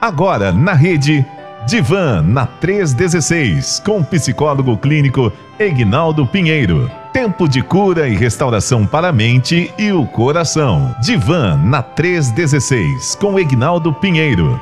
Agora 0.00 0.50
na 0.50 0.72
rede 0.72 1.26
Divan 1.66 2.22
na 2.22 2.46
316 2.46 3.82
com 3.84 4.02
psicólogo 4.02 4.78
clínico 4.78 5.30
Egnaldo 5.58 6.26
Pinheiro. 6.26 6.90
Tempo 7.12 7.46
de 7.46 7.60
cura 7.60 8.08
e 8.08 8.16
restauração 8.16 8.86
para 8.86 9.08
a 9.08 9.12
mente 9.12 9.70
e 9.78 9.92
o 9.92 10.06
coração. 10.06 10.94
Divan 11.02 11.58
na 11.58 11.82
316 11.82 13.14
com 13.16 13.38
Egnaldo 13.38 13.92
Pinheiro. 13.92 14.58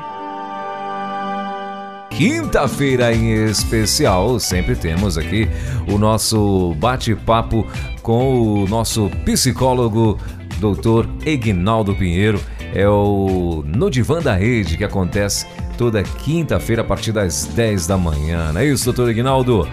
Quinta-feira 2.09 3.13
em 3.15 3.45
especial, 3.45 4.41
sempre 4.41 4.75
temos 4.75 5.17
aqui 5.17 5.47
o 5.87 5.97
nosso 5.97 6.75
bate-papo 6.77 7.65
com 8.01 8.63
o 8.63 8.67
nosso 8.67 9.09
psicólogo, 9.23 10.19
Dr. 10.57 11.07
Egnaldo 11.25 11.95
Pinheiro. 11.95 12.41
É 12.73 12.87
o 12.87 13.63
No 13.65 13.89
Divã 13.89 14.19
da 14.21 14.35
Rede 14.35 14.77
que 14.77 14.83
acontece 14.83 15.45
toda 15.77 16.03
quinta-feira 16.03 16.81
a 16.81 16.85
partir 16.85 17.11
das 17.11 17.45
10 17.45 17.87
da 17.87 17.97
manhã. 17.97 18.51
Não 18.53 18.61
é 18.61 18.65
isso, 18.65 18.85
doutor 18.85 19.09
Ignaldo? 19.09 19.67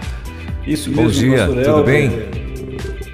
Isso 0.65 0.91
Bom 0.91 1.03
mesmo, 1.03 1.21
dia, 1.21 1.37
pastor 1.45 1.55
tudo 1.55 1.69
Elber. 1.79 1.85
bem? 1.85 2.37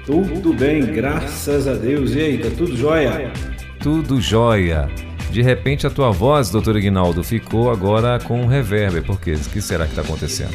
Tudo 0.06 0.52
bem, 0.52 0.86
graças 0.86 1.66
a 1.68 1.74
Deus. 1.74 2.14
E 2.14 2.20
aí, 2.20 2.38
tá 2.38 2.48
tudo 2.56 2.76
jóia? 2.76 3.32
Tudo 3.80 4.20
jóia. 4.20 4.88
De 5.30 5.42
repente 5.42 5.86
a 5.86 5.90
tua 5.90 6.10
voz, 6.10 6.50
doutor 6.50 6.76
Ignaldo, 6.76 7.24
ficou 7.24 7.70
agora 7.70 8.18
com 8.20 8.40
um 8.40 8.46
reverb. 8.46 9.00
Por 9.02 9.20
quê? 9.20 9.32
O 9.32 9.50
que 9.50 9.60
será 9.60 9.84
que 9.84 9.90
está 9.92 10.02
acontecendo? 10.02 10.54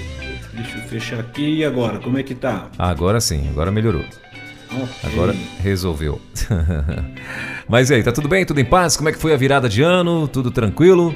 Deixa 0.54 0.78
eu 0.78 0.82
fechar 0.84 1.20
aqui. 1.20 1.58
E 1.58 1.66
agora, 1.66 2.00
como 2.00 2.18
é 2.18 2.24
que 2.24 2.34
tá? 2.36 2.68
Agora 2.78 3.20
sim, 3.20 3.48
agora 3.50 3.72
melhorou. 3.72 4.04
Ok. 4.72 4.88
Agora 5.12 5.36
resolveu. 5.62 6.22
Mas 7.70 7.92
e 7.92 7.94
aí, 7.94 8.04
tá 8.04 8.12
tudo 8.12 8.28
bem? 8.28 8.44
Tudo 8.44 8.60
em 8.60 8.66
paz? 8.66 8.98
Como 8.98 9.10
é 9.10 9.12
que 9.12 9.20
foi 9.20 9.32
a 9.32 9.38
virada 9.38 9.70
de 9.70 9.84
ano? 9.84 10.28
Tudo 10.28 10.50
tranquilo? 10.50 11.14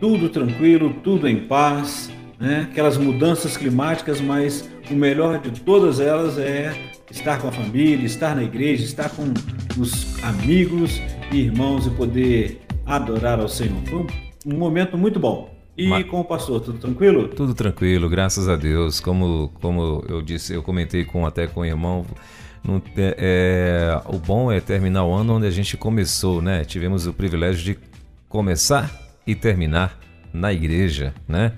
Tudo 0.00 0.28
tranquilo, 0.28 0.92
tudo 1.04 1.28
em 1.28 1.36
paz, 1.46 2.10
né? 2.38 2.66
Aquelas 2.68 2.96
mudanças 2.96 3.56
climáticas, 3.56 4.20
mas 4.20 4.68
o 4.90 4.94
melhor 4.94 5.38
de 5.38 5.60
todas 5.60 6.00
elas 6.00 6.36
é 6.36 6.74
estar 7.08 7.40
com 7.40 7.46
a 7.46 7.52
família, 7.52 8.04
estar 8.04 8.34
na 8.34 8.42
igreja, 8.42 8.82
estar 8.82 9.08
com 9.08 9.32
os 9.80 10.20
amigos 10.24 11.00
e 11.30 11.42
irmãos 11.42 11.86
e 11.86 11.90
poder 11.90 12.60
adorar 12.84 13.38
ao 13.38 13.48
Senhor. 13.48 13.80
Foi 13.88 14.04
um, 14.44 14.58
momento 14.58 14.98
muito 14.98 15.20
bom. 15.20 15.54
E 15.78 15.86
Ma- 15.86 16.02
com 16.02 16.18
o 16.18 16.24
pastor, 16.24 16.60
tudo 16.60 16.78
tranquilo? 16.80 17.28
Tudo 17.28 17.54
tranquilo, 17.54 18.08
graças 18.08 18.48
a 18.48 18.56
Deus. 18.56 18.98
Como, 18.98 19.52
como 19.60 20.04
eu 20.08 20.20
disse, 20.20 20.54
eu 20.54 20.62
comentei 20.62 21.04
com 21.04 21.24
até 21.24 21.46
com 21.46 21.60
o 21.60 21.64
irmão. 21.64 22.04
Não 22.66 22.80
é, 22.96 24.00
o 24.06 24.18
bom 24.18 24.50
é 24.50 24.58
terminar 24.60 25.04
o 25.04 25.12
ano 25.12 25.34
onde 25.34 25.46
a 25.46 25.50
gente 25.50 25.76
começou, 25.76 26.40
né? 26.40 26.64
Tivemos 26.64 27.06
o 27.06 27.12
privilégio 27.12 27.62
de 27.62 27.78
começar 28.28 28.90
e 29.26 29.34
terminar 29.34 29.98
na 30.32 30.52
igreja, 30.52 31.14
né? 31.28 31.52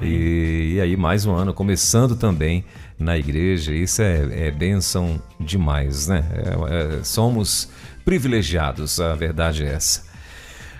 E, 0.00 0.74
e 0.76 0.80
aí 0.80 0.96
mais 0.96 1.26
um 1.26 1.34
ano 1.34 1.52
começando 1.52 2.16
também 2.16 2.64
na 2.98 3.18
igreja. 3.18 3.74
Isso 3.74 4.00
é, 4.00 4.46
é 4.46 4.50
bênção 4.50 5.20
demais, 5.38 6.06
né? 6.08 6.24
É- 6.32 6.98
é- 7.00 7.04
somos 7.04 7.68
privilegiados, 8.04 9.00
a 9.00 9.14
verdade 9.14 9.64
é 9.64 9.72
essa. 9.74 10.04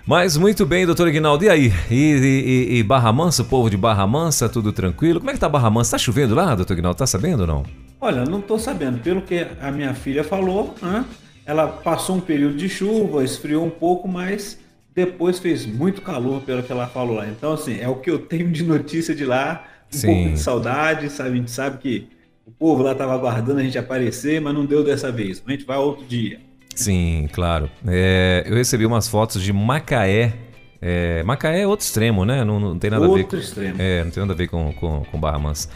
Mas 0.07 0.37
muito 0.37 0.65
bem, 0.67 0.87
doutor 0.87 1.09
Ignaldo. 1.09 1.45
E 1.45 1.49
aí? 1.49 1.73
E, 1.91 1.95
e- 1.95 2.79
e 2.79 2.83
Barra 2.83 3.13
Mansa, 3.13 3.43
o 3.43 3.47
povo 3.47 3.69
de 3.69 3.77
Barra 3.77 4.07
Mansa, 4.07 4.49
tudo 4.49 4.73
tranquilo? 4.73 5.19
Como 5.19 5.31
é 5.31 5.35
que 5.35 5.41
tá 5.41 5.49
Barra 5.49 5.71
Mansa? 5.71 5.93
Tá 5.93 5.99
chovendo 5.99 6.35
lá, 6.35 6.55
doutor 6.55 6.75
Ignaldo? 6.75 6.97
Tá 6.99 7.07
sabendo 7.07 7.41
ou 7.41 7.47
não? 7.47 7.84
Olha, 8.05 8.23
não 8.27 8.41
estou 8.41 8.59
sabendo. 8.59 8.99
Pelo 8.99 9.23
que 9.23 9.47
a 9.59 9.71
minha 9.71 9.95
filha 9.95 10.23
falou, 10.23 10.75
né, 10.83 11.07
ela 11.47 11.67
passou 11.67 12.17
um 12.17 12.21
período 12.21 12.55
de 12.55 12.69
chuva, 12.69 13.25
esfriou 13.25 13.65
um 13.65 13.71
pouco, 13.71 14.07
mas 14.07 14.59
depois 14.95 15.39
fez 15.39 15.65
muito 15.65 16.03
calor, 16.03 16.43
pelo 16.43 16.63
que 16.63 16.71
ela 16.71 16.87
falou 16.87 17.17
lá. 17.17 17.27
Então, 17.27 17.55
assim, 17.55 17.81
é 17.81 17.89
o 17.89 17.95
que 17.95 18.11
eu 18.11 18.19
tenho 18.19 18.53
de 18.53 18.63
notícia 18.63 19.15
de 19.15 19.25
lá. 19.25 19.65
Um 19.91 19.97
Sim. 19.97 20.07
pouco 20.07 20.31
de 20.33 20.39
saudade, 20.39 21.09
sabe? 21.09 21.31
A 21.31 21.37
gente 21.37 21.51
sabe 21.51 21.79
que 21.79 22.07
o 22.47 22.51
povo 22.51 22.83
lá 22.83 22.93
estava 22.93 23.15
aguardando 23.15 23.61
a 23.61 23.63
gente 23.63 23.79
aparecer, 23.79 24.39
mas 24.39 24.53
não 24.53 24.67
deu 24.67 24.85
dessa 24.85 25.11
vez. 25.11 25.43
A 25.47 25.51
gente 25.51 25.65
vai 25.65 25.79
outro 25.79 26.05
dia. 26.05 26.39
Sim, 26.75 27.27
claro. 27.33 27.71
É, 27.87 28.45
eu 28.47 28.55
recebi 28.55 28.85
umas 28.85 29.09
fotos 29.09 29.43
de 29.43 29.51
Macaé. 29.51 30.35
É, 30.83 31.23
Macaé 31.23 31.63
é 31.63 31.67
outro 31.67 31.87
extremo, 31.87 32.27
né? 32.27 32.45
Não, 32.45 32.61
não 32.61 32.79
tem 32.79 32.91
nada 32.91 33.07
a 33.07 33.09
ver 33.09 33.15
Outro 33.15 33.39
com. 33.39 33.43
extremo. 33.43 33.77
É, 33.79 34.05
não 34.05 34.11
tem 34.11 34.21
nada 34.21 34.35
a 34.35 34.37
ver 34.37 34.49
com, 34.49 34.75
com, 34.75 35.05
com 35.11 35.19
Barra 35.19 35.39
Mansa. 35.39 35.71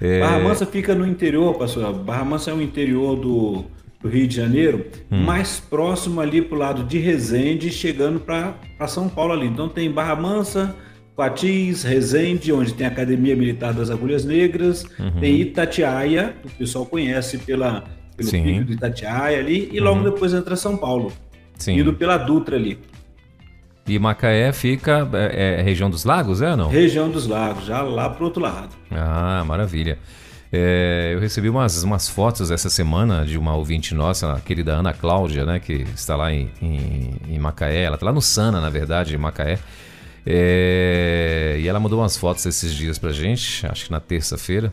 É, 0.00 0.20
Barra 0.20 0.38
Mansa 0.40 0.66
fica 0.66 0.94
no 0.94 1.06
interior, 1.06 1.54
pastor. 1.54 1.92
Barra 1.92 2.24
Mansa 2.24 2.50
é 2.50 2.54
o 2.54 2.60
interior 2.60 3.16
do, 3.16 3.64
do 4.02 4.08
Rio 4.08 4.26
de 4.26 4.36
Janeiro, 4.36 4.86
Hum. 5.10 5.22
mais 5.22 5.60
próximo 5.60 6.20
ali 6.20 6.42
pro 6.42 6.58
lado 6.58 6.84
de 6.84 6.98
Resende, 6.98 7.70
chegando 7.70 8.20
para 8.20 8.54
São 8.88 9.08
Paulo 9.08 9.32
ali. 9.32 9.46
Então 9.46 9.68
tem 9.68 9.90
Barra 9.90 10.16
Mansa, 10.16 10.74
Quatis, 11.16 11.84
Resende, 11.84 12.52
onde 12.52 12.74
tem 12.74 12.86
a 12.86 12.90
Academia 12.90 13.36
Militar 13.36 13.72
das 13.72 13.88
Agulhas 13.90 14.24
Negras, 14.24 14.84
tem 15.20 15.40
Itatiaia, 15.40 16.34
que 16.42 16.48
o 16.48 16.50
pessoal 16.50 16.84
conhece 16.86 17.38
pela, 17.38 17.84
pelo 18.16 18.28
Uhum. 18.28 18.30
Sim. 18.30 18.38
Uhum. 18.40 18.44
pico 18.58 18.64
de 18.64 18.72
Itatiaia 18.74 19.38
ali, 19.38 19.68
e 19.72 19.78
logo 19.80 20.02
depois 20.02 20.34
entra 20.34 20.56
São 20.56 20.76
Paulo, 20.76 21.12
sim. 21.56 21.78
indo 21.78 21.92
pela 21.94 22.16
Dutra 22.16 22.56
ali, 22.56 22.78
E 23.86 23.98
Macaé 23.98 24.52
fica. 24.52 25.08
É, 25.12 25.60
é 25.60 25.62
região 25.62 25.90
dos 25.90 26.04
lagos, 26.04 26.40
é 26.40 26.50
ou 26.52 26.56
não? 26.56 26.68
região 26.68 27.10
dos 27.10 27.26
lagos, 27.26 27.66
já 27.66 27.82
lá 27.82 28.08
pro 28.08 28.24
outro 28.24 28.42
lado. 28.42 28.70
Ah, 28.90 29.44
maravilha. 29.46 29.98
É, 30.56 31.10
eu 31.12 31.18
recebi 31.18 31.48
umas, 31.48 31.82
umas 31.82 32.08
fotos 32.08 32.50
essa 32.52 32.70
semana 32.70 33.26
de 33.26 33.36
uma 33.36 33.56
ouvinte 33.56 33.92
nossa, 33.92 34.34
a 34.34 34.40
querida 34.40 34.72
Ana 34.72 34.92
Cláudia, 34.92 35.44
né, 35.44 35.58
que 35.58 35.84
está 35.94 36.14
lá 36.14 36.32
em, 36.32 36.48
em, 36.62 37.10
em 37.28 37.38
Macaé. 37.38 37.82
Ela 37.82 37.96
está 37.96 38.06
lá 38.06 38.12
no 38.12 38.22
Sana, 38.22 38.60
na 38.60 38.70
verdade, 38.70 39.14
em 39.14 39.18
Macaé. 39.18 39.58
É, 40.24 41.58
e 41.60 41.66
ela 41.66 41.80
mandou 41.80 41.98
umas 41.98 42.16
fotos 42.16 42.46
esses 42.46 42.72
dias 42.72 42.98
pra 42.98 43.10
gente, 43.10 43.66
acho 43.66 43.86
que 43.86 43.90
na 43.90 44.00
terça-feira, 44.00 44.72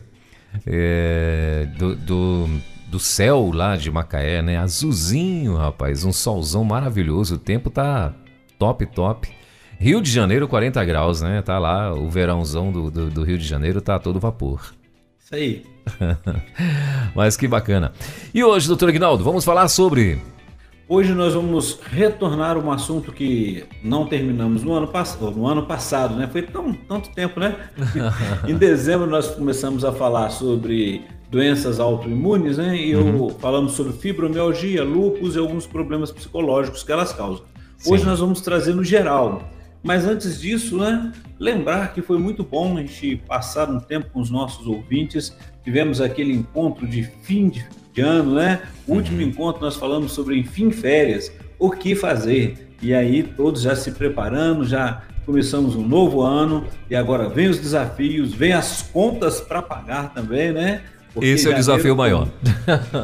é, 0.66 1.66
do, 1.76 1.96
do, 1.96 2.48
do 2.88 3.00
céu 3.00 3.50
lá 3.52 3.76
de 3.76 3.90
Macaé, 3.90 4.40
né? 4.40 4.56
Azulzinho, 4.58 5.56
rapaz, 5.56 6.04
um 6.04 6.12
solzão 6.12 6.62
maravilhoso. 6.62 7.34
O 7.34 7.38
tempo 7.38 7.68
tá 7.70 8.14
top, 8.62 8.86
top. 8.86 9.28
Rio 9.76 10.00
de 10.00 10.08
Janeiro, 10.08 10.46
40 10.46 10.84
graus, 10.84 11.20
né? 11.20 11.42
Tá 11.42 11.58
lá, 11.58 11.92
o 11.92 12.08
verãozão 12.08 12.70
do, 12.70 12.92
do, 12.92 13.10
do 13.10 13.24
Rio 13.24 13.36
de 13.36 13.44
Janeiro 13.44 13.80
tá 13.80 13.98
todo 13.98 14.20
vapor. 14.20 14.72
Isso 15.18 15.34
aí. 15.34 15.64
Mas 17.12 17.36
que 17.36 17.48
bacana. 17.48 17.92
E 18.32 18.44
hoje, 18.44 18.68
doutor 18.68 18.90
Ignaldo, 18.90 19.24
vamos 19.24 19.44
falar 19.44 19.66
sobre. 19.66 20.20
Hoje 20.88 21.12
nós 21.12 21.34
vamos 21.34 21.80
retornar 21.90 22.56
um 22.56 22.70
assunto 22.70 23.10
que 23.10 23.64
não 23.82 24.06
terminamos 24.06 24.62
no 24.62 24.74
ano, 24.74 24.86
pass 24.86 25.18
no 25.18 25.48
ano 25.48 25.66
passado, 25.66 26.14
né? 26.14 26.28
Foi 26.30 26.42
tão, 26.42 26.72
tanto 26.72 27.10
tempo, 27.10 27.40
né? 27.40 27.56
em 28.46 28.54
dezembro 28.54 29.08
nós 29.08 29.26
começamos 29.34 29.84
a 29.84 29.90
falar 29.90 30.30
sobre 30.30 31.02
doenças 31.28 31.80
autoimunes, 31.80 32.58
né? 32.58 32.76
E 32.76 32.92
eu 32.92 33.34
falamos 33.40 33.72
sobre 33.72 33.94
fibromialgia, 33.94 34.84
lúpus 34.84 35.34
e 35.34 35.40
alguns 35.40 35.66
problemas 35.66 36.12
psicológicos 36.12 36.84
que 36.84 36.92
elas 36.92 37.12
causam. 37.12 37.50
Hoje 37.86 38.02
Sim. 38.02 38.08
nós 38.08 38.20
vamos 38.20 38.40
trazer 38.40 38.74
no 38.74 38.84
geral. 38.84 39.48
Mas 39.82 40.04
antes 40.04 40.40
disso, 40.40 40.78
né, 40.78 41.12
lembrar 41.38 41.92
que 41.92 42.00
foi 42.00 42.16
muito 42.18 42.44
bom 42.44 42.76
a 42.76 42.80
gente 42.80 43.16
passar 43.26 43.68
um 43.68 43.80
tempo 43.80 44.10
com 44.12 44.20
os 44.20 44.30
nossos 44.30 44.66
ouvintes. 44.66 45.36
Tivemos 45.64 46.00
aquele 46.00 46.32
encontro 46.32 46.86
de 46.86 47.02
fim 47.22 47.48
de, 47.48 48.00
ano, 48.00 48.34
né? 48.34 48.62
O 48.86 48.94
último 48.94 49.20
encontro 49.20 49.60
nós 49.60 49.76
falamos 49.76 50.12
sobre, 50.12 50.38
enfim, 50.38 50.70
férias, 50.70 51.32
o 51.58 51.70
que 51.70 51.94
fazer. 51.94 52.68
E 52.80 52.94
aí 52.94 53.22
todos 53.22 53.62
já 53.62 53.74
se 53.76 53.90
preparando, 53.90 54.64
já 54.64 55.02
começamos 55.26 55.76
um 55.76 55.86
novo 55.86 56.22
ano 56.22 56.66
e 56.88 56.96
agora 56.96 57.28
vem 57.28 57.48
os 57.48 57.58
desafios, 57.58 58.32
vem 58.32 58.52
as 58.52 58.82
contas 58.82 59.40
para 59.40 59.60
pagar 59.60 60.12
também, 60.14 60.52
né? 60.52 60.82
Porque 61.12 61.28
Esse 61.28 61.46
é 61.46 61.50
o 61.50 61.54
desafio 61.54 61.94
maior. 61.94 62.28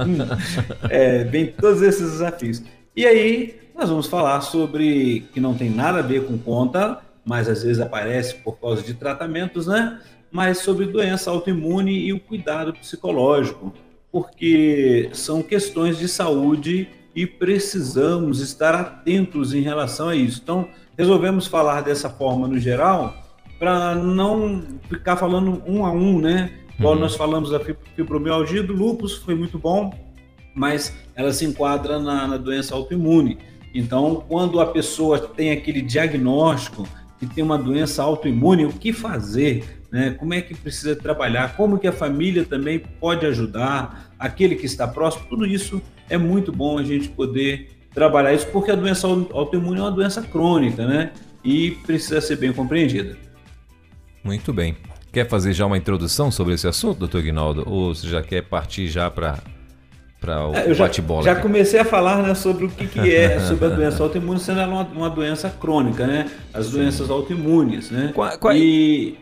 é, 0.88 1.24
vem 1.24 1.46
todos 1.46 1.82
esses 1.82 2.12
desafios. 2.12 2.62
E 2.96 3.04
aí, 3.04 3.54
nós 3.78 3.88
vamos 3.88 4.06
falar 4.08 4.40
sobre 4.40 5.20
que 5.32 5.38
não 5.40 5.54
tem 5.54 5.70
nada 5.70 6.00
a 6.00 6.02
ver 6.02 6.26
com 6.26 6.36
conta, 6.36 6.98
mas 7.24 7.48
às 7.48 7.62
vezes 7.62 7.80
aparece 7.80 8.34
por 8.36 8.58
causa 8.58 8.82
de 8.82 8.92
tratamentos, 8.94 9.68
né? 9.68 10.00
Mas 10.32 10.58
sobre 10.58 10.86
doença 10.86 11.30
autoimune 11.30 11.92
e 11.96 12.12
o 12.12 12.18
cuidado 12.18 12.72
psicológico, 12.72 13.72
porque 14.10 15.08
são 15.12 15.42
questões 15.42 15.96
de 15.96 16.08
saúde 16.08 16.88
e 17.14 17.24
precisamos 17.24 18.40
estar 18.40 18.74
atentos 18.74 19.54
em 19.54 19.60
relação 19.60 20.08
a 20.08 20.16
isso. 20.16 20.40
Então, 20.42 20.68
resolvemos 20.96 21.46
falar 21.46 21.82
dessa 21.82 22.10
forma 22.10 22.48
no 22.48 22.58
geral 22.58 23.14
para 23.60 23.94
não 23.94 24.62
ficar 24.88 25.16
falando 25.16 25.62
um 25.66 25.86
a 25.86 25.92
um, 25.92 26.20
né? 26.20 26.50
Igual 26.78 26.94
Uhum. 26.94 27.00
nós 27.00 27.14
falamos 27.14 27.50
da 27.50 27.60
fib- 27.60 27.76
fibromialgia, 27.94 28.62
do 28.62 28.72
lúpus, 28.72 29.14
foi 29.16 29.34
muito 29.34 29.58
bom, 29.58 29.92
mas 30.54 30.92
ela 31.14 31.32
se 31.32 31.44
enquadra 31.44 31.98
na, 32.00 32.26
na 32.26 32.36
doença 32.36 32.74
autoimune. 32.74 33.38
Então, 33.74 34.24
quando 34.28 34.60
a 34.60 34.66
pessoa 34.66 35.18
tem 35.18 35.50
aquele 35.50 35.82
diagnóstico 35.82 36.88
que 37.18 37.26
tem 37.26 37.42
uma 37.42 37.58
doença 37.58 38.02
autoimune, 38.02 38.64
o 38.64 38.72
que 38.72 38.92
fazer? 38.92 39.82
Né? 39.90 40.10
Como 40.18 40.34
é 40.34 40.40
que 40.40 40.54
precisa 40.54 40.94
trabalhar? 40.94 41.56
Como 41.56 41.78
que 41.78 41.86
a 41.86 41.92
família 41.92 42.44
também 42.44 42.78
pode 42.78 43.26
ajudar? 43.26 44.12
Aquele 44.18 44.54
que 44.56 44.66
está 44.66 44.86
próximo? 44.86 45.26
Tudo 45.28 45.46
isso 45.46 45.80
é 46.08 46.16
muito 46.18 46.52
bom 46.52 46.78
a 46.78 46.84
gente 46.84 47.08
poder 47.08 47.70
trabalhar 47.92 48.32
isso, 48.34 48.46
porque 48.48 48.70
a 48.70 48.76
doença 48.76 49.06
au- 49.06 49.28
autoimune 49.32 49.80
é 49.80 49.82
uma 49.82 49.90
doença 49.90 50.22
crônica, 50.22 50.86
né? 50.86 51.12
E 51.42 51.72
precisa 51.86 52.20
ser 52.20 52.36
bem 52.36 52.52
compreendida. 52.52 53.16
Muito 54.22 54.52
bem. 54.52 54.76
Quer 55.12 55.26
fazer 55.28 55.52
já 55.52 55.64
uma 55.66 55.78
introdução 55.78 56.30
sobre 56.30 56.54
esse 56.54 56.68
assunto, 56.68 56.98
doutor 56.98 57.22
Guinaldo? 57.22 57.64
Ou 57.66 57.94
você 57.94 58.06
já 58.06 58.22
quer 58.22 58.42
partir 58.42 58.88
já 58.88 59.10
para 59.10 59.38
para 60.20 60.48
o 60.48 60.54
é, 60.54 60.74
bate-bola? 60.74 61.22
Já, 61.22 61.34
já 61.34 61.40
comecei 61.40 61.80
a 61.80 61.84
falar 61.84 62.22
né, 62.22 62.34
sobre 62.34 62.66
o 62.66 62.68
que, 62.68 62.86
que 62.86 63.14
é 63.14 63.38
sobre 63.46 63.66
a 63.66 63.68
doença 63.68 64.02
autoimune, 64.02 64.40
sendo 64.40 64.60
ela 64.60 64.72
uma, 64.72 64.82
uma 64.84 65.10
doença 65.10 65.48
crônica, 65.48 66.06
né? 66.06 66.30
As 66.52 66.66
Sim. 66.66 66.72
doenças 66.72 67.10
autoimunes, 67.10 67.90
né? 67.90 68.12
Qual, 68.14 68.38
qual, 68.38 68.54
e 68.54 69.18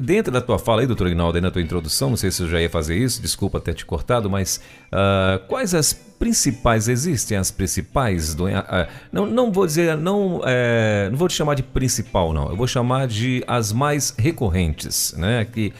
Dentro 0.00 0.32
da 0.32 0.40
tua 0.40 0.60
fala 0.60 0.82
aí, 0.82 0.86
doutor 0.86 1.08
Ignaldo, 1.08 1.36
aí 1.36 1.42
na 1.42 1.50
tua 1.50 1.60
introdução, 1.60 2.08
não 2.10 2.16
sei 2.16 2.30
se 2.30 2.40
eu 2.40 2.48
já 2.48 2.60
ia 2.60 2.70
fazer 2.70 2.96
isso, 2.96 3.20
desculpa 3.20 3.58
ter 3.58 3.74
te 3.74 3.84
cortado, 3.84 4.30
mas 4.30 4.60
uh, 4.92 5.44
quais 5.48 5.74
as 5.74 5.92
principais, 5.92 6.88
existem 6.88 7.36
as 7.36 7.50
principais 7.50 8.32
doenças? 8.32 8.64
Uh, 8.64 8.86
não, 9.10 9.26
não 9.26 9.52
vou 9.52 9.66
dizer, 9.66 9.96
não, 9.96 10.40
é, 10.44 11.08
não 11.10 11.18
vou 11.18 11.26
te 11.26 11.34
chamar 11.34 11.54
de 11.54 11.64
principal, 11.64 12.32
não, 12.32 12.48
eu 12.48 12.56
vou 12.56 12.68
chamar 12.68 13.08
de 13.08 13.42
as 13.46 13.72
mais 13.72 14.14
recorrentes, 14.16 15.14
né? 15.18 15.44
Que, 15.44 15.72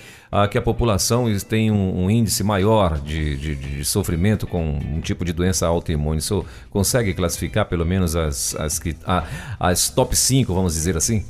uh, 0.44 0.48
que 0.48 0.58
a 0.58 0.62
população 0.62 1.26
tem 1.48 1.70
um, 1.70 2.04
um 2.04 2.10
índice 2.10 2.44
maior 2.44 2.98
de, 2.98 3.36
de, 3.36 3.54
de, 3.54 3.84
sofrimento 3.84 4.46
com 4.46 4.62
um 4.62 5.00
tipo 5.00 5.24
de 5.24 5.32
doença 5.32 5.66
autoimune. 5.66 6.18
Isso 6.18 6.44
consegue 6.70 7.14
classificar 7.14 7.66
pelo 7.66 7.86
menos 7.86 8.14
as, 8.14 8.54
as, 8.56 8.80
as 9.58 9.88
top 9.88 10.14
5, 10.14 10.52
vamos 10.52 10.74
dizer 10.74 10.96
assim? 10.96 11.24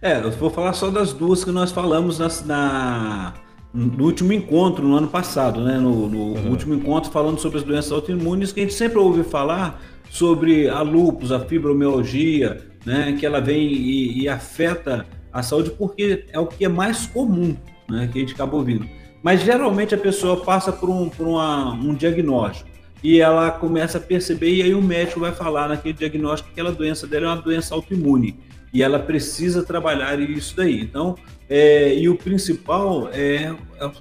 É, 0.00 0.18
eu 0.18 0.30
vou 0.30 0.50
falar 0.50 0.72
só 0.72 0.90
das 0.90 1.12
duas 1.12 1.44
que 1.44 1.50
nós 1.50 1.72
falamos 1.72 2.18
na, 2.18 2.28
na 2.46 3.34
no 3.72 4.04
último 4.04 4.32
encontro, 4.32 4.86
no 4.86 4.96
ano 4.96 5.08
passado, 5.08 5.62
né? 5.62 5.78
No, 5.78 6.08
no 6.08 6.18
uhum. 6.18 6.50
último 6.50 6.74
encontro 6.74 7.10
falando 7.10 7.38
sobre 7.38 7.58
as 7.58 7.64
doenças 7.64 7.92
autoimunes, 7.92 8.52
que 8.52 8.60
a 8.60 8.62
gente 8.62 8.74
sempre 8.74 8.98
ouve 8.98 9.22
falar 9.22 9.80
sobre 10.10 10.68
a 10.68 10.80
lúpus, 10.80 11.30
a 11.30 11.40
fibromialgia, 11.40 12.62
né? 12.84 13.16
Que 13.18 13.26
ela 13.26 13.40
vem 13.40 13.60
e, 13.60 14.22
e 14.22 14.28
afeta 14.28 15.06
a 15.32 15.42
saúde 15.42 15.70
porque 15.70 16.24
é 16.32 16.38
o 16.40 16.46
que 16.46 16.64
é 16.64 16.68
mais 16.68 17.06
comum, 17.06 17.56
né? 17.90 18.08
Que 18.10 18.18
a 18.18 18.20
gente 18.22 18.34
acaba 18.34 18.56
ouvindo. 18.56 18.86
Mas 19.22 19.42
geralmente 19.42 19.94
a 19.94 19.98
pessoa 19.98 20.42
passa 20.42 20.72
por 20.72 20.88
um, 20.88 21.08
por 21.08 21.26
uma, 21.26 21.72
um 21.72 21.94
diagnóstico 21.94 22.68
e 23.02 23.20
ela 23.20 23.50
começa 23.50 23.98
a 23.98 24.00
perceber 24.00 24.54
e 24.54 24.62
aí 24.62 24.74
o 24.74 24.82
médico 24.82 25.20
vai 25.20 25.32
falar 25.32 25.68
naquele 25.68 25.94
diagnóstico 25.94 26.48
que 26.48 26.60
aquela 26.60 26.74
doença 26.74 27.06
dela 27.06 27.26
é 27.26 27.28
uma 27.28 27.42
doença 27.42 27.74
autoimune 27.74 28.38
e 28.72 28.82
ela 28.82 28.98
precisa 28.98 29.62
trabalhar 29.62 30.18
isso 30.20 30.56
daí. 30.56 30.80
Então, 30.80 31.16
é, 31.48 31.94
e 31.94 32.08
o 32.08 32.16
principal 32.16 33.08
é 33.12 33.54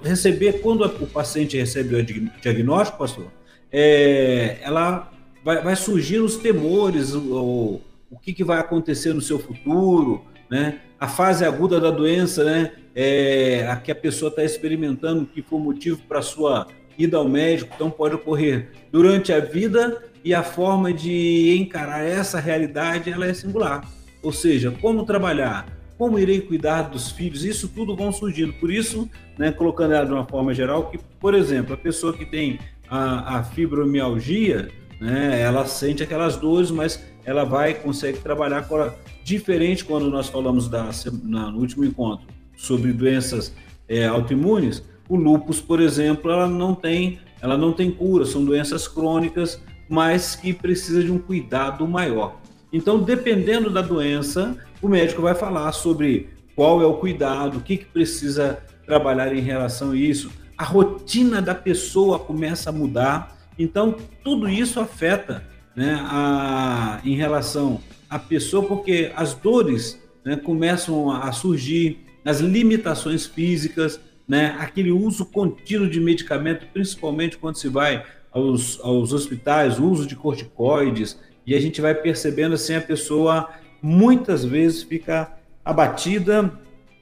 receber, 0.03 0.61
quando 0.61 0.85
o 0.85 1.07
paciente 1.07 1.57
recebe 1.57 1.95
o 1.95 2.03
diagnóstico, 2.39 2.99
pastor, 2.99 3.27
é, 3.71 4.59
ela 4.61 5.11
vai, 5.43 5.61
vai, 5.63 5.75
surgir 5.75 6.19
os 6.19 6.37
temores, 6.37 7.13
o, 7.15 7.81
o 8.11 8.19
que, 8.19 8.33
que, 8.33 8.43
vai 8.43 8.59
acontecer 8.59 9.13
no 9.13 9.21
seu 9.21 9.39
futuro, 9.39 10.23
né? 10.49 10.79
a 10.99 11.07
fase 11.07 11.45
aguda 11.45 11.79
da 11.79 11.89
doença, 11.89 12.43
né? 12.43 12.73
É, 13.01 13.65
a 13.65 13.77
que 13.77 13.93
a 13.93 13.95
pessoa 13.95 14.27
está 14.27 14.43
experimentando, 14.43 15.25
que 15.25 15.41
foi 15.41 15.57
o 15.57 15.61
motivo 15.61 16.01
para 16.05 16.21
sua 16.21 16.67
ida 16.97 17.15
ao 17.15 17.29
médico, 17.29 17.71
então 17.73 17.89
pode 17.89 18.15
ocorrer 18.15 18.71
durante 18.91 19.31
a 19.31 19.39
vida 19.39 20.03
e 20.21 20.33
a 20.33 20.43
forma 20.43 20.91
de 20.91 21.55
encarar 21.57 22.03
essa 22.03 22.41
realidade 22.41 23.09
ela 23.09 23.25
é 23.25 23.33
singular. 23.33 23.89
Ou 24.21 24.33
seja, 24.33 24.69
como 24.81 25.05
trabalhar, 25.05 25.65
como 25.97 26.19
irei 26.19 26.41
cuidar 26.41 26.89
dos 26.89 27.09
filhos, 27.09 27.45
isso 27.45 27.69
tudo 27.69 27.95
vão 27.95 28.11
surgindo. 28.11 28.51
Por 28.51 28.69
isso, 28.69 29.09
né, 29.37 29.49
colocando 29.49 29.93
ela 29.93 30.05
de 30.05 30.11
uma 30.11 30.25
forma 30.25 30.53
geral, 30.53 30.89
que, 30.91 30.99
por 31.21 31.33
exemplo, 31.33 31.75
a 31.75 31.77
pessoa 31.77 32.11
que 32.11 32.25
tem 32.25 32.59
a, 32.89 33.37
a 33.37 33.43
fibromialgia, 33.43 34.67
né, 34.99 35.39
ela 35.39 35.65
sente 35.65 36.03
aquelas 36.03 36.35
dores, 36.35 36.69
mas 36.69 37.01
ela 37.23 37.45
vai 37.45 37.75
consegue 37.75 38.19
trabalhar 38.19 38.67
com 38.67 38.91
diferente 39.23 39.85
quando 39.85 40.09
nós 40.09 40.27
falamos 40.27 40.67
da, 40.67 40.89
na, 41.23 41.49
no 41.49 41.59
último 41.59 41.85
encontro 41.85 42.38
sobre 42.59 42.91
doenças 42.91 43.53
é, 43.87 44.05
autoimunes. 44.05 44.83
O 45.07 45.15
lúpus, 45.15 45.61
por 45.61 45.79
exemplo, 45.79 46.29
ela 46.29 46.47
não 46.47 46.75
tem, 46.75 47.19
ela 47.41 47.57
não 47.57 47.71
tem 47.71 47.89
cura, 47.89 48.25
são 48.25 48.43
doenças 48.43 48.87
crônicas, 48.87 49.61
mas 49.87 50.35
que 50.35 50.53
precisa 50.53 51.01
de 51.01 51.11
um 51.11 51.17
cuidado 51.17 51.87
maior. 51.87 52.39
Então, 52.71 53.01
dependendo 53.01 53.69
da 53.69 53.81
doença, 53.81 54.55
o 54.81 54.87
médico 54.87 55.21
vai 55.21 55.33
falar 55.33 55.71
sobre 55.71 56.29
qual 56.55 56.81
é 56.81 56.85
o 56.85 56.95
cuidado, 56.95 57.57
o 57.57 57.61
que, 57.61 57.77
que 57.77 57.85
precisa 57.85 58.59
trabalhar 58.85 59.33
em 59.33 59.41
relação 59.41 59.91
a 59.91 59.95
isso. 59.95 60.29
A 60.57 60.65
rotina 60.65 61.41
da 61.41 61.55
pessoa 61.55 62.19
começa 62.19 62.69
a 62.69 62.73
mudar. 62.73 63.35
Então, 63.57 63.95
tudo 64.23 64.47
isso 64.47 64.79
afeta 64.79 65.43
né, 65.75 65.97
a, 66.03 66.99
em 67.05 67.15
relação 67.15 67.79
à 68.09 68.19
pessoa, 68.19 68.67
porque 68.67 69.11
as 69.15 69.33
dores 69.33 69.99
né, 70.23 70.35
começam 70.35 71.09
a 71.09 71.31
surgir, 71.31 72.08
as 72.23 72.39
limitações 72.39 73.25
físicas, 73.25 73.99
né, 74.27 74.55
aquele 74.59 74.91
uso 74.91 75.25
contínuo 75.25 75.89
de 75.89 75.99
medicamento, 75.99 76.67
principalmente 76.71 77.37
quando 77.37 77.55
se 77.55 77.67
vai 77.67 78.03
aos, 78.31 78.79
aos 78.81 79.11
hospitais, 79.11 79.79
uso 79.79 80.05
de 80.05 80.15
corticoides, 80.15 81.19
e 81.45 81.55
a 81.55 81.59
gente 81.59 81.81
vai 81.81 81.95
percebendo 81.95 82.53
assim 82.55 82.75
a 82.75 82.81
pessoa 82.81 83.49
muitas 83.81 84.43
vezes 84.45 84.83
fica 84.83 85.35
abatida 85.63 86.53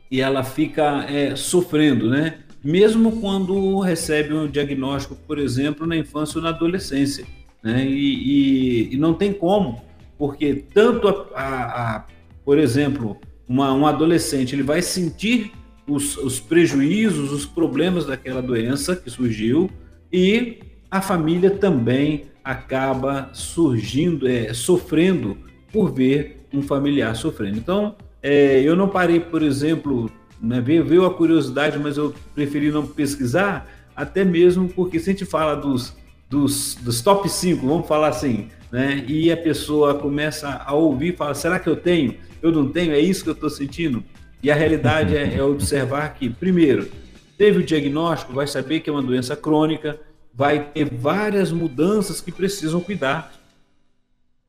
e 0.10 0.22
ela 0.22 0.44
fica 0.44 1.06
é, 1.10 1.36
sofrendo, 1.36 2.10
né? 2.10 2.40
Mesmo 2.64 3.20
quando 3.20 3.80
recebe 3.80 4.34
um 4.34 4.48
diagnóstico, 4.48 5.16
por 5.16 5.38
exemplo, 5.38 5.86
na 5.86 5.98
infância 5.98 6.38
ou 6.38 6.44
na 6.44 6.50
adolescência, 6.50 7.26
né? 7.62 7.86
E, 7.86 8.90
e, 8.90 8.94
e 8.94 8.98
não 8.98 9.14
tem 9.14 9.34
como, 9.34 9.82
porque 10.18 10.64
tanto 10.74 11.08
a, 11.08 11.18
a, 11.36 11.96
a 11.96 12.06
por 12.46 12.58
exemplo, 12.58 13.18
uma, 13.48 13.74
um 13.74 13.86
adolescente 13.88 14.54
ele 14.54 14.64
vai 14.64 14.82
sentir 14.82 15.52
os, 15.88 16.18
os 16.18 16.40
prejuízos, 16.40 17.32
os 17.32 17.46
problemas 17.46 18.06
daquela 18.06 18.42
doença 18.42 18.96
que 18.96 19.10
surgiu 19.10 19.70
e 20.12 20.60
a 20.92 21.02
família 21.02 21.52
também 21.52 22.26
acaba 22.44 23.30
surgindo, 23.34 24.28
é, 24.28 24.54
sofrendo 24.54 25.38
por 25.72 25.94
ver 25.94 26.48
um 26.54 26.62
familiar 26.62 27.16
sofrendo. 27.16 27.58
Então, 27.58 27.96
é, 28.22 28.62
eu 28.62 28.76
não 28.76 28.88
parei, 28.88 29.20
por 29.20 29.42
exemplo, 29.44 30.10
né, 30.42 30.62
veio, 30.62 30.86
veio 30.86 31.06
a 31.06 31.14
curiosidade, 31.14 31.78
mas 31.78 31.98
eu 31.98 32.14
preferi 32.34 32.72
não 32.72 32.86
pesquisar, 32.86 33.70
até 33.96 34.24
mesmo 34.24 34.70
porque 34.70 35.00
se 35.00 35.10
a 35.10 35.14
gente 35.14 35.26
fala 35.26 35.56
dos, 35.56 35.96
dos, 36.30 36.76
dos 36.76 37.02
top 37.02 37.30
5, 37.30 37.66
vamos 37.66 37.88
falar 37.88 38.10
assim, 38.10 38.50
né, 38.72 39.04
e 39.08 39.32
a 39.32 39.38
pessoa 39.38 39.96
começa 39.96 40.62
a 40.66 40.74
ouvir 40.74 41.16
fala, 41.16 41.34
será 41.34 41.60
que 41.60 41.70
eu 41.70 41.76
tenho? 41.76 42.16
Eu 42.42 42.52
não 42.52 42.70
tenho? 42.70 42.92
É 42.94 43.00
isso 43.00 43.24
que 43.24 43.30
eu 43.30 43.34
estou 43.34 43.50
sentindo? 43.50 44.04
E 44.44 44.52
a 44.52 44.56
realidade 44.56 45.16
é, 45.16 45.36
é 45.36 45.44
observar 45.44 46.14
que, 46.14 46.30
primeiro, 46.30 46.90
teve 47.38 47.60
o 47.60 47.64
diagnóstico, 47.64 48.34
vai 48.34 48.48
saber 48.48 48.82
que 48.82 48.90
é 48.90 48.94
uma 48.94 49.02
doença 49.02 49.36
crônica, 49.36 50.00
vai 50.34 50.66
ter 50.72 50.86
várias 50.86 51.52
mudanças 51.52 52.22
que 52.22 52.32
precisam 52.32 52.80
cuidar 52.80 53.34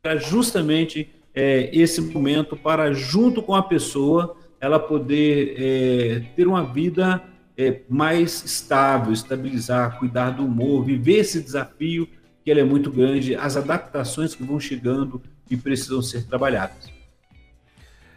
para 0.02 0.16
justamente 0.16 1.08
é, 1.34 1.70
esse 1.72 2.00
momento 2.00 2.56
para 2.56 2.92
junto 2.92 3.42
com 3.42 3.54
a 3.54 3.62
pessoa 3.62 4.36
ela 4.60 4.78
poder 4.78 5.54
é, 5.56 6.20
ter 6.34 6.46
uma 6.46 6.64
vida 6.64 7.22
é, 7.58 7.80
mais 7.88 8.44
estável, 8.44 9.12
estabilizar, 9.12 9.98
cuidar 9.98 10.30
do 10.30 10.46
humor, 10.46 10.84
viver 10.84 11.18
esse 11.18 11.42
desafio 11.42 12.08
que 12.44 12.50
ele 12.50 12.60
é 12.60 12.64
muito 12.64 12.90
grande, 12.90 13.34
as 13.34 13.56
adaptações 13.56 14.32
que 14.34 14.44
vão 14.44 14.60
chegando 14.60 15.20
e 15.50 15.56
precisam 15.56 16.00
ser 16.00 16.24
trabalhadas. 16.24 16.88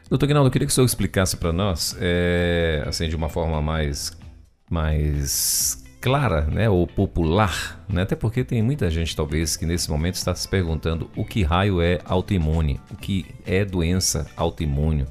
Doutor 0.07 0.27
Guinaldo, 0.27 0.47
eu 0.47 0.51
queria 0.51 0.67
que 0.67 0.71
o 0.71 0.75
senhor 0.75 0.85
explicasse 0.85 1.35
para 1.37 1.51
nós, 1.51 1.97
é, 1.99 2.83
assim, 2.85 3.09
de 3.09 3.15
uma 3.15 3.29
forma 3.29 3.61
mais, 3.61 4.15
mais 4.69 5.83
clara, 6.01 6.41
né, 6.41 6.69
ou 6.69 6.85
popular, 6.85 7.83
né, 7.87 8.01
até 8.01 8.15
porque 8.15 8.43
tem 8.43 8.61
muita 8.61 8.89
gente 8.89 9.15
talvez 9.15 9.55
que 9.55 9.65
nesse 9.65 9.89
momento 9.89 10.15
está 10.15 10.35
se 10.35 10.47
perguntando 10.47 11.09
o 11.15 11.23
que 11.23 11.43
raio 11.43 11.81
é 11.81 11.99
autoimune, 12.05 12.79
o 12.91 12.97
que 12.97 13.25
é 13.45 13.63
doença 13.63 14.29
autoimune. 14.35 15.05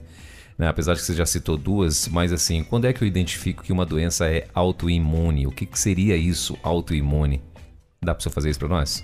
Né, 0.61 0.69
apesar 0.69 0.93
de 0.93 1.01
que 1.01 1.07
você 1.07 1.15
já 1.15 1.25
citou 1.25 1.57
duas, 1.57 2.07
mas 2.07 2.35
assim, 2.35 2.63
quando 2.63 2.85
é 2.85 2.93
que 2.93 3.03
eu 3.03 3.09
identifico 3.09 3.63
que 3.63 3.73
uma 3.73 3.87
doença 3.87 4.27
é 4.27 4.47
autoimune? 4.53 5.47
O 5.47 5.51
que, 5.51 5.65
que 5.65 5.79
seria 5.79 6.15
isso, 6.15 6.55
autoimune? 6.63 7.41
Dá 8.05 8.15
para 8.15 8.23
você 8.23 8.29
fazer 8.29 8.51
isso 8.51 8.59
para 8.59 8.69
nós? 8.69 9.03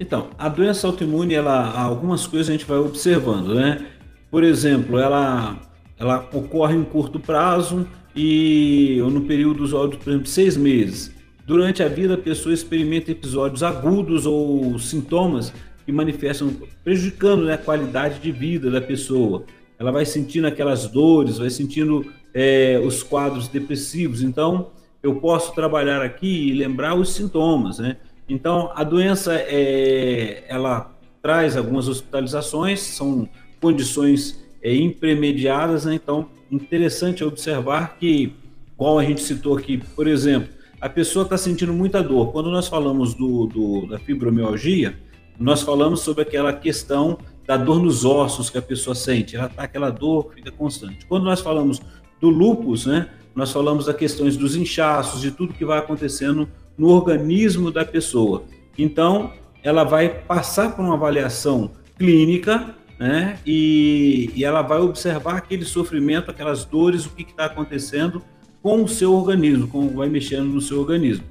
Então, 0.00 0.30
a 0.38 0.48
doença 0.48 0.86
autoimune, 0.86 1.34
ela, 1.34 1.78
algumas 1.78 2.26
coisas 2.26 2.48
a 2.48 2.52
gente 2.52 2.64
vai 2.64 2.78
observando, 2.78 3.54
né? 3.54 3.86
Por 4.30 4.42
exemplo, 4.42 4.98
ela, 4.98 5.60
ela 5.98 6.26
ocorre 6.32 6.74
em 6.74 6.84
curto 6.84 7.20
prazo 7.20 7.86
e 8.16 8.98
ou 9.02 9.10
no 9.10 9.26
período 9.26 9.62
usual 9.62 9.90
por 9.90 10.08
exemplo, 10.08 10.26
seis 10.26 10.56
meses. 10.56 11.14
Durante 11.46 11.82
a 11.82 11.88
vida, 11.88 12.14
a 12.14 12.18
pessoa 12.18 12.54
experimenta 12.54 13.10
episódios 13.10 13.62
agudos 13.62 14.24
ou 14.24 14.78
sintomas 14.78 15.52
que 15.84 15.92
manifestam 15.92 16.50
prejudicando 16.82 17.44
né, 17.44 17.52
a 17.52 17.58
qualidade 17.58 18.20
de 18.20 18.32
vida 18.32 18.70
da 18.70 18.80
pessoa. 18.80 19.44
Ela 19.78 19.90
vai 19.90 20.04
sentindo 20.04 20.46
aquelas 20.46 20.86
dores, 20.86 21.38
vai 21.38 21.50
sentindo 21.50 22.06
é, 22.32 22.80
os 22.84 23.02
quadros 23.02 23.48
depressivos. 23.48 24.22
Então, 24.22 24.70
eu 25.02 25.16
posso 25.16 25.54
trabalhar 25.54 26.02
aqui 26.02 26.48
e 26.48 26.52
lembrar 26.52 26.94
os 26.94 27.12
sintomas, 27.14 27.78
né? 27.78 27.96
Então, 28.28 28.72
a 28.74 28.82
doença 28.82 29.34
é, 29.34 30.44
ela 30.48 30.90
traz 31.22 31.56
algumas 31.56 31.88
hospitalizações, 31.88 32.80
são 32.80 33.28
condições 33.60 34.42
é, 34.62 34.74
impremediadas, 34.74 35.84
né? 35.84 35.94
Então, 35.94 36.28
interessante 36.50 37.22
observar 37.22 37.96
que, 37.98 38.32
igual 38.74 38.98
a 38.98 39.04
gente 39.04 39.20
citou 39.20 39.56
aqui, 39.56 39.78
por 39.94 40.06
exemplo, 40.06 40.48
a 40.80 40.88
pessoa 40.88 41.24
está 41.24 41.36
sentindo 41.36 41.72
muita 41.72 42.02
dor. 42.02 42.32
Quando 42.32 42.50
nós 42.50 42.68
falamos 42.68 43.14
do, 43.14 43.46
do, 43.46 43.86
da 43.86 43.98
fibromialgia, 43.98 44.98
nós 45.38 45.62
falamos 45.62 46.00
sobre 46.00 46.22
aquela 46.22 46.52
questão 46.52 47.18
da 47.46 47.56
dor 47.56 47.82
nos 47.82 48.04
ossos 48.04 48.50
que 48.50 48.58
a 48.58 48.62
pessoa 48.62 48.94
sente. 48.94 49.36
Ela 49.36 49.48
tá 49.48 49.64
aquela 49.64 49.90
dor 49.90 50.32
fica 50.34 50.50
constante. 50.50 51.06
Quando 51.06 51.24
nós 51.24 51.40
falamos 51.40 51.80
do 52.20 52.28
lúpus, 52.28 52.86
né, 52.86 53.08
nós 53.34 53.52
falamos 53.52 53.86
das 53.86 53.96
questões 53.96 54.36
dos 54.36 54.56
inchaços, 54.56 55.20
de 55.20 55.30
tudo 55.30 55.52
que 55.52 55.64
vai 55.64 55.78
acontecendo 55.78 56.48
no 56.76 56.88
organismo 56.88 57.70
da 57.70 57.84
pessoa. 57.84 58.44
Então, 58.78 59.32
ela 59.62 59.84
vai 59.84 60.08
passar 60.08 60.74
por 60.74 60.84
uma 60.84 60.94
avaliação 60.94 61.70
clínica, 61.98 62.74
né, 62.98 63.38
e, 63.44 64.30
e 64.34 64.44
ela 64.44 64.62
vai 64.62 64.78
observar 64.78 65.36
aquele 65.36 65.64
sofrimento, 65.64 66.30
aquelas 66.30 66.64
dores, 66.64 67.06
o 67.06 67.10
que 67.10 67.22
está 67.22 67.46
acontecendo 67.46 68.22
com 68.62 68.82
o 68.82 68.88
seu 68.88 69.12
organismo, 69.12 69.68
como 69.68 69.90
vai 69.90 70.08
mexendo 70.08 70.46
no 70.46 70.60
seu 70.60 70.80
organismo. 70.80 71.24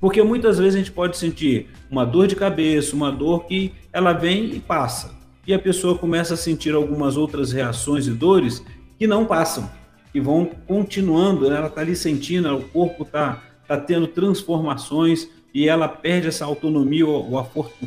Porque 0.00 0.22
muitas 0.22 0.58
vezes 0.58 0.76
a 0.76 0.78
gente 0.78 0.92
pode 0.92 1.16
sentir 1.16 1.66
uma 1.90 2.04
dor 2.04 2.28
de 2.28 2.36
cabeça, 2.36 2.94
uma 2.94 3.10
dor 3.10 3.44
que 3.46 3.72
ela 3.92 4.12
vem 4.12 4.54
e 4.54 4.60
passa. 4.60 5.17
E 5.48 5.54
a 5.54 5.58
pessoa 5.58 5.96
começa 5.96 6.34
a 6.34 6.36
sentir 6.36 6.74
algumas 6.74 7.16
outras 7.16 7.52
reações 7.52 8.06
e 8.06 8.10
dores 8.10 8.62
que 8.98 9.06
não 9.06 9.24
passam, 9.24 9.70
que 10.12 10.20
vão 10.20 10.44
continuando, 10.44 11.48
né? 11.48 11.56
ela 11.56 11.68
está 11.68 11.80
ali 11.80 11.96
sentindo, 11.96 12.54
o 12.54 12.68
corpo 12.68 13.02
está 13.02 13.42
tá 13.66 13.78
tendo 13.78 14.06
transformações 14.08 15.26
e 15.54 15.66
ela 15.66 15.88
perde 15.88 16.28
essa 16.28 16.44
autonomia, 16.44 17.06
o, 17.06 17.42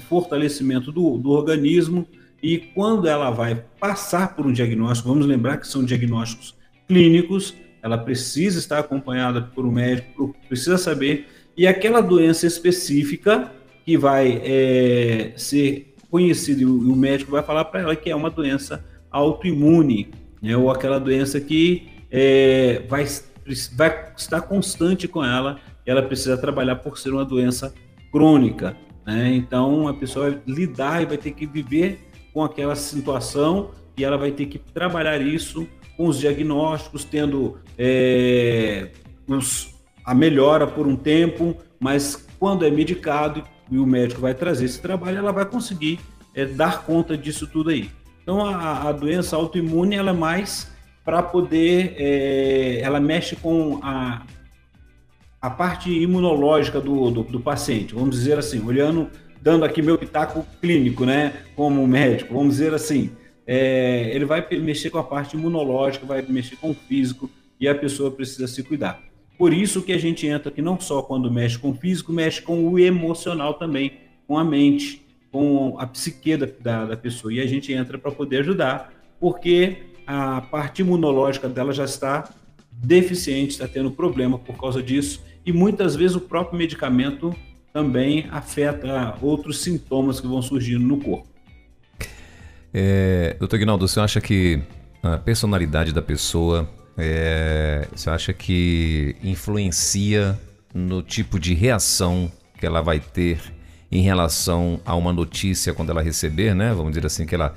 fortalecimento 0.10 0.92
do, 0.92 1.20
do 1.20 1.30
organismo. 1.30 2.08
E 2.42 2.58
quando 2.58 3.08
ela 3.08 3.30
vai 3.30 3.64
passar 3.80 4.36
por 4.36 4.48
um 4.48 4.52
diagnóstico, 4.52 5.10
vamos 5.10 5.28
lembrar 5.28 5.58
que 5.58 5.68
são 5.68 5.86
diagnósticos 5.86 6.58
clínicos, 6.88 7.54
ela 7.84 7.96
precisa 8.00 8.58
estar 8.58 8.80
acompanhada 8.80 9.40
por 9.40 9.68
um 9.68 9.72
médico, 9.72 10.36
precisa 10.48 10.80
saber 10.80 11.28
e 11.56 11.68
aquela 11.68 12.02
doença 12.02 12.48
específica 12.48 13.52
que 13.86 13.96
vai 13.98 14.42
é, 14.44 15.34
ser 15.36 15.91
conhecida 16.12 16.62
e 16.62 16.66
o 16.66 16.96
médico 16.96 17.32
vai 17.32 17.42
falar 17.42 17.66
para 17.66 17.80
ela 17.80 17.96
que 17.96 18.12
é 18.12 18.16
uma 18.16 18.30
doença 18.30 18.86
autoimune, 19.10 20.12
né, 20.42 20.56
ou 20.58 20.70
aquela 20.70 21.00
doença 21.00 21.40
que 21.40 21.88
é, 22.12 22.84
vai, 22.90 23.06
vai 23.74 24.14
estar 24.16 24.42
constante 24.42 25.08
com 25.08 25.24
ela, 25.24 25.60
ela 25.86 26.02
precisa 26.02 26.38
trabalhar 26.38 26.76
por 26.76 26.98
ser 26.98 27.12
uma 27.12 27.24
doença 27.24 27.74
crônica. 28.12 28.76
Né? 29.06 29.34
Então 29.36 29.88
a 29.88 29.94
pessoa 29.94 30.30
vai 30.30 30.42
lidar 30.46 31.02
e 31.02 31.06
vai 31.06 31.18
ter 31.18 31.32
que 31.32 31.46
viver 31.46 32.12
com 32.34 32.44
aquela 32.44 32.76
situação 32.76 33.72
e 33.98 34.04
ela 34.04 34.18
vai 34.18 34.32
ter 34.32 34.46
que 34.46 34.60
trabalhar 34.60 35.22
isso 35.22 35.68
com 35.98 36.08
os 36.08 36.20
diagnósticos, 36.20 37.04
tendo 37.06 37.58
é, 37.78 38.90
os, 39.28 39.76
a 40.04 40.14
melhora 40.14 40.68
por 40.68 40.88
um 40.88 40.96
tempo, 40.96 41.56
mas 41.80 42.28
quando 42.40 42.66
é 42.66 42.72
medicado 42.72 43.44
e 43.72 43.80
o 43.80 43.86
médico 43.86 44.22
vai 44.22 44.34
trazer 44.34 44.66
esse 44.66 44.82
trabalho, 44.82 45.18
ela 45.18 45.32
vai 45.32 45.46
conseguir 45.46 46.00
é, 46.36 46.46
dar 46.46 46.84
conta 46.84 47.18
disso 47.18 47.48
tudo 47.48 47.70
aí. 47.70 47.90
Então 48.22 48.46
a, 48.46 48.90
a 48.90 48.92
doença 48.92 49.36
autoimune 49.36 49.96
ela 49.96 50.12
é 50.12 50.14
mais 50.14 50.70
para 51.04 51.24
poder, 51.24 51.96
é, 51.98 52.82
ela 52.82 53.00
mexe 53.00 53.36
com 53.36 53.80
a, 53.82 54.24
a 55.42 55.50
parte 55.50 55.90
imunológica 55.90 56.80
do, 56.80 57.10
do, 57.10 57.24
do, 57.24 57.40
paciente, 57.40 57.96
vamos 57.96 58.16
dizer 58.16 58.38
assim, 58.38 58.64
olhando, 58.64 59.10
dando 59.42 59.66
aqui 59.66 59.82
meu 59.82 59.98
pitaco 59.98 60.46
clínico, 60.62 61.06
né, 61.06 61.34
como 61.56 61.86
médico, 61.88 62.34
vamos 62.36 62.50
dizer 62.50 62.74
assim, 62.74 63.10
é, 63.48 64.12
ele 64.14 64.26
vai 64.26 64.46
mexer 64.60 64.92
com 64.92 65.00
a 65.00 65.04
parte 65.04 65.36
imunológica, 65.36 66.06
vai 66.06 66.22
mexer 66.22 66.58
com 66.58 66.70
o 66.70 66.76
físico 66.76 67.30
e 67.60 67.68
a 67.68 67.74
pessoa 67.74 68.12
precisa 68.12 68.48
se 68.48 68.62
cuidar. 68.62 69.11
Por 69.38 69.54
isso 69.54 69.82
que 69.82 69.92
a 69.92 69.98
gente 69.98 70.28
entra 70.28 70.50
aqui 70.50 70.62
não 70.62 70.80
só 70.80 71.02
quando 71.02 71.32
mexe 71.32 71.58
com 71.58 71.72
o 71.72 71.74
físico, 71.74 72.14
mexe 72.14 72.42
com 72.42 72.68
o 72.68 72.78
emocional 72.78 73.56
também, 73.56 73.94
com 74.28 74.38
a 74.38 74.44
mente, 74.44 75.06
com 75.32 75.76
a 75.80 75.88
psique 75.88 76.38
da, 76.38 76.48
da, 76.60 76.86
da 76.86 76.98
pessoa. 76.98 77.34
E 77.34 77.40
a 77.40 77.46
gente 77.48 77.74
entra 77.74 77.98
para 77.98 78.12
poder 78.12 78.40
ajudar, 78.40 78.94
porque 79.20 79.78
a 80.06 80.42
parte 80.42 80.82
imunológica 80.82 81.50
dela 81.50 81.74
já 81.74 81.86
está 81.86 82.30
deficiente, 82.72 83.52
está 83.52 83.68
tendo 83.68 83.92
problema 83.92 84.38
por 84.38 84.58
causa 84.58 84.82
disso. 84.82 85.24
E 85.46 85.52
muitas 85.52 85.96
vezes 85.96 86.16
o 86.16 86.22
próprio 86.22 86.58
medicamento 86.58 87.36
também 87.74 88.28
afeta 88.32 89.18
outros 89.22 89.62
sintomas 89.62 90.20
que 90.20 90.28
vão 90.28 90.42
surgindo 90.42 90.86
no 90.86 90.98
corpo. 90.98 91.28
É, 92.74 93.36
doutor 93.40 93.58
Guinaldo, 93.58 93.88
você 93.88 94.00
acha 94.00 94.22
que 94.22 94.62
a 95.04 95.18
personalidade 95.18 95.94
da 95.94 96.02
pessoa 96.02 96.70
é, 96.98 97.88
você 97.96 98.10
acha 98.10 98.34
que 98.34 99.16
influencia 99.24 100.40
no 100.74 101.02
tipo 101.02 101.40
de 101.40 101.54
reação 101.54 102.32
que 102.60 102.66
ela 102.66 102.82
vai 102.82 103.00
ter 103.00 103.40
em 103.92 104.02
relação 104.02 104.80
a 104.86 104.96
uma 104.96 105.12
notícia 105.12 105.74
quando 105.74 105.90
ela 105.90 106.02
receber, 106.02 106.56
né? 106.56 106.74
Vamos 106.74 106.92
dizer 106.92 107.06
assim, 107.06 107.26
que 107.26 107.36
ela 107.36 107.54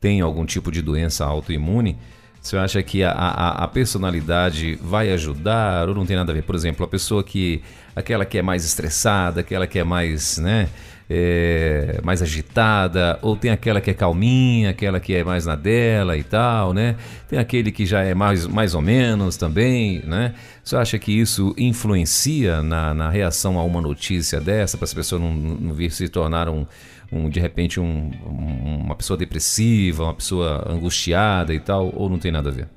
tem 0.00 0.20
algum 0.20 0.44
tipo 0.44 0.72
de 0.72 0.82
doença 0.82 1.24
autoimune. 1.24 1.96
Você 2.40 2.56
acha 2.56 2.82
que 2.82 3.02
a, 3.02 3.10
a, 3.10 3.64
a, 3.64 3.68
personalidade 3.68 4.78
vai 4.80 5.10
ajudar 5.12 5.88
ou 5.88 5.94
não 5.94 6.06
tem 6.06 6.16
nada 6.16 6.30
a 6.30 6.34
ver? 6.34 6.42
Por 6.42 6.54
exemplo, 6.54 6.84
a 6.84 6.88
pessoa 6.88 7.24
que. 7.24 7.62
aquela 7.94 8.24
que 8.24 8.38
é 8.38 8.42
mais 8.42 8.64
estressada, 8.64 9.40
aquela 9.40 9.66
que 9.66 9.78
é 9.78 9.84
mais, 9.84 10.38
né? 10.38 10.68
É, 11.08 12.00
mais 12.02 12.20
agitada, 12.20 13.18
ou 13.22 13.36
tem 13.36 13.50
aquela 13.50 13.80
que 13.80 13.90
é 13.90 13.94
calminha, 13.94 14.70
aquela 14.70 14.98
que 14.98 15.14
é 15.14 15.22
mais 15.22 15.46
na 15.46 15.54
dela 15.54 16.16
e 16.16 16.24
tal, 16.24 16.74
né? 16.74 16.96
Tem 17.28 17.38
aquele 17.38 17.70
que 17.70 17.86
já 17.86 18.02
é 18.02 18.14
mais, 18.14 18.46
mais 18.46 18.74
ou 18.74 18.82
menos 18.82 19.36
também, 19.36 20.02
né? 20.04 20.34
Você 20.64 20.76
acha 20.76 20.98
que 20.98 21.12
isso 21.12 21.54
influencia 21.56 22.62
na, 22.62 22.92
na 22.92 23.08
reação 23.08 23.58
a 23.58 23.62
uma 23.62 23.80
notícia 23.80 24.40
dessa, 24.40 24.76
para 24.76 24.84
as 24.84 24.94
pessoas 24.94 25.22
não, 25.22 25.32
não 25.32 25.72
vir 25.72 25.92
se 25.92 26.08
tornar 26.08 26.48
um, 26.48 26.66
um 27.12 27.30
de 27.30 27.38
repente 27.38 27.78
um, 27.78 28.10
um, 28.26 28.82
uma 28.84 28.96
pessoa 28.96 29.16
depressiva, 29.16 30.04
uma 30.04 30.14
pessoa 30.14 30.66
angustiada 30.68 31.54
e 31.54 31.60
tal, 31.60 31.92
ou 31.94 32.10
não 32.10 32.18
tem 32.18 32.32
nada 32.32 32.48
a 32.50 32.52
ver? 32.52 32.68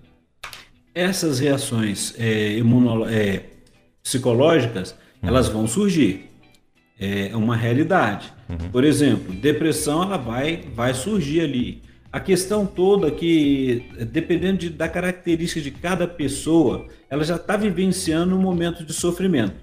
Essas 0.93 1.39
reações 1.39 2.13
é, 2.19 2.59
é, 3.09 3.43
psicológicas, 4.03 4.95
hum. 5.23 5.27
elas 5.27 5.47
vão 5.47 5.67
surgir 5.67 6.28
é 6.99 7.35
uma 7.35 7.55
realidade. 7.55 8.33
Uhum. 8.49 8.69
Por 8.71 8.83
exemplo, 8.83 9.33
depressão 9.33 10.03
ela 10.03 10.17
vai, 10.17 10.63
vai 10.75 10.93
surgir 10.93 11.41
ali. 11.41 11.81
A 12.11 12.19
questão 12.19 12.65
toda 12.65 13.07
é 13.07 13.11
que, 13.11 13.85
dependendo 14.11 14.57
de, 14.57 14.69
da 14.69 14.89
característica 14.89 15.61
de 15.61 15.71
cada 15.71 16.07
pessoa, 16.07 16.87
ela 17.09 17.23
já 17.23 17.35
está 17.35 17.55
vivenciando 17.55 18.35
um 18.35 18.41
momento 18.41 18.83
de 18.83 18.93
sofrimento. 18.93 19.55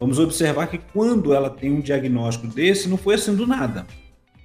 Vamos 0.00 0.18
observar 0.18 0.66
que 0.66 0.78
quando 0.78 1.32
ela 1.32 1.50
tem 1.50 1.70
um 1.70 1.80
diagnóstico 1.80 2.46
desse, 2.48 2.88
não 2.88 2.96
foi 2.96 3.14
assim 3.14 3.36
do 3.36 3.46
nada. 3.46 3.86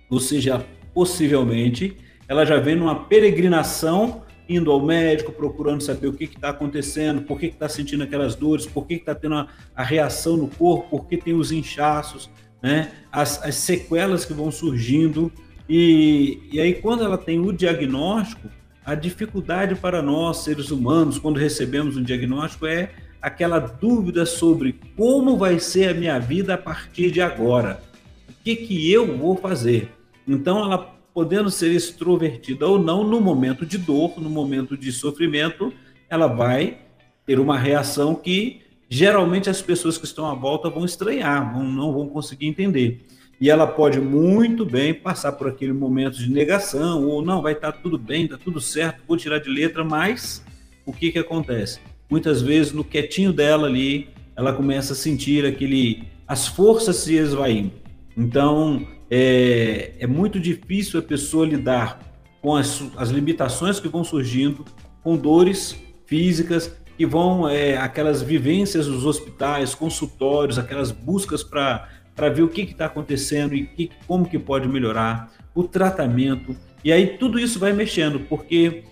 Ou 0.09 0.19
seja, 0.19 0.63
possivelmente, 0.93 1.97
ela 2.27 2.45
já 2.45 2.59
vem 2.59 2.75
numa 2.75 3.05
peregrinação 3.05 4.23
indo 4.49 4.71
ao 4.71 4.81
médico, 4.83 5.31
procurando 5.31 5.81
saber 5.81 6.07
o 6.07 6.13
que 6.13 6.25
está 6.25 6.49
acontecendo, 6.49 7.21
por 7.21 7.39
que 7.39 7.47
está 7.47 7.67
sentindo 7.67 8.03
aquelas 8.03 8.35
dores, 8.35 8.65
por 8.65 8.85
que 8.85 8.95
está 8.95 9.13
tendo 9.13 9.35
a, 9.35 9.47
a, 9.75 9.83
reação 9.83 10.37
no 10.37 10.47
corpo, 10.47 10.89
por 10.89 11.05
que 11.07 11.17
tem 11.17 11.33
os 11.33 11.51
inchaços, 11.51 12.29
né? 12.61 12.91
as, 13.11 13.43
as 13.43 13.55
sequelas 13.55 14.25
que 14.25 14.33
vão 14.33 14.51
surgindo. 14.51 15.31
E, 15.69 16.39
e 16.51 16.59
aí, 16.59 16.75
quando 16.75 17.03
ela 17.03 17.17
tem 17.17 17.39
o 17.39 17.51
diagnóstico, 17.51 18.49
a 18.85 18.95
dificuldade 18.95 19.75
para 19.75 20.01
nós, 20.01 20.37
seres 20.37 20.71
humanos, 20.71 21.19
quando 21.19 21.37
recebemos 21.37 21.97
um 21.97 22.03
diagnóstico, 22.03 22.65
é 22.65 22.91
aquela 23.21 23.59
dúvida 23.59 24.25
sobre 24.25 24.79
como 24.95 25.35
vai 25.35 25.59
ser 25.59 25.89
a 25.89 25.93
minha 25.93 26.17
vida 26.19 26.53
a 26.53 26.57
partir 26.57 27.11
de 27.11 27.21
agora. 27.21 27.81
O 28.29 28.43
que, 28.43 28.55
que 28.55 28.91
eu 28.91 29.17
vou 29.17 29.35
fazer? 29.35 29.91
Então, 30.25 30.63
ela 30.63 30.96
podendo 31.17 31.49
ser 31.49 31.71
extrovertida 31.71 32.67
ou 32.67 32.77
não, 32.77 33.03
no 33.03 33.19
momento 33.19 33.65
de 33.65 33.79
dor, 33.79 34.21
no 34.21 34.29
momento 34.29 34.77
de 34.77 34.91
sofrimento, 34.91 35.73
ela 36.07 36.27
vai 36.27 36.77
ter 37.25 37.39
uma 37.39 37.57
reação 37.57 38.13
que 38.13 38.61
geralmente 38.87 39.49
as 39.49 39.59
pessoas 39.59 39.97
que 39.97 40.05
estão 40.05 40.27
à 40.27 40.35
volta 40.35 40.69
vão 40.69 40.85
estranhar, 40.85 41.51
vão, 41.51 41.63
não 41.63 41.91
vão 41.91 42.07
conseguir 42.07 42.45
entender. 42.45 43.03
E 43.41 43.49
ela 43.49 43.65
pode 43.65 43.99
muito 43.99 44.63
bem 44.63 44.93
passar 44.93 45.31
por 45.31 45.47
aquele 45.47 45.73
momento 45.73 46.19
de 46.19 46.29
negação, 46.29 47.07
ou 47.07 47.25
não, 47.25 47.41
vai 47.41 47.53
estar 47.53 47.71
tá 47.71 47.79
tudo 47.81 47.97
bem, 47.97 48.25
está 48.25 48.37
tudo 48.37 48.61
certo, 48.61 49.01
vou 49.07 49.17
tirar 49.17 49.39
de 49.39 49.49
letra, 49.49 49.83
mas 49.83 50.45
o 50.85 50.93
que, 50.93 51.11
que 51.11 51.17
acontece? 51.17 51.79
Muitas 52.07 52.43
vezes, 52.43 52.73
no 52.73 52.83
quietinho 52.83 53.33
dela 53.33 53.65
ali, 53.65 54.07
ela 54.35 54.53
começa 54.53 54.93
a 54.93 54.95
sentir 54.95 55.47
aquele. 55.47 56.03
as 56.27 56.47
forças 56.47 56.97
se 56.97 57.15
esvaindo. 57.15 57.71
Então, 58.15 58.85
é, 59.09 59.93
é 59.99 60.07
muito 60.07 60.39
difícil 60.39 60.99
a 60.99 61.03
pessoa 61.03 61.45
lidar 61.45 61.99
com 62.41 62.55
as, 62.55 62.83
as 62.95 63.09
limitações 63.09 63.79
que 63.79 63.87
vão 63.87 64.03
surgindo, 64.03 64.65
com 65.03 65.15
dores 65.15 65.75
físicas 66.05 66.75
que 66.97 67.05
vão 67.05 67.47
é, 67.47 67.77
aquelas 67.77 68.23
vivências 68.23 68.87
nos 68.87 69.05
hospitais, 69.05 69.75
consultórios, 69.75 70.57
aquelas 70.57 70.91
buscas 70.91 71.43
para 71.43 71.87
ver 72.33 72.41
o 72.41 72.49
que 72.49 72.61
está 72.61 72.87
acontecendo 72.87 73.53
e 73.53 73.67
que, 73.67 73.91
como 74.07 74.27
que 74.27 74.39
pode 74.39 74.67
melhorar, 74.67 75.31
o 75.53 75.63
tratamento. 75.63 76.55
E 76.83 76.91
aí 76.91 77.17
tudo 77.17 77.37
isso 77.37 77.59
vai 77.59 77.71
mexendo, 77.71 78.21
porque 78.21 78.83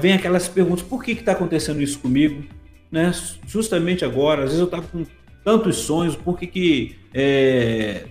vem 0.00 0.12
aquelas 0.12 0.48
perguntas: 0.48 0.82
por 0.82 1.04
que 1.04 1.12
está 1.12 1.32
acontecendo 1.32 1.80
isso 1.80 2.00
comigo? 2.00 2.42
Né? 2.90 3.12
Justamente 3.46 4.04
agora, 4.04 4.42
às 4.42 4.46
vezes 4.46 4.58
eu 4.58 4.66
estava 4.66 4.86
com 4.88 5.06
tantos 5.44 5.76
sonhos, 5.76 6.16
por 6.16 6.38
que 6.38 6.46
que 6.48 6.96
é, 7.14 8.06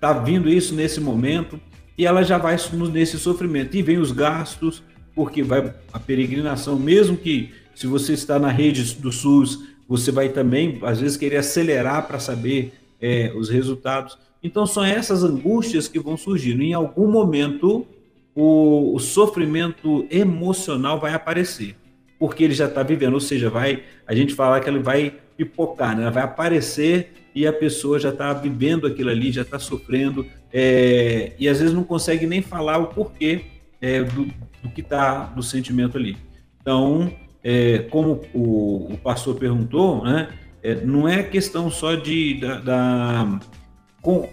tá 0.00 0.12
vindo 0.12 0.48
isso 0.48 0.74
nesse 0.74 1.00
momento? 1.00 1.60
E 1.96 2.06
ela 2.06 2.22
já 2.22 2.38
vai 2.38 2.56
nesse 2.92 3.18
sofrimento. 3.18 3.76
E 3.76 3.82
vem 3.82 3.98
os 3.98 4.10
gastos, 4.10 4.82
porque 5.14 5.42
vai 5.42 5.74
a 5.92 5.98
peregrinação, 5.98 6.78
mesmo 6.78 7.16
que 7.16 7.52
se 7.74 7.86
você 7.86 8.14
está 8.14 8.38
na 8.38 8.48
rede 8.48 8.94
do 8.94 9.12
SUS, 9.12 9.64
você 9.88 10.10
vai 10.10 10.28
também, 10.28 10.78
às 10.82 11.00
vezes, 11.00 11.16
querer 11.16 11.38
acelerar 11.38 12.06
para 12.06 12.18
saber 12.18 12.72
é, 13.00 13.32
os 13.34 13.48
resultados. 13.48 14.16
Então, 14.42 14.66
são 14.66 14.84
essas 14.84 15.22
angústias 15.24 15.88
que 15.88 15.98
vão 15.98 16.16
surgindo. 16.16 16.62
Em 16.62 16.72
algum 16.72 17.10
momento, 17.10 17.86
o, 18.34 18.94
o 18.94 18.98
sofrimento 18.98 20.06
emocional 20.10 20.98
vai 20.98 21.12
aparecer, 21.12 21.74
porque 22.18 22.44
ele 22.44 22.54
já 22.54 22.66
está 22.66 22.82
vivendo, 22.82 23.14
ou 23.14 23.20
seja, 23.20 23.50
vai, 23.50 23.82
a 24.06 24.14
gente 24.14 24.34
fala 24.34 24.60
que 24.60 24.68
ele 24.68 24.78
vai 24.78 25.14
pipocar, 25.36 25.96
né? 25.96 26.10
vai 26.10 26.22
aparecer 26.22 27.12
e 27.34 27.46
a 27.46 27.52
pessoa 27.52 27.98
já 27.98 28.10
está 28.10 28.32
vivendo 28.32 28.86
aquilo 28.86 29.10
ali, 29.10 29.30
já 29.30 29.42
está 29.42 29.58
sofrendo, 29.58 30.26
é, 30.52 31.32
e 31.38 31.48
às 31.48 31.60
vezes 31.60 31.74
não 31.74 31.84
consegue 31.84 32.26
nem 32.26 32.42
falar 32.42 32.78
o 32.78 32.88
porquê 32.88 33.44
é, 33.80 34.02
do, 34.02 34.26
do, 34.62 34.68
que 34.74 34.80
está 34.80 35.24
do 35.24 35.42
sentimento 35.42 35.96
ali. 35.96 36.16
Então, 36.60 37.12
é, 37.42 37.78
como 37.90 38.20
o, 38.34 38.92
o, 38.92 38.98
pastor 38.98 39.36
perguntou, 39.36 40.04
né, 40.04 40.28
é, 40.62 40.74
não 40.74 41.08
é 41.08 41.22
questão 41.22 41.70
só 41.70 41.94
de 41.94 42.40
da, 42.40 42.58
da, 42.60 43.40
com 44.02 44.28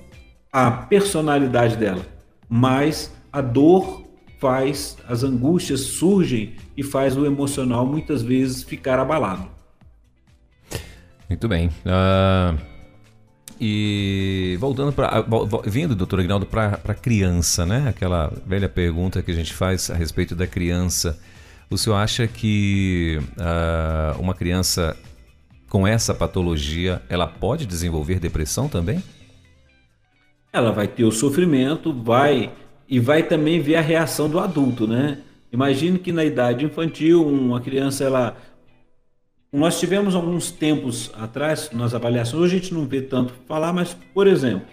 a 0.51 0.71
personalidade 0.71 1.77
dela, 1.77 2.05
mas 2.49 3.15
a 3.31 3.41
dor 3.41 4.05
faz, 4.39 4.97
as 5.07 5.23
angústias 5.23 5.81
surgem 5.81 6.55
e 6.75 6.83
faz 6.83 7.15
o 7.17 7.25
emocional 7.25 7.85
muitas 7.85 8.21
vezes 8.21 8.63
ficar 8.63 8.99
abalado. 8.99 9.49
Muito 11.29 11.47
bem. 11.47 11.67
Uh, 11.67 12.57
e 13.59 14.57
voltando 14.59 14.91
para. 14.91 15.23
Vindo, 15.65 15.95
doutor 15.95 16.19
Aguinaldo, 16.19 16.45
para 16.45 16.79
a 16.83 16.93
criança, 16.93 17.65
né? 17.65 17.87
Aquela 17.87 18.31
velha 18.45 18.69
pergunta 18.69 19.21
que 19.21 19.31
a 19.31 19.33
gente 19.33 19.53
faz 19.53 19.89
a 19.89 19.95
respeito 19.95 20.35
da 20.35 20.47
criança. 20.47 21.19
O 21.69 21.77
senhor 21.77 21.95
acha 21.95 22.27
que 22.27 23.19
uh, 23.37 24.21
uma 24.21 24.33
criança 24.33 24.95
com 25.69 25.85
essa 25.85 26.13
patologia 26.13 27.01
ela 27.09 27.27
pode 27.27 27.65
desenvolver 27.65 28.19
depressão 28.19 28.69
também? 28.69 29.03
Ela 30.53 30.71
vai 30.71 30.87
ter 30.87 31.03
o 31.03 31.11
sofrimento, 31.11 31.91
vai 31.93 32.51
e 32.87 32.99
vai 32.99 33.23
também 33.23 33.59
ver 33.59 33.75
a 33.75 33.81
reação 33.81 34.29
do 34.29 34.39
adulto, 34.39 34.87
né? 34.87 35.19
Imagine 35.51 35.99
que 35.99 36.11
na 36.11 36.23
idade 36.23 36.65
infantil, 36.65 37.25
uma 37.25 37.59
criança 37.59 38.03
ela 38.03 38.37
nós 39.57 39.79
tivemos 39.79 40.15
alguns 40.15 40.51
tempos 40.51 41.11
atrás, 41.15 41.71
nas 41.71 41.93
avaliações, 41.93 42.43
hoje 42.43 42.55
a 42.55 42.59
gente 42.59 42.73
não 42.73 42.85
vê 42.85 43.01
tanto 43.01 43.33
falar, 43.47 43.73
mas, 43.73 43.97
por 44.13 44.27
exemplo, 44.27 44.67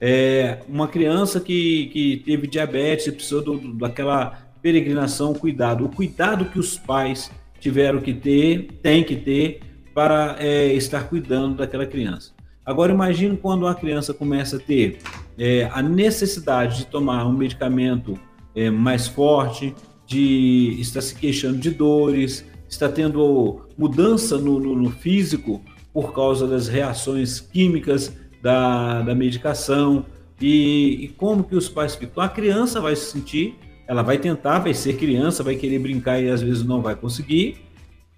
é, 0.00 0.58
uma 0.68 0.88
criança 0.88 1.40
que, 1.40 1.86
que 1.86 2.22
teve 2.24 2.46
diabetes 2.46 3.06
e 3.06 3.12
precisou 3.12 3.42
do, 3.42 3.74
daquela 3.74 4.38
peregrinação, 4.60 5.32
cuidado. 5.34 5.84
O 5.84 5.88
cuidado 5.88 6.46
que 6.46 6.58
os 6.58 6.76
pais 6.76 7.30
tiveram 7.60 8.00
que 8.00 8.12
ter, 8.12 8.68
tem 8.82 9.04
que 9.04 9.16
ter, 9.16 9.60
para 9.94 10.36
é, 10.40 10.72
estar 10.72 11.08
cuidando 11.08 11.56
daquela 11.56 11.86
criança. 11.86 12.32
Agora, 12.66 12.92
imagine 12.92 13.36
quando 13.36 13.66
a 13.66 13.74
criança 13.74 14.12
começa 14.12 14.56
a 14.56 14.58
ter 14.58 14.98
é, 15.38 15.68
a 15.72 15.80
necessidade 15.80 16.78
de 16.78 16.86
tomar 16.86 17.24
um 17.26 17.32
medicamento 17.32 18.18
é, 18.54 18.70
mais 18.70 19.06
forte, 19.06 19.74
de 20.06 20.76
estar 20.80 21.00
se 21.00 21.14
queixando 21.14 21.58
de 21.58 21.70
dores, 21.70 22.44
está 22.74 22.88
tendo 22.88 23.62
mudança 23.76 24.36
no, 24.36 24.58
no, 24.60 24.74
no 24.76 24.90
físico 24.90 25.62
por 25.92 26.12
causa 26.12 26.46
das 26.46 26.68
reações 26.68 27.40
químicas 27.40 28.12
da, 28.42 29.02
da 29.02 29.14
medicação 29.14 30.04
e, 30.40 31.04
e, 31.04 31.08
como 31.08 31.44
que 31.44 31.54
os 31.54 31.68
pais 31.68 31.94
ficam. 31.94 32.22
A 32.22 32.28
criança 32.28 32.80
vai 32.80 32.94
se 32.96 33.12
sentir, 33.12 33.54
ela 33.86 34.02
vai 34.02 34.18
tentar, 34.18 34.58
vai 34.58 34.74
ser 34.74 34.96
criança, 34.96 35.42
vai 35.42 35.54
querer 35.54 35.78
brincar 35.78 36.20
e 36.20 36.28
às 36.28 36.42
vezes 36.42 36.64
não 36.64 36.82
vai 36.82 36.96
conseguir, 36.96 37.58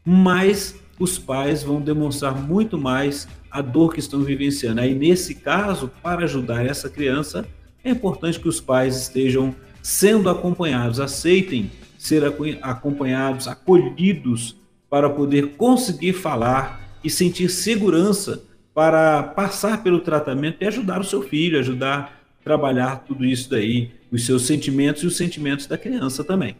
mas 0.04 0.74
os 0.98 1.18
pais 1.18 1.62
vão 1.62 1.80
demonstrar 1.80 2.34
muito 2.34 2.78
mais 2.78 3.28
a 3.50 3.60
dor 3.60 3.92
que 3.92 4.00
estão 4.00 4.20
vivenciando. 4.22 4.80
Aí, 4.80 4.94
nesse 4.94 5.34
caso, 5.34 5.90
para 6.02 6.24
ajudar 6.24 6.64
essa 6.64 6.88
criança, 6.88 7.46
é 7.84 7.90
importante 7.90 8.40
que 8.40 8.48
os 8.48 8.60
pais 8.60 8.96
estejam 8.96 9.54
sendo 9.82 10.28
acompanhados, 10.28 10.98
aceitem 10.98 11.70
ser 12.06 12.24
acompanhados, 12.62 13.48
acolhidos 13.48 14.56
para 14.88 15.10
poder 15.10 15.56
conseguir 15.56 16.12
falar 16.12 16.98
e 17.02 17.10
sentir 17.10 17.48
segurança 17.48 18.42
para 18.72 19.22
passar 19.22 19.82
pelo 19.82 20.00
tratamento 20.00 20.58
e 20.60 20.66
ajudar 20.66 21.00
o 21.00 21.04
seu 21.04 21.22
filho, 21.22 21.58
ajudar 21.58 22.22
a 22.40 22.44
trabalhar 22.44 23.04
tudo 23.06 23.24
isso 23.24 23.50
daí, 23.50 23.90
os 24.12 24.24
seus 24.24 24.46
sentimentos 24.46 25.02
e 25.02 25.06
os 25.06 25.16
sentimentos 25.16 25.66
da 25.66 25.76
criança 25.76 26.22
também. 26.22 26.56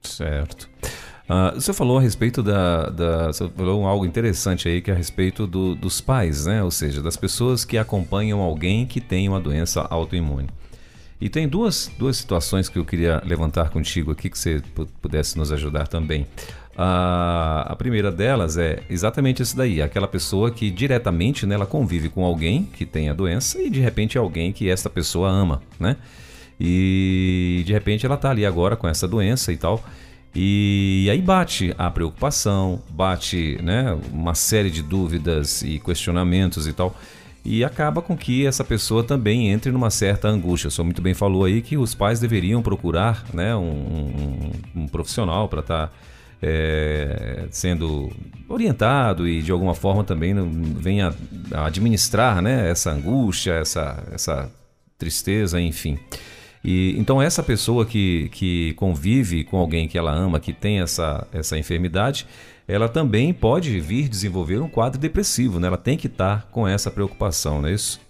Certo. 0.00 0.68
Uh, 1.24 1.58
você 1.58 1.72
falou 1.72 1.98
a 1.98 2.00
respeito 2.02 2.42
da, 2.42 2.90
da, 2.90 3.26
Você 3.28 3.48
falou 3.48 3.86
algo 3.86 4.04
interessante 4.04 4.68
aí 4.68 4.82
que 4.82 4.90
é 4.90 4.94
a 4.94 4.96
respeito 4.96 5.46
do, 5.46 5.74
dos 5.74 6.00
pais, 6.00 6.44
né? 6.44 6.62
Ou 6.62 6.70
seja, 6.70 7.02
das 7.02 7.16
pessoas 7.16 7.64
que 7.64 7.78
acompanham 7.78 8.40
alguém 8.40 8.86
que 8.86 9.00
tem 9.00 9.28
uma 9.28 9.40
doença 9.40 9.80
autoimune. 9.90 10.48
E 11.20 11.28
tem 11.28 11.48
duas, 11.48 11.90
duas 11.98 12.16
situações 12.16 12.68
que 12.68 12.78
eu 12.78 12.84
queria 12.84 13.22
levantar 13.24 13.70
contigo 13.70 14.10
aqui 14.10 14.28
que 14.28 14.38
você 14.38 14.62
pudesse 15.00 15.38
nos 15.38 15.52
ajudar 15.52 15.86
também. 15.86 16.26
A, 16.76 17.66
a 17.68 17.76
primeira 17.76 18.10
delas 18.10 18.58
é 18.58 18.82
exatamente 18.90 19.40
isso 19.40 19.56
daí, 19.56 19.80
aquela 19.80 20.08
pessoa 20.08 20.50
que 20.50 20.70
diretamente 20.70 21.46
né, 21.46 21.54
ela 21.54 21.66
convive 21.66 22.08
com 22.08 22.24
alguém 22.24 22.64
que 22.64 22.84
tem 22.84 23.08
a 23.08 23.14
doença 23.14 23.62
e 23.62 23.70
de 23.70 23.80
repente 23.80 24.18
alguém 24.18 24.52
que 24.52 24.68
essa 24.68 24.90
pessoa 24.90 25.30
ama, 25.30 25.62
né? 25.78 25.96
E 26.58 27.62
de 27.64 27.72
repente 27.72 28.04
ela 28.04 28.16
tá 28.16 28.30
ali 28.30 28.44
agora 28.44 28.76
com 28.76 28.88
essa 28.88 29.06
doença 29.06 29.52
e 29.52 29.56
tal. 29.56 29.84
E 30.34 31.08
aí 31.10 31.22
bate 31.22 31.72
a 31.78 31.88
preocupação, 31.90 32.82
bate 32.90 33.56
né, 33.62 33.96
uma 34.12 34.34
série 34.34 34.70
de 34.70 34.82
dúvidas 34.82 35.62
e 35.62 35.78
questionamentos 35.78 36.66
e 36.66 36.72
tal 36.72 36.96
e 37.44 37.62
acaba 37.62 38.00
com 38.00 38.16
que 38.16 38.46
essa 38.46 38.64
pessoa 38.64 39.04
também 39.04 39.50
entre 39.50 39.70
numa 39.70 39.90
certa 39.90 40.28
angústia. 40.28 40.68
O 40.68 40.70
senhor 40.70 40.86
muito 40.86 41.02
bem 41.02 41.12
falou 41.12 41.44
aí 41.44 41.60
que 41.60 41.76
os 41.76 41.94
pais 41.94 42.18
deveriam 42.18 42.62
procurar 42.62 43.24
né, 43.34 43.54
um, 43.54 43.60
um, 43.60 44.52
um 44.82 44.88
profissional 44.88 45.46
para 45.48 45.60
estar 45.60 45.88
tá, 45.88 45.92
é, 46.42 47.46
sendo 47.50 48.10
orientado 48.48 49.28
e 49.28 49.42
de 49.42 49.52
alguma 49.52 49.74
forma 49.74 50.04
também 50.04 50.34
venha 50.78 51.14
administrar 51.52 52.40
né, 52.40 52.70
essa 52.70 52.90
angústia, 52.90 53.52
essa, 53.52 54.02
essa 54.10 54.50
tristeza, 54.98 55.60
enfim. 55.60 55.98
E, 56.64 56.94
então 56.98 57.20
essa 57.20 57.42
pessoa 57.42 57.84
que, 57.84 58.30
que 58.32 58.72
convive 58.74 59.44
com 59.44 59.58
alguém 59.58 59.86
que 59.86 59.98
ela 59.98 60.12
ama, 60.12 60.40
que 60.40 60.54
tem 60.54 60.80
essa, 60.80 61.26
essa 61.30 61.58
enfermidade, 61.58 62.26
ela 62.66 62.88
também 62.88 63.32
pode 63.32 63.78
vir 63.80 64.08
desenvolver 64.08 64.60
um 64.60 64.68
quadro 64.68 64.98
depressivo, 64.98 65.60
né? 65.60 65.66
Ela 65.66 65.76
tem 65.76 65.96
que 65.96 66.06
estar 66.06 66.48
com 66.50 66.66
essa 66.66 66.90
preocupação, 66.90 67.60
não 67.60 67.68
é 67.68 67.74
isso? 67.74 68.00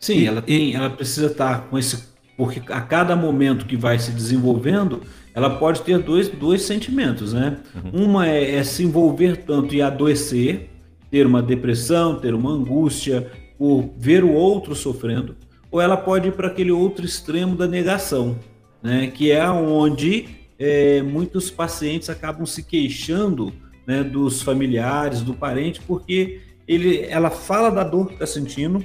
Sim, 0.00 0.18
e, 0.18 0.26
ela, 0.26 0.42
tem, 0.42 0.74
ela 0.74 0.90
precisa 0.90 1.26
estar 1.26 1.62
com 1.68 1.78
esse. 1.78 2.08
Porque 2.36 2.62
a 2.72 2.80
cada 2.80 3.16
momento 3.16 3.66
que 3.66 3.76
vai 3.76 3.98
se 3.98 4.12
desenvolvendo, 4.12 5.02
ela 5.34 5.50
pode 5.50 5.82
ter 5.82 5.98
dois, 5.98 6.28
dois 6.28 6.62
sentimentos, 6.62 7.32
né? 7.32 7.58
Uhum. 7.74 8.04
Uma 8.06 8.28
é, 8.28 8.56
é 8.56 8.64
se 8.64 8.84
envolver 8.84 9.38
tanto 9.38 9.74
e 9.74 9.82
adoecer, 9.82 10.70
ter 11.10 11.26
uma 11.26 11.42
depressão, 11.42 12.14
ter 12.14 12.34
uma 12.34 12.50
angústia 12.50 13.30
por 13.58 13.92
ver 13.98 14.22
o 14.22 14.32
outro 14.32 14.74
sofrendo, 14.74 15.36
ou 15.70 15.80
ela 15.80 15.96
pode 15.96 16.28
ir 16.28 16.32
para 16.32 16.46
aquele 16.46 16.70
outro 16.70 17.04
extremo 17.04 17.56
da 17.56 17.66
negação, 17.66 18.38
né? 18.80 19.08
Que 19.08 19.32
é 19.32 19.50
onde 19.50 20.37
é, 20.58 21.02
muitos 21.02 21.50
pacientes 21.50 22.10
acabam 22.10 22.44
se 22.44 22.62
queixando 22.62 23.52
né, 23.86 24.02
dos 24.02 24.42
familiares, 24.42 25.22
do 25.22 25.32
parente, 25.32 25.80
porque 25.86 26.40
ele, 26.66 27.04
ela 27.04 27.30
fala 27.30 27.70
da 27.70 27.84
dor 27.84 28.08
que 28.08 28.14
está 28.14 28.26
sentindo, 28.26 28.84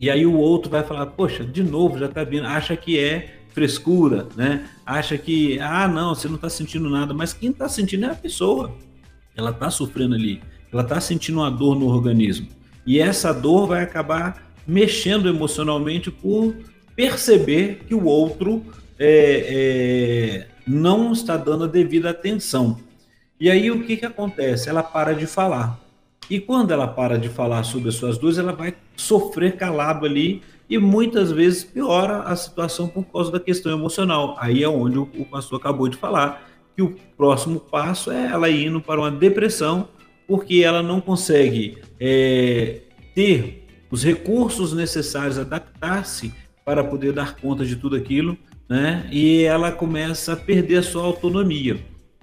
e 0.00 0.10
aí 0.10 0.26
o 0.26 0.36
outro 0.36 0.70
vai 0.70 0.82
falar, 0.82 1.06
poxa, 1.06 1.44
de 1.44 1.62
novo, 1.62 1.98
já 1.98 2.06
está 2.06 2.24
vindo, 2.24 2.46
acha 2.46 2.76
que 2.76 2.98
é 2.98 3.40
frescura, 3.52 4.28
né? 4.36 4.68
Acha 4.86 5.18
que, 5.18 5.58
ah, 5.60 5.86
não, 5.88 6.14
você 6.14 6.28
não 6.28 6.36
está 6.36 6.48
sentindo 6.48 6.88
nada, 6.88 7.12
mas 7.12 7.32
quem 7.32 7.50
está 7.50 7.68
sentindo 7.68 8.06
é 8.06 8.10
a 8.10 8.14
pessoa. 8.14 8.74
Ela 9.36 9.50
está 9.50 9.70
sofrendo 9.70 10.14
ali, 10.14 10.40
ela 10.72 10.82
está 10.82 11.00
sentindo 11.00 11.38
uma 11.38 11.50
dor 11.50 11.78
no 11.78 11.86
organismo. 11.86 12.48
E 12.86 12.98
essa 12.98 13.32
dor 13.32 13.66
vai 13.66 13.82
acabar 13.82 14.50
mexendo 14.66 15.28
emocionalmente 15.28 16.10
por 16.10 16.54
perceber 16.94 17.84
que 17.86 17.94
o 17.94 18.04
outro 18.04 18.64
é, 18.98 20.46
é, 20.46 20.48
não 20.70 21.12
está 21.12 21.36
dando 21.36 21.64
a 21.64 21.66
devida 21.66 22.10
atenção. 22.10 22.78
E 23.38 23.50
aí 23.50 23.70
o 23.70 23.84
que, 23.84 23.96
que 23.96 24.06
acontece? 24.06 24.68
Ela 24.68 24.82
para 24.82 25.14
de 25.14 25.26
falar. 25.26 25.80
E 26.28 26.38
quando 26.38 26.70
ela 26.70 26.86
para 26.86 27.18
de 27.18 27.28
falar 27.28 27.64
sobre 27.64 27.88
as 27.88 27.96
suas 27.96 28.16
dores, 28.16 28.38
ela 28.38 28.52
vai 28.52 28.74
sofrer 28.96 29.56
calado 29.56 30.06
ali 30.06 30.42
e 30.68 30.78
muitas 30.78 31.32
vezes 31.32 31.64
piora 31.64 32.22
a 32.22 32.36
situação 32.36 32.86
por 32.86 33.04
causa 33.04 33.32
da 33.32 33.40
questão 33.40 33.72
emocional. 33.72 34.36
Aí 34.38 34.62
é 34.62 34.68
onde 34.68 34.98
o, 34.98 35.26
pastor 35.28 35.58
acabou 35.58 35.88
de 35.88 35.96
falar, 35.96 36.48
que 36.76 36.80
que 36.80 36.82
o 36.82 36.96
próximo 37.16 37.58
passo 37.60 38.10
é 38.10 38.26
ela 38.26 38.48
indo 38.48 38.80
para 38.80 39.00
uma 39.00 39.10
depressão, 39.10 39.88
porque 40.26 40.62
ela 40.64 40.82
não 40.82 41.00
consegue 41.00 41.78
é, 41.98 42.82
ter 43.14 43.66
os 43.90 44.04
recursos 44.04 44.72
necessários, 44.72 45.36
adaptar-se 45.36 46.32
para 46.64 46.84
poder 46.84 47.12
dar 47.12 47.36
conta 47.36 47.64
de 47.64 47.74
tudo 47.74 47.96
aquilo, 47.96 48.38
né? 48.70 49.04
E 49.10 49.42
ela 49.42 49.72
começa 49.72 50.34
a 50.34 50.36
perder 50.36 50.76
a 50.76 50.82
sua 50.84 51.02
autonomia. 51.02 51.80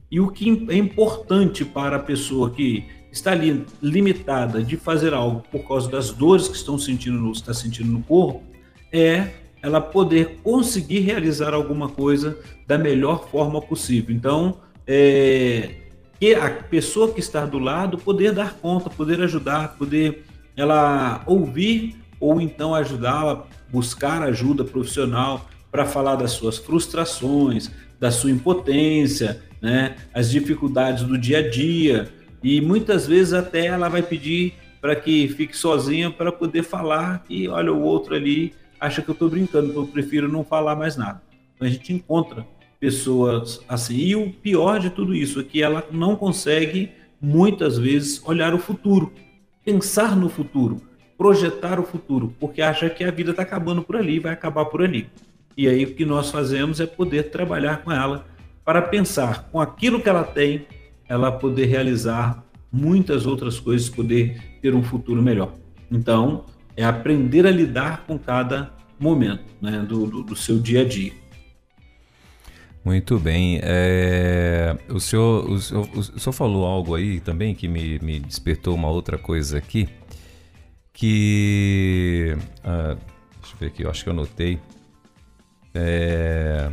E 0.10 0.22
o 0.22 0.32
que 0.32 0.66
é 0.70 0.78
importante 0.78 1.66
para 1.66 1.98
a 1.98 2.00
pessoa 2.00 2.50
que 2.50 2.86
está 3.12 3.34
ali 3.34 3.66
limitada 3.82 4.64
de 4.64 4.78
fazer 4.78 5.14
algo 5.14 5.44
por 5.52 5.68
causa 5.68 5.92
das 5.92 6.12
dores 6.12 6.48
que 6.48 6.56
estão 6.56 6.80
sentindo, 6.80 7.30
está 7.34 7.54
sentindo 7.54 7.92
no 7.92 8.02
corpo, 8.02 8.42
é 8.94 9.28
ela 9.62 9.82
poder 9.82 10.40
conseguir 10.42 11.00
realizar 11.00 11.54
alguma 11.54 11.90
coisa 11.90 12.40
da 12.66 12.78
melhor 12.78 13.28
forma 13.30 13.62
possível. 13.62 14.16
Então, 14.16 14.60
é, 14.86 15.72
que 16.18 16.34
a 16.34 16.50
pessoa 16.50 17.12
que 17.12 17.20
está 17.20 17.46
do 17.46 17.60
lado 17.60 17.98
poder 17.98 18.32
dar 18.32 18.54
conta, 18.54 18.90
poder 18.90 19.22
ajudar, 19.22 19.76
poder 19.78 20.24
ela 20.56 21.22
ouvir 21.26 21.98
ou 22.22 22.40
então 22.40 22.74
ajudá-la, 22.74 23.46
buscar 23.70 24.24
ajuda 24.24 24.64
profissional 24.64 25.46
para 25.72 25.86
falar 25.86 26.16
das 26.16 26.32
suas 26.32 26.58
frustrações, 26.58 27.72
da 28.00 28.12
sua 28.12 28.32
impotência, 28.32 29.42
né, 29.62 29.96
as 30.14 30.30
dificuldades 30.30 31.04
do 31.04 31.18
dia 31.18 31.40
a 31.40 31.50
dia 31.50 32.10
e 32.44 32.62
muitas 32.62 33.08
vezes 33.08 33.34
até 33.34 33.66
ela 33.66 33.90
vai 33.90 34.04
pedir 34.04 34.54
para 34.80 34.96
que 34.96 35.28
fique 35.30 35.58
sozinha 35.58 36.12
para 36.12 36.32
poder 36.32 36.64
falar 36.64 37.24
e 37.30 37.48
olha 37.48 37.74
o 37.74 37.82
outro 37.82 38.16
ali 38.16 38.54
acha 38.80 39.02
que 39.02 39.10
eu 39.10 39.14
estou 39.14 39.30
brincando, 39.30 39.74
eu 39.74 39.88
prefiro 39.88 40.32
não 40.32 40.44
falar 40.44 40.76
mais 40.76 40.96
nada. 40.96 41.22
Então 41.56 41.68
a 41.68 41.72
gente 41.72 41.92
encontra 41.92 42.46
pessoas 42.80 43.62
assim. 43.68 43.96
E 43.96 44.16
o 44.16 44.32
pior 44.32 44.80
de 44.80 44.90
tudo 44.90 45.14
isso 45.14 45.40
é 45.40 45.44
que 45.44 45.62
ela 45.62 45.84
não 45.92 46.16
consegue, 46.16 46.92
muitas 47.20 47.78
vezes, 47.78 48.22
olhar 48.26 48.54
o 48.54 48.60
futuro, 48.60 49.12
pensar 49.66 50.16
no 50.16 50.30
futuro, 50.30 50.82
projetar 51.18 51.80
o 51.80 51.84
futuro, 51.84 52.34
porque 52.40 52.62
acha 52.62 52.90
que 52.90 53.04
a 53.04 53.12
vida 53.12 53.32
está 53.32 53.42
acabando 53.42 53.82
por 53.82 53.96
ali, 53.96 54.20
vai 54.20 54.32
acabar 54.32 54.66
por 54.66 54.84
ali. 54.84 55.10
E 55.58 55.67
aí 55.67 55.84
o 55.86 55.96
que 55.96 56.06
nós 56.06 56.30
fazemos 56.30 56.80
é 56.80 56.86
poder 56.86 57.32
trabalhar 57.32 57.78
com 57.78 57.91
ela 57.91 58.28
para 58.63 58.80
pensar 58.80 59.50
com 59.52 59.60
aquilo 59.60 60.00
que 60.00 60.08
ela 60.08 60.24
tem, 60.24 60.67
ela 61.10 61.32
poder 61.32 61.65
realizar 61.65 62.43
muitas 62.72 63.26
outras 63.26 63.60
coisas, 63.60 63.89
poder 63.89 64.60
ter 64.62 64.76
um 64.76 64.84
futuro 64.84 65.20
melhor. 65.20 65.54
Então, 65.89 66.46
é 66.76 66.84
aprender 66.86 67.48
a 67.48 67.50
lidar 67.50 68.06
com 68.06 68.20
cada 68.20 68.72
momento 69.00 69.46
né, 69.60 69.80
do, 69.80 70.06
do, 70.06 70.22
do 70.22 70.36
seu 70.36 70.60
dia 70.60 70.82
a 70.82 70.86
dia. 70.86 71.12
Muito 72.86 73.17
bem. 73.17 73.60
É, 73.63 74.78
o, 74.89 75.00
senhor, 75.00 75.50
o, 75.50 75.60
senhor, 75.60 75.89
o, 75.93 76.04
senhor, 76.04 76.34
falou 76.34 76.65
algo 76.65 76.93
aí 76.93 77.20
também 77.20 77.56
que 77.56 77.67
me, 77.67 78.00
me 78.00 78.20
despertou 78.20 78.76
uma 78.76 78.89
outra 78.89 79.17
coisa 79.17 79.58
aqui. 79.58 79.89
Que. 80.93 82.38
Ah, 82.63 82.96
deixa 83.41 83.56
eu 83.56 83.60
ver 83.60 83.65
aqui, 83.67 83.84
eu 83.84 83.89
acho 83.89 84.04
que 84.04 84.10
eu 84.10 84.13
anotei. 84.13 84.60
É, 85.80 86.70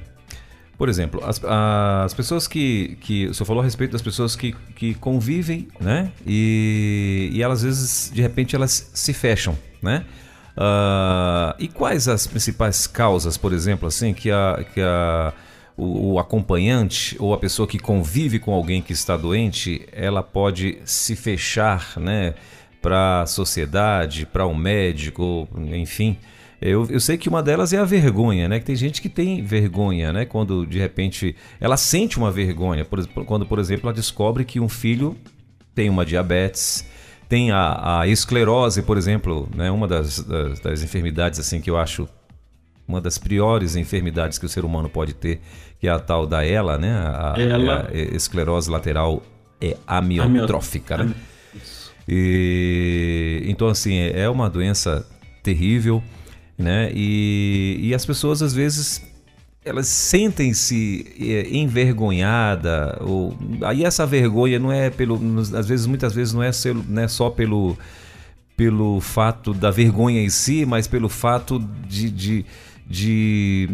por 0.79 0.89
exemplo, 0.89 1.23
as, 1.25 1.41
as 1.45 2.15
pessoas 2.15 2.49
que, 2.49 2.97
que. 3.01 3.27
O 3.27 3.35
senhor 3.35 3.47
falou 3.47 3.61
a 3.61 3.65
respeito 3.65 3.93
das 3.93 4.03
pessoas 4.03 4.35
que, 4.35 4.53
que 4.75 4.95
convivem, 4.95 5.69
né? 5.79 6.11
E, 6.27 7.31
e 7.33 7.43
elas, 7.43 7.59
às 7.59 7.65
vezes, 7.65 8.11
de 8.13 8.23
repente, 8.23 8.57
elas 8.57 8.91
se 8.95 9.13
fecham, 9.13 9.57
né? 9.83 10.05
Uh, 10.57 11.55
e 11.59 11.69
quais 11.69 12.09
as 12.09 12.27
principais 12.27 12.87
causas, 12.87 13.37
por 13.37 13.53
exemplo, 13.53 13.87
assim, 13.87 14.13
que 14.15 14.31
a. 14.31 14.65
Que 14.73 14.81
a 14.81 15.33
o, 15.77 16.13
o, 16.13 16.19
acompanhante 16.21 17.17
ou 17.19 17.35
a 17.35 17.39
pessoa 17.39 17.67
que 17.67 17.81
convive 17.81 18.39
com 18.39 18.53
alguém 18.53 18.81
que 18.81 18.93
está 18.93 19.17
doente, 19.17 19.85
ela 19.93 20.23
pode 20.23 20.79
se 20.85 21.17
fechar, 21.17 21.99
né, 21.99 22.35
para 22.81 23.23
a 23.23 23.27
sociedade, 23.27 24.25
para 24.25 24.47
o 24.47 24.51
um 24.51 24.55
médico, 24.55 25.49
enfim, 25.73 26.17
eu, 26.65 26.87
eu 26.89 26.99
sei 26.99 27.19
que 27.19 27.29
uma 27.29 27.43
delas 27.43 27.75
é 27.75 27.77
a 27.77 27.85
vergonha, 27.85 28.49
né? 28.49 28.59
Que 28.59 28.65
tem 28.65 28.75
gente 28.75 29.03
que 29.03 29.09
tem 29.11 29.43
vergonha, 29.43 30.15
né? 30.15 30.25
Quando 30.25 30.65
de 30.65 30.79
repente 30.79 31.37
ela 31.61 31.77
sente 31.77 32.17
uma 32.17 32.31
vergonha. 32.31 32.87
Por, 32.87 33.07
quando, 33.27 33.45
por 33.45 33.59
exemplo, 33.59 33.87
ela 33.87 33.93
descobre 33.93 34.47
que 34.47 34.59
um 34.59 34.69
filho 34.69 35.15
tem 35.75 35.91
uma 35.91 36.07
diabetes, 36.07 36.89
tem 37.29 37.51
a, 37.51 38.01
a 38.01 38.09
esclerose, 38.09 38.81
por 38.81 38.97
exemplo, 38.97 39.47
né? 39.55 39.71
Uma 39.71 39.87
das, 39.87 40.21
das, 40.21 40.59
das 40.61 40.83
enfermidades 40.83 41.39
assim 41.39 41.61
que 41.61 41.69
eu 41.69 41.77
acho 41.77 42.09
uma 42.89 42.99
das 42.99 43.19
piores 43.19 43.77
enfermidades 43.77 44.39
que 44.39 44.47
o 44.47 44.49
ser 44.49 44.65
humano 44.65 44.89
pode 44.89 45.13
ter, 45.13 45.43
que 45.79 45.87
é 45.87 45.91
a 45.91 45.99
tal 45.99 46.27
da 46.27 46.47
ELA, 46.47 46.79
né? 46.79 46.95
A, 46.95 47.35
ela... 47.39 47.91
a 47.91 47.95
esclerose 47.95 48.71
lateral 48.71 49.23
é 49.61 49.77
amiotrófica, 49.87 50.97
né? 50.97 51.15
E, 52.09 53.43
então, 53.47 53.69
assim, 53.69 53.99
é 53.99 54.31
uma 54.31 54.49
doença 54.49 55.07
terrível 55.43 56.03
né? 56.57 56.91
E, 56.95 57.79
e 57.83 57.95
as 57.95 58.07
pessoas 58.07 58.43
às 58.43 58.55
vezes 58.55 59.03
elas 59.65 59.87
sentem-se 59.87 61.07
é, 61.19 61.57
envergonhada 61.57 62.99
ou 63.01 63.37
aí 63.63 63.83
essa 63.83 64.05
vergonha 64.05 64.59
não 64.59 64.71
é 64.71 64.91
pelo 64.91 65.19
às 65.57 65.67
vezes 65.67 65.87
muitas 65.87 66.13
vezes 66.13 66.35
não 66.35 66.43
é, 66.43 66.53
ser, 66.53 66.75
não 66.75 67.03
é 67.03 67.09
só 67.09 67.31
pelo 67.31 67.77
pelo 68.57 69.01
fato 69.01 69.55
da 69.55 69.71
vergonha 69.71 70.21
em 70.21 70.29
si 70.29 70.67
mas 70.67 70.87
pelo 70.87 71.09
fato 71.09 71.59
de, 71.89 72.11
de, 72.11 72.47
de 72.87 73.71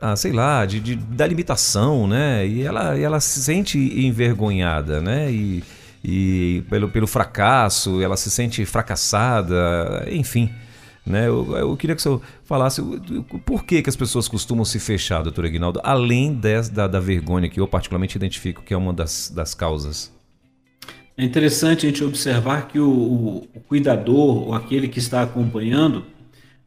ah, 0.00 0.14
sei 0.14 0.32
lá 0.32 0.64
de, 0.64 0.78
de, 0.78 0.94
da 0.94 1.26
limitação 1.26 2.06
né? 2.06 2.46
E 2.46 2.62
ela 2.62 2.96
ela 2.96 3.20
se 3.20 3.42
sente 3.42 3.78
envergonhada 3.78 5.00
né? 5.00 5.32
E, 5.32 5.64
e 6.02 6.62
pelo, 6.70 6.88
pelo 6.88 7.08
fracasso 7.08 8.00
ela 8.00 8.16
se 8.16 8.30
sente 8.30 8.64
fracassada 8.64 10.06
enfim 10.10 10.48
né? 11.06 11.28
Eu, 11.28 11.56
eu, 11.56 11.76
queria 11.76 11.94
que 11.94 12.00
o 12.00 12.02
senhor 12.02 12.22
falasse 12.44 12.82
por 13.44 13.64
que, 13.64 13.82
que 13.82 13.90
as 13.90 13.96
pessoas 13.96 14.26
costumam 14.26 14.64
se 14.64 14.78
fechar, 14.78 15.22
doutor 15.22 15.44
Aguinaldo, 15.44 15.80
além 15.84 16.32
des, 16.34 16.68
da, 16.68 16.86
da 16.86 16.98
vergonha 16.98 17.48
que 17.48 17.60
eu 17.60 17.68
particularmente 17.68 18.16
identifico 18.16 18.62
que 18.62 18.72
é 18.72 18.76
uma 18.76 18.92
das, 18.92 19.30
das 19.34 19.54
causas. 19.54 20.12
É 21.16 21.24
interessante 21.24 21.86
a 21.86 21.88
gente 21.88 22.02
observar 22.02 22.68
que 22.68 22.78
o, 22.78 22.90
o, 22.90 23.48
o 23.54 23.60
cuidador, 23.60 24.48
ou 24.48 24.54
aquele 24.54 24.88
que 24.88 24.98
está 24.98 25.22
acompanhando, 25.22 26.04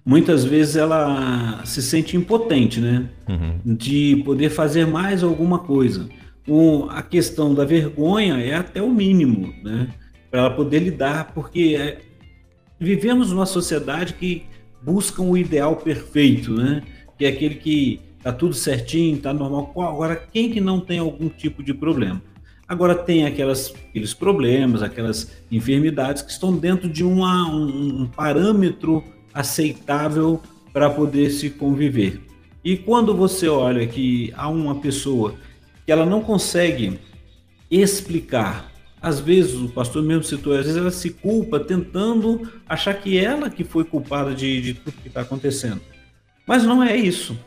muitas 0.05 0.45
vezes 0.45 0.77
ela 0.77 1.65
se 1.65 1.81
sente 1.81 2.15
impotente, 2.15 2.79
né? 2.79 3.09
Uhum. 3.27 3.59
De 3.65 4.21
poder 4.23 4.49
fazer 4.49 4.87
mais 4.87 5.21
alguma 5.21 5.59
coisa. 5.59 6.07
O, 6.47 6.87
a 6.89 7.01
questão 7.01 7.53
da 7.53 7.65
vergonha 7.65 8.37
é 8.37 8.55
até 8.55 8.81
o 8.81 8.89
mínimo, 8.89 9.53
né? 9.61 9.89
Para 10.31 10.41
ela 10.41 10.49
poder 10.51 10.79
lidar, 10.79 11.33
porque 11.33 11.75
é, 11.77 11.99
vivemos 12.79 13.31
numa 13.31 13.45
sociedade 13.45 14.13
que 14.13 14.45
busca 14.81 15.21
o 15.21 15.37
ideal 15.37 15.75
perfeito, 15.75 16.53
né? 16.53 16.83
Que 17.17 17.25
é 17.25 17.29
aquele 17.29 17.55
que 17.55 17.99
tá 18.21 18.31
tudo 18.31 18.53
certinho, 18.53 19.17
tá 19.17 19.33
normal. 19.33 19.73
Agora, 19.77 20.15
quem 20.15 20.51
que 20.51 20.61
não 20.61 20.79
tem 20.79 20.99
algum 20.99 21.29
tipo 21.29 21.63
de 21.63 21.73
problema? 21.73 22.21
Agora 22.67 22.93
tem 22.93 23.25
aquelas, 23.25 23.73
aqueles 23.89 24.13
problemas, 24.13 24.83
aquelas 24.83 25.31
enfermidades 25.49 26.21
que 26.21 26.31
estão 26.31 26.55
dentro 26.55 26.89
de 26.89 27.03
uma, 27.03 27.49
um, 27.49 28.01
um 28.01 28.07
parâmetro 28.07 29.03
aceitável 29.33 30.41
para 30.73 30.89
poder 30.89 31.29
se 31.29 31.49
conviver. 31.49 32.21
E 32.63 32.75
quando 32.75 33.15
você 33.15 33.47
olha 33.47 33.87
que 33.87 34.33
há 34.35 34.49
uma 34.49 34.75
pessoa 34.75 35.35
que 35.85 35.91
ela 35.91 36.05
não 36.05 36.21
consegue 36.21 36.99
explicar 37.71 38.66
às 39.01 39.19
vezes, 39.19 39.53
o 39.53 39.69
pastor 39.69 40.03
mesmo 40.03 40.23
citou, 40.23 40.53
às 40.53 40.65
vezes 40.65 40.77
ela 40.77 40.91
se 40.91 41.11
culpa 41.11 41.59
tentando 41.59 42.51
achar 42.67 42.93
que 42.95 43.17
ela 43.17 43.49
que 43.49 43.63
foi 43.63 43.83
culpada 43.83 44.33
de, 44.33 44.61
de 44.61 44.73
tudo 44.73 45.01
que 45.01 45.07
está 45.07 45.21
acontecendo. 45.21 45.81
Mas 46.47 46.63
não 46.63 46.83
é 46.83 46.95
isso. 46.95 47.37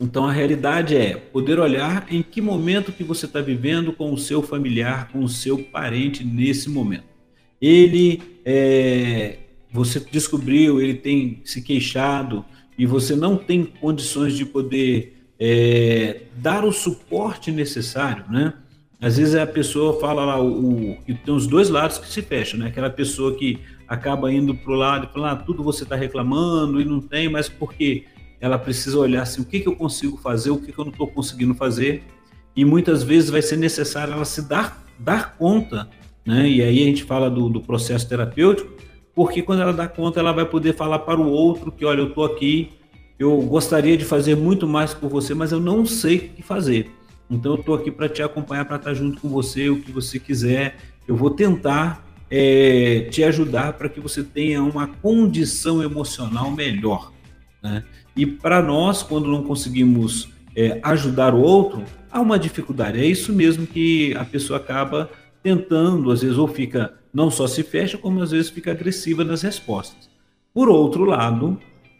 Então 0.00 0.26
a 0.26 0.32
realidade 0.32 0.96
é 0.96 1.16
poder 1.16 1.58
olhar 1.58 2.06
em 2.10 2.22
que 2.22 2.40
momento 2.40 2.92
que 2.92 3.02
você 3.02 3.26
está 3.26 3.40
vivendo 3.40 3.92
com 3.92 4.12
o 4.12 4.18
seu 4.18 4.42
familiar, 4.42 5.08
com 5.10 5.20
o 5.20 5.28
seu 5.28 5.58
parente 5.58 6.24
nesse 6.24 6.70
momento. 6.70 7.04
Ele, 7.60 8.22
é, 8.44 9.38
você 9.72 9.98
descobriu, 10.00 10.80
ele 10.80 10.94
tem 10.94 11.40
se 11.44 11.62
queixado 11.62 12.44
e 12.78 12.86
você 12.86 13.16
não 13.16 13.36
tem 13.36 13.64
condições 13.64 14.36
de 14.36 14.46
poder 14.46 15.26
é, 15.38 16.22
dar 16.36 16.64
o 16.64 16.72
suporte 16.72 17.50
necessário, 17.50 18.24
né? 18.30 18.54
Às 19.00 19.16
vezes 19.16 19.34
a 19.36 19.46
pessoa 19.46 20.00
fala 20.00 20.24
lá, 20.24 20.40
o, 20.40 20.90
o, 20.90 20.98
tem 21.24 21.32
os 21.32 21.46
dois 21.46 21.68
lados 21.68 21.98
que 21.98 22.08
se 22.08 22.20
fecham, 22.20 22.58
né? 22.58 22.66
Aquela 22.66 22.90
pessoa 22.90 23.34
que 23.34 23.60
acaba 23.86 24.32
indo 24.32 24.54
para 24.54 24.72
o 24.72 24.74
lado 24.74 25.08
e 25.08 25.12
falando, 25.12 25.32
ah, 25.32 25.36
tudo 25.36 25.62
você 25.62 25.84
está 25.84 25.94
reclamando 25.94 26.80
e 26.80 26.84
não 26.84 27.00
tem, 27.00 27.28
mas 27.28 27.48
porque 27.48 28.04
ela 28.40 28.58
precisa 28.58 28.98
olhar 28.98 29.22
assim, 29.22 29.40
o 29.40 29.44
que, 29.44 29.60
que 29.60 29.68
eu 29.68 29.76
consigo 29.76 30.16
fazer, 30.16 30.50
o 30.50 30.58
que, 30.58 30.72
que 30.72 30.78
eu 30.78 30.84
não 30.84 30.92
estou 30.92 31.06
conseguindo 31.06 31.54
fazer. 31.54 32.02
E 32.56 32.64
muitas 32.64 33.04
vezes 33.04 33.30
vai 33.30 33.40
ser 33.40 33.56
necessário 33.56 34.14
ela 34.14 34.24
se 34.24 34.48
dar, 34.48 34.84
dar 34.98 35.36
conta, 35.36 35.88
né? 36.26 36.48
E 36.48 36.60
aí 36.60 36.82
a 36.82 36.84
gente 36.84 37.04
fala 37.04 37.30
do, 37.30 37.48
do 37.48 37.60
processo 37.60 38.08
terapêutico, 38.08 38.68
porque 39.14 39.42
quando 39.42 39.62
ela 39.62 39.72
dá 39.72 39.86
conta, 39.86 40.18
ela 40.18 40.32
vai 40.32 40.44
poder 40.44 40.74
falar 40.74 40.98
para 41.00 41.20
o 41.20 41.30
outro 41.30 41.70
que, 41.70 41.84
olha, 41.84 42.00
eu 42.00 42.08
estou 42.08 42.24
aqui, 42.24 42.70
eu 43.16 43.40
gostaria 43.42 43.96
de 43.96 44.04
fazer 44.04 44.36
muito 44.36 44.66
mais 44.66 44.92
por 44.92 45.08
você, 45.08 45.34
mas 45.34 45.52
eu 45.52 45.60
não 45.60 45.86
sei 45.86 46.16
o 46.16 46.20
que 46.20 46.42
fazer. 46.42 46.97
Então 47.30 47.52
eu 47.52 47.60
estou 47.60 47.74
aqui 47.74 47.90
para 47.90 48.08
te 48.08 48.22
acompanhar, 48.22 48.64
para 48.64 48.76
estar 48.76 48.94
junto 48.94 49.20
com 49.20 49.28
você, 49.28 49.68
o 49.68 49.80
que 49.80 49.92
você 49.92 50.18
quiser. 50.18 50.76
Eu 51.06 51.16
vou 51.16 51.30
tentar 51.30 52.04
é, 52.30 53.08
te 53.10 53.22
ajudar 53.24 53.74
para 53.74 53.88
que 53.88 54.00
você 54.00 54.22
tenha 54.22 54.62
uma 54.62 54.86
condição 54.86 55.82
emocional 55.82 56.50
melhor. 56.50 57.12
Né? 57.62 57.84
E 58.16 58.26
para 58.26 58.62
nós, 58.62 59.02
quando 59.02 59.28
não 59.28 59.42
conseguimos 59.42 60.28
é, 60.56 60.80
ajudar 60.82 61.34
o 61.34 61.40
outro, 61.40 61.84
há 62.10 62.20
uma 62.20 62.38
dificuldade. 62.38 62.98
É 62.98 63.04
isso 63.04 63.32
mesmo 63.32 63.66
que 63.66 64.14
a 64.16 64.24
pessoa 64.24 64.58
acaba 64.58 65.10
tentando, 65.42 66.10
às 66.10 66.22
vezes, 66.22 66.36
ou 66.36 66.48
fica, 66.48 66.94
não 67.12 67.30
só 67.30 67.46
se 67.46 67.62
fecha, 67.62 67.96
como 67.96 68.22
às 68.22 68.30
vezes 68.30 68.50
fica 68.50 68.72
agressiva 68.72 69.22
nas 69.22 69.42
respostas. 69.42 70.10
Por 70.52 70.68
outro 70.68 71.04
lado, 71.04 71.58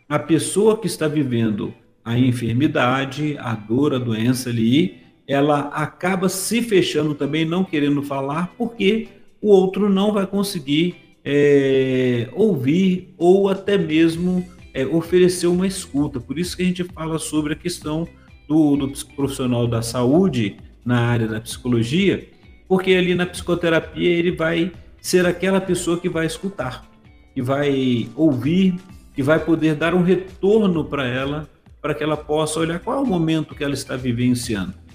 a 0.08 0.18
pessoa 0.18 0.76
que 0.76 0.86
está 0.86 1.06
vivendo 1.06 1.72
a 2.04 2.18
enfermidade, 2.18 3.36
a 3.38 3.54
dor, 3.54 3.94
a 3.94 3.98
doença 3.98 4.48
ali, 4.48 4.96
ela 5.28 5.68
acaba 5.74 6.26
se 6.30 6.62
fechando 6.62 7.14
também, 7.14 7.44
não 7.44 7.62
querendo 7.62 8.02
falar, 8.02 8.54
porque 8.56 9.08
o 9.42 9.48
outro 9.50 9.90
não 9.90 10.10
vai 10.10 10.26
conseguir 10.26 10.96
é, 11.22 12.30
ouvir 12.32 13.12
ou 13.18 13.50
até 13.50 13.76
mesmo 13.76 14.42
é, 14.72 14.86
oferecer 14.86 15.46
uma 15.46 15.66
escuta. 15.66 16.18
Por 16.18 16.38
isso 16.38 16.56
que 16.56 16.62
a 16.62 16.66
gente 16.66 16.82
fala 16.82 17.18
sobre 17.18 17.52
a 17.52 17.56
questão 17.56 18.08
do, 18.48 18.74
do 18.74 18.90
profissional 19.14 19.66
da 19.66 19.82
saúde 19.82 20.56
na 20.82 21.00
área 21.00 21.28
da 21.28 21.38
psicologia, 21.38 22.26
porque 22.66 22.94
ali 22.94 23.14
na 23.14 23.26
psicoterapia 23.26 24.08
ele 24.08 24.32
vai 24.32 24.72
ser 24.98 25.26
aquela 25.26 25.60
pessoa 25.60 26.00
que 26.00 26.08
vai 26.08 26.24
escutar, 26.24 26.88
que 27.34 27.42
vai 27.42 28.08
ouvir, 28.16 28.76
que 29.14 29.22
vai 29.22 29.38
poder 29.38 29.74
dar 29.74 29.94
um 29.94 30.02
retorno 30.02 30.82
para 30.86 31.06
ela, 31.06 31.46
para 31.82 31.94
que 31.94 32.02
ela 32.02 32.16
possa 32.16 32.58
olhar 32.58 32.80
qual 32.80 32.96
é 32.96 33.00
o 33.02 33.06
momento 33.06 33.54
que 33.54 33.62
ela 33.62 33.74
está 33.74 33.94
vivenciando 33.94 34.87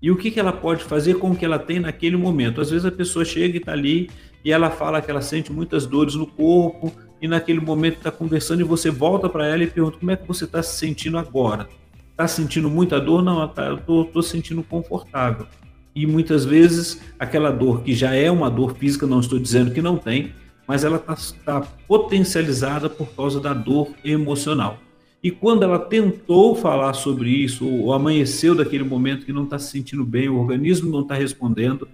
e 0.00 0.10
o 0.10 0.16
que, 0.16 0.30
que 0.30 0.38
ela 0.38 0.52
pode 0.52 0.84
fazer 0.84 1.14
com 1.14 1.30
o 1.30 1.36
que 1.36 1.44
ela 1.44 1.58
tem 1.58 1.80
naquele 1.80 2.16
momento. 2.16 2.60
Às 2.60 2.70
vezes 2.70 2.84
a 2.84 2.92
pessoa 2.92 3.24
chega 3.24 3.56
e 3.56 3.58
está 3.58 3.72
ali 3.72 4.10
e 4.44 4.52
ela 4.52 4.70
fala 4.70 5.00
que 5.00 5.10
ela 5.10 5.22
sente 5.22 5.52
muitas 5.52 5.86
dores 5.86 6.14
no 6.14 6.26
corpo 6.26 6.92
e 7.20 7.26
naquele 7.26 7.60
momento 7.60 7.96
está 7.96 8.10
conversando 8.10 8.60
e 8.60 8.64
você 8.64 8.90
volta 8.90 9.28
para 9.28 9.46
ela 9.46 9.64
e 9.64 9.66
pergunta 9.66 9.98
como 9.98 10.10
é 10.10 10.16
que 10.16 10.28
você 10.28 10.44
está 10.44 10.62
se 10.62 10.76
sentindo 10.76 11.18
agora. 11.18 11.68
Está 12.10 12.28
sentindo 12.28 12.70
muita 12.70 13.00
dor? 13.00 13.22
Não, 13.22 13.46
tá, 13.48 13.66
eu 13.66 14.02
estou 14.02 14.22
sentindo 14.22 14.62
confortável. 14.62 15.46
E 15.94 16.06
muitas 16.06 16.44
vezes 16.44 17.00
aquela 17.18 17.50
dor 17.50 17.82
que 17.82 17.94
já 17.94 18.14
é 18.14 18.30
uma 18.30 18.50
dor 18.50 18.74
física, 18.76 19.06
não 19.06 19.20
estou 19.20 19.38
dizendo 19.38 19.72
que 19.72 19.80
não 19.80 19.96
tem, 19.96 20.32
mas 20.66 20.84
ela 20.84 20.96
está 20.96 21.16
tá 21.44 21.60
potencializada 21.88 22.90
por 22.90 23.08
causa 23.14 23.40
da 23.40 23.54
dor 23.54 23.88
emocional. 24.04 24.78
E 25.26 25.30
quando 25.32 25.64
ela 25.64 25.80
tentou 25.80 26.54
falar 26.54 26.92
sobre 26.92 27.30
isso, 27.30 27.68
ou 27.68 27.92
amanheceu 27.92 28.54
daquele 28.54 28.84
momento 28.84 29.26
que 29.26 29.32
não 29.32 29.42
está 29.42 29.58
se 29.58 29.72
sentindo 29.72 30.04
bem, 30.04 30.28
o 30.28 30.38
organismo 30.38 30.88
não 30.88 31.00
está 31.00 31.16
respondendo, 31.16 31.88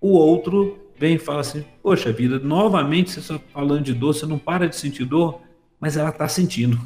o 0.00 0.12
outro 0.12 0.78
vem 0.96 1.16
e 1.16 1.18
fala 1.18 1.40
assim: 1.40 1.64
Poxa 1.82 2.12
vida, 2.12 2.38
novamente 2.38 3.10
você 3.10 3.18
está 3.18 3.40
falando 3.52 3.82
de 3.82 3.92
dor, 3.92 4.14
você 4.14 4.24
não 4.24 4.38
para 4.38 4.68
de 4.68 4.76
sentir 4.76 5.04
dor, 5.04 5.40
mas 5.80 5.96
ela 5.96 6.10
está 6.10 6.28
sentindo. 6.28 6.78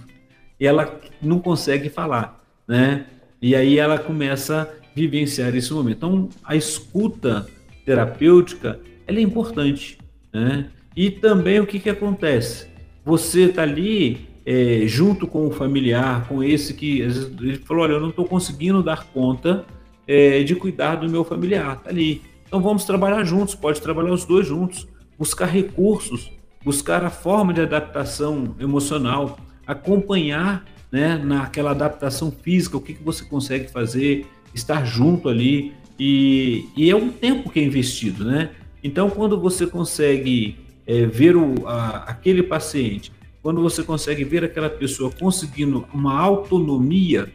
E 0.58 0.66
ela 0.66 0.98
não 1.20 1.38
consegue 1.38 1.90
falar, 1.90 2.42
né? 2.66 3.04
E 3.42 3.54
aí 3.54 3.76
ela 3.76 3.98
começa 3.98 4.62
a 4.62 4.68
vivenciar 4.96 5.54
esse 5.54 5.70
momento. 5.70 5.98
Então, 5.98 6.28
a 6.42 6.56
escuta 6.56 7.46
terapêutica 7.84 8.80
ela 9.06 9.18
é 9.18 9.22
importante, 9.22 9.98
né? 10.32 10.70
E 10.96 11.10
também 11.10 11.60
o 11.60 11.66
que, 11.66 11.78
que 11.78 11.90
acontece? 11.90 12.68
Você 13.04 13.50
está 13.50 13.64
ali 13.64 14.29
é, 14.44 14.82
junto 14.86 15.26
com 15.26 15.46
o 15.46 15.50
familiar, 15.50 16.26
com 16.26 16.42
esse 16.42 16.74
que 16.74 17.00
ele 17.00 17.58
falou, 17.58 17.84
olha, 17.84 17.92
eu 17.92 18.00
não 18.00 18.10
estou 18.10 18.24
conseguindo 18.24 18.82
dar 18.82 19.06
conta 19.06 19.64
é, 20.06 20.42
de 20.42 20.54
cuidar 20.54 20.96
do 20.96 21.08
meu 21.08 21.24
familiar, 21.24 21.76
tá 21.80 21.90
ali. 21.90 22.22
Então 22.46 22.60
vamos 22.60 22.84
trabalhar 22.84 23.22
juntos, 23.24 23.54
pode 23.54 23.80
trabalhar 23.80 24.12
os 24.12 24.24
dois 24.24 24.46
juntos, 24.46 24.88
buscar 25.18 25.46
recursos, 25.46 26.30
buscar 26.64 27.04
a 27.04 27.10
forma 27.10 27.52
de 27.52 27.60
adaptação 27.60 28.54
emocional, 28.58 29.38
acompanhar 29.66 30.64
né, 30.90 31.16
naquela 31.16 31.70
adaptação 31.70 32.30
física, 32.30 32.76
o 32.76 32.80
que, 32.80 32.94
que 32.94 33.02
você 33.02 33.24
consegue 33.24 33.70
fazer, 33.70 34.26
estar 34.54 34.84
junto 34.84 35.28
ali, 35.28 35.72
e, 35.98 36.66
e 36.76 36.90
é 36.90 36.96
um 36.96 37.10
tempo 37.10 37.50
que 37.50 37.60
é 37.60 37.62
investido, 37.62 38.24
né? 38.24 38.50
Então, 38.82 39.10
quando 39.10 39.38
você 39.38 39.66
consegue 39.66 40.56
é, 40.86 41.04
ver 41.04 41.36
o, 41.36 41.68
a, 41.68 41.98
aquele 42.08 42.42
paciente 42.42 43.12
quando 43.42 43.62
você 43.62 43.82
consegue 43.82 44.24
ver 44.24 44.44
aquela 44.44 44.68
pessoa 44.68 45.10
conseguindo 45.10 45.86
uma 45.92 46.18
autonomia, 46.18 47.32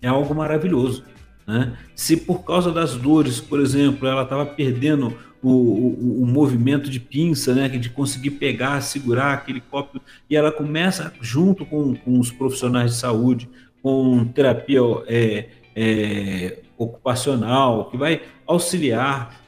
é 0.00 0.08
algo 0.08 0.34
maravilhoso. 0.34 1.04
Né? 1.46 1.76
Se 1.94 2.16
por 2.16 2.44
causa 2.44 2.70
das 2.70 2.94
dores, 2.96 3.40
por 3.40 3.60
exemplo, 3.60 4.06
ela 4.06 4.22
estava 4.22 4.46
perdendo 4.46 5.16
o, 5.42 5.50
o, 5.50 6.22
o, 6.22 6.26
movimento 6.26 6.88
de 6.88 6.98
pinça, 6.98 7.54
né, 7.54 7.68
de 7.68 7.90
conseguir 7.90 8.30
pegar, 8.30 8.80
segurar 8.80 9.34
aquele 9.34 9.60
copo, 9.60 10.00
e 10.28 10.34
ela 10.34 10.50
começa 10.50 11.12
junto 11.20 11.66
com, 11.66 11.94
com 11.94 12.18
os 12.18 12.30
profissionais 12.30 12.92
de 12.92 12.96
saúde, 12.96 13.48
com 13.82 14.24
terapia 14.24 14.80
é, 15.06 15.48
é, 15.76 16.58
ocupacional, 16.78 17.90
que 17.90 17.96
vai 17.98 18.22
auxiliar, 18.46 19.38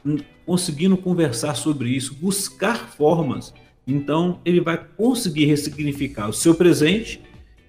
conseguindo 0.45 0.95
conversar 0.97 1.55
sobre 1.55 1.89
isso, 1.89 2.13
buscar 2.13 2.75
formas 2.75 3.53
então, 3.87 4.41
ele 4.43 4.59
vai 4.59 4.77
conseguir 4.77 5.45
ressignificar 5.45 6.27
o 6.27 6.33
seu 6.33 6.53
presente 6.53 7.21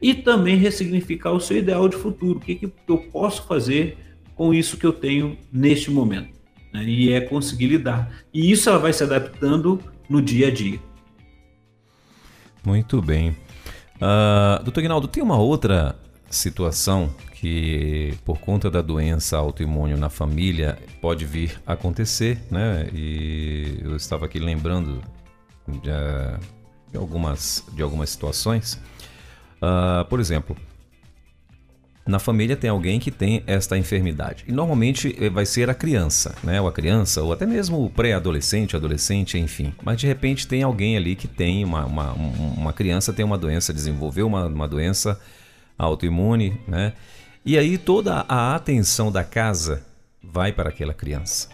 e 0.02 0.12
também 0.12 0.57
ressignificar 0.57 1.31
o 1.31 1.40
seu 1.40 1.57
ideal 1.57 1.88
de 1.88 1.96
futuro. 1.96 2.38
O 2.38 2.40
que, 2.40 2.57
que 2.57 2.72
eu 2.88 2.98
posso 2.98 3.46
fazer 3.46 3.96
com 4.35 4.52
isso 4.52 4.76
que 4.76 4.85
eu 4.85 4.92
tenho 4.92 5.38
neste 5.52 5.92
momento? 5.92 6.37
Né? 6.72 6.85
E 6.85 7.12
é 7.12 7.20
conseguir 7.20 7.68
lidar. 7.68 8.11
E 8.35 8.50
isso 8.50 8.68
ela 8.68 8.78
vai 8.78 8.92
se 8.92 9.04
adaptando 9.04 9.81
no 10.11 10.20
dia 10.20 10.48
a 10.48 10.50
dia. 10.50 10.81
Muito 12.64 13.00
bem. 13.00 13.31
Uh, 13.96 14.62
doutor 14.64 14.81
Guinaldo, 14.81 15.07
tem 15.07 15.22
uma 15.22 15.38
outra 15.38 15.96
situação 16.28 17.14
que, 17.35 18.14
por 18.24 18.38
conta 18.38 18.68
da 18.68 18.83
doença 18.83 19.37
autoimune 19.37 19.94
na 19.94 20.11
família, 20.11 20.76
pode 21.00 21.24
vir 21.24 21.61
a 21.64 21.74
acontecer, 21.74 22.40
né? 22.50 22.88
E 22.92 23.78
eu 23.83 23.96
estava 23.96 24.26
aqui 24.26 24.40
lembrando 24.40 25.00
de, 25.72 26.90
de 26.90 26.96
algumas, 26.96 27.64
de 27.72 27.83
algumas 27.83 28.11
situações. 28.11 28.81
Uh, 29.61 30.04
por 30.09 30.20
exemplo, 30.20 30.57
na 32.09 32.18
família 32.18 32.57
tem 32.57 32.70
alguém 32.70 32.98
que 32.98 33.11
tem 33.11 33.42
esta 33.46 33.76
enfermidade. 33.76 34.44
E 34.48 34.52
normalmente 34.52 35.14
eh, 35.20 35.28
vai 35.28 35.44
ser 35.44 35.68
a 35.68 35.74
criança, 35.74 36.35
né? 36.42 36.59
Ou 36.59 36.66
a 36.66 36.72
criança, 36.72 37.22
ou 37.22 37.35
até 37.35 37.44
mesmo 37.44 37.85
o 37.85 37.90
pré-adolescente, 37.90 38.74
adolescente, 38.74 39.37
enfim. 39.37 39.74
Mas 39.83 40.00
de 40.00 40.07
repente 40.07 40.48
tem 40.48 40.62
alguém 40.62 40.96
ali 40.96 41.14
que 41.14 41.28
tem 41.28 41.62
uma, 41.62 41.85
uma, 41.85 42.12
uma 42.12 42.72
criança 42.72 43.12
tem 43.12 43.26
uma 43.26 43.37
doença, 43.37 43.74
desenvolveu 43.74 44.26
uma, 44.26 44.46
uma 44.46 44.66
doença 44.66 45.20
autoimune, 45.76 46.59
né? 46.66 46.94
E 47.44 47.59
aí 47.59 47.76
toda 47.76 48.24
a 48.26 48.54
atenção 48.54 49.12
da 49.12 49.22
casa 49.22 49.85
vai 50.22 50.50
para 50.50 50.70
aquela 50.70 50.94
criança, 50.94 51.50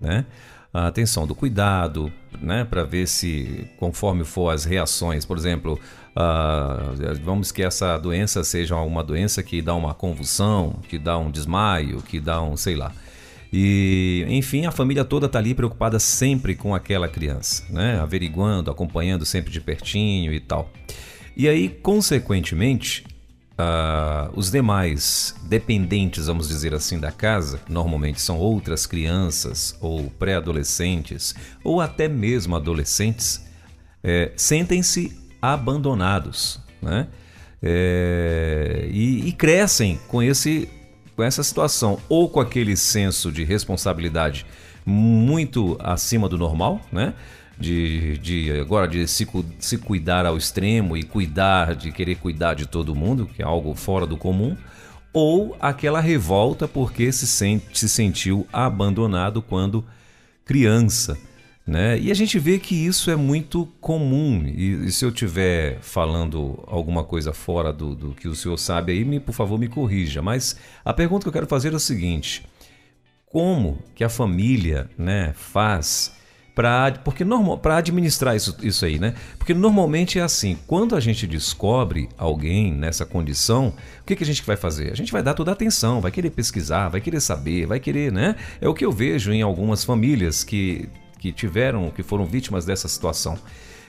né? 0.00 0.24
A 0.72 0.86
atenção 0.86 1.26
do 1.26 1.34
cuidado, 1.34 2.12
né, 2.40 2.64
para 2.64 2.84
ver 2.84 3.06
se, 3.06 3.68
conforme 3.76 4.24
for 4.24 4.50
as 4.50 4.64
reações, 4.64 5.24
por 5.24 5.36
exemplo, 5.36 5.78
uh, 6.14 7.20
vamos 7.24 7.50
que 7.50 7.62
essa 7.62 7.98
doença 7.98 8.44
seja 8.44 8.76
uma 8.76 9.02
doença 9.02 9.42
que 9.42 9.60
dá 9.60 9.74
uma 9.74 9.94
convulsão, 9.94 10.78
que 10.88 10.98
dá 10.98 11.18
um 11.18 11.30
desmaio, 11.30 12.02
que 12.02 12.20
dá 12.20 12.40
um, 12.40 12.56
sei 12.56 12.76
lá. 12.76 12.92
E, 13.52 14.24
enfim, 14.28 14.64
a 14.64 14.70
família 14.70 15.04
toda 15.04 15.26
está 15.26 15.40
ali 15.40 15.54
preocupada 15.54 15.98
sempre 15.98 16.54
com 16.54 16.72
aquela 16.72 17.08
criança, 17.08 17.64
né, 17.68 17.98
averiguando, 18.00 18.70
acompanhando 18.70 19.26
sempre 19.26 19.50
de 19.50 19.60
pertinho 19.60 20.32
e 20.32 20.38
tal. 20.38 20.70
E 21.36 21.48
aí, 21.48 21.68
consequentemente, 21.68 23.04
Uh, 23.60 24.30
os 24.38 24.50
demais 24.50 25.34
dependentes, 25.42 26.28
vamos 26.28 26.48
dizer 26.48 26.72
assim, 26.72 26.98
da 26.98 27.12
casa, 27.12 27.60
normalmente 27.68 28.20
são 28.20 28.38
outras 28.38 28.86
crianças 28.86 29.76
ou 29.80 30.04
pré-adolescentes 30.18 31.34
ou 31.62 31.80
até 31.80 32.08
mesmo 32.08 32.56
adolescentes, 32.56 33.44
é, 34.02 34.32
sentem-se 34.34 35.14
abandonados, 35.42 36.58
né? 36.80 37.08
É, 37.62 38.88
e, 38.90 39.28
e 39.28 39.32
crescem 39.32 40.00
com 40.08 40.22
esse 40.22 40.66
com 41.14 41.22
essa 41.22 41.42
situação 41.42 41.98
ou 42.08 42.30
com 42.30 42.40
aquele 42.40 42.74
senso 42.74 43.30
de 43.30 43.44
responsabilidade 43.44 44.46
muito 44.86 45.76
acima 45.80 46.30
do 46.30 46.38
normal, 46.38 46.80
né? 46.90 47.12
De, 47.60 48.16
de 48.18 48.50
agora 48.58 48.88
de 48.88 49.06
se, 49.06 49.28
se 49.58 49.76
cuidar 49.76 50.24
ao 50.24 50.36
extremo 50.36 50.96
e 50.96 51.02
cuidar, 51.02 51.76
de 51.76 51.92
querer 51.92 52.16
cuidar 52.16 52.54
de 52.54 52.66
todo 52.66 52.94
mundo, 52.94 53.26
que 53.26 53.42
é 53.42 53.44
algo 53.44 53.74
fora 53.74 54.06
do 54.06 54.16
comum, 54.16 54.56
ou 55.12 55.56
aquela 55.60 56.00
revolta 56.00 56.66
porque 56.66 57.12
se, 57.12 57.26
sente, 57.26 57.78
se 57.78 57.88
sentiu 57.88 58.46
abandonado 58.50 59.42
quando 59.42 59.84
criança. 60.44 61.18
Né? 61.66 62.00
E 62.00 62.10
a 62.10 62.14
gente 62.14 62.38
vê 62.38 62.58
que 62.58 62.74
isso 62.74 63.10
é 63.10 63.16
muito 63.16 63.66
comum. 63.80 64.42
E, 64.46 64.86
e 64.86 64.90
se 64.90 65.04
eu 65.04 65.10
estiver 65.10 65.78
falando 65.82 66.64
alguma 66.66 67.04
coisa 67.04 67.32
fora 67.32 67.72
do, 67.72 67.94
do, 67.94 68.14
que 68.14 68.26
o 68.26 68.34
senhor 68.34 68.56
sabe 68.56 68.92
aí, 68.92 69.04
me, 69.04 69.20
por 69.20 69.34
favor, 69.34 69.58
me 69.58 69.68
corrija. 69.68 70.22
Mas 70.22 70.56
a 70.84 70.92
pergunta 70.92 71.24
que 71.24 71.28
eu 71.28 71.32
quero 71.32 71.46
fazer 71.46 71.72
é 71.72 71.76
o 71.76 71.80
seguinte: 71.80 72.44
como 73.26 73.78
que 73.94 74.02
a 74.02 74.08
família 74.08 74.90
né, 74.98 75.32
faz 75.36 76.16
para 76.60 76.92
porque 77.02 77.24
normal 77.24 77.56
para 77.56 77.78
administrar 77.78 78.36
isso, 78.36 78.54
isso 78.62 78.84
aí, 78.84 78.98
né? 78.98 79.14
Porque 79.38 79.54
normalmente 79.54 80.18
é 80.18 80.22
assim, 80.22 80.58
quando 80.66 80.94
a 80.94 81.00
gente 81.00 81.26
descobre 81.26 82.10
alguém 82.18 82.70
nessa 82.70 83.06
condição, 83.06 83.72
o 84.02 84.04
que, 84.04 84.14
que 84.14 84.22
a 84.22 84.26
gente 84.26 84.42
vai 84.42 84.56
fazer? 84.56 84.92
A 84.92 84.94
gente 84.94 85.10
vai 85.10 85.22
dar 85.22 85.32
toda 85.32 85.50
a 85.50 85.54
atenção, 85.54 86.02
vai 86.02 86.10
querer 86.10 86.28
pesquisar, 86.28 86.88
vai 86.88 87.00
querer 87.00 87.20
saber, 87.20 87.64
vai 87.64 87.80
querer, 87.80 88.12
né? 88.12 88.36
É 88.60 88.68
o 88.68 88.74
que 88.74 88.84
eu 88.84 88.92
vejo 88.92 89.32
em 89.32 89.40
algumas 89.40 89.84
famílias 89.84 90.44
que 90.44 90.86
que 91.18 91.30
tiveram, 91.32 91.90
que 91.90 92.02
foram 92.02 92.24
vítimas 92.24 92.64
dessa 92.64 92.88
situação. 92.88 93.38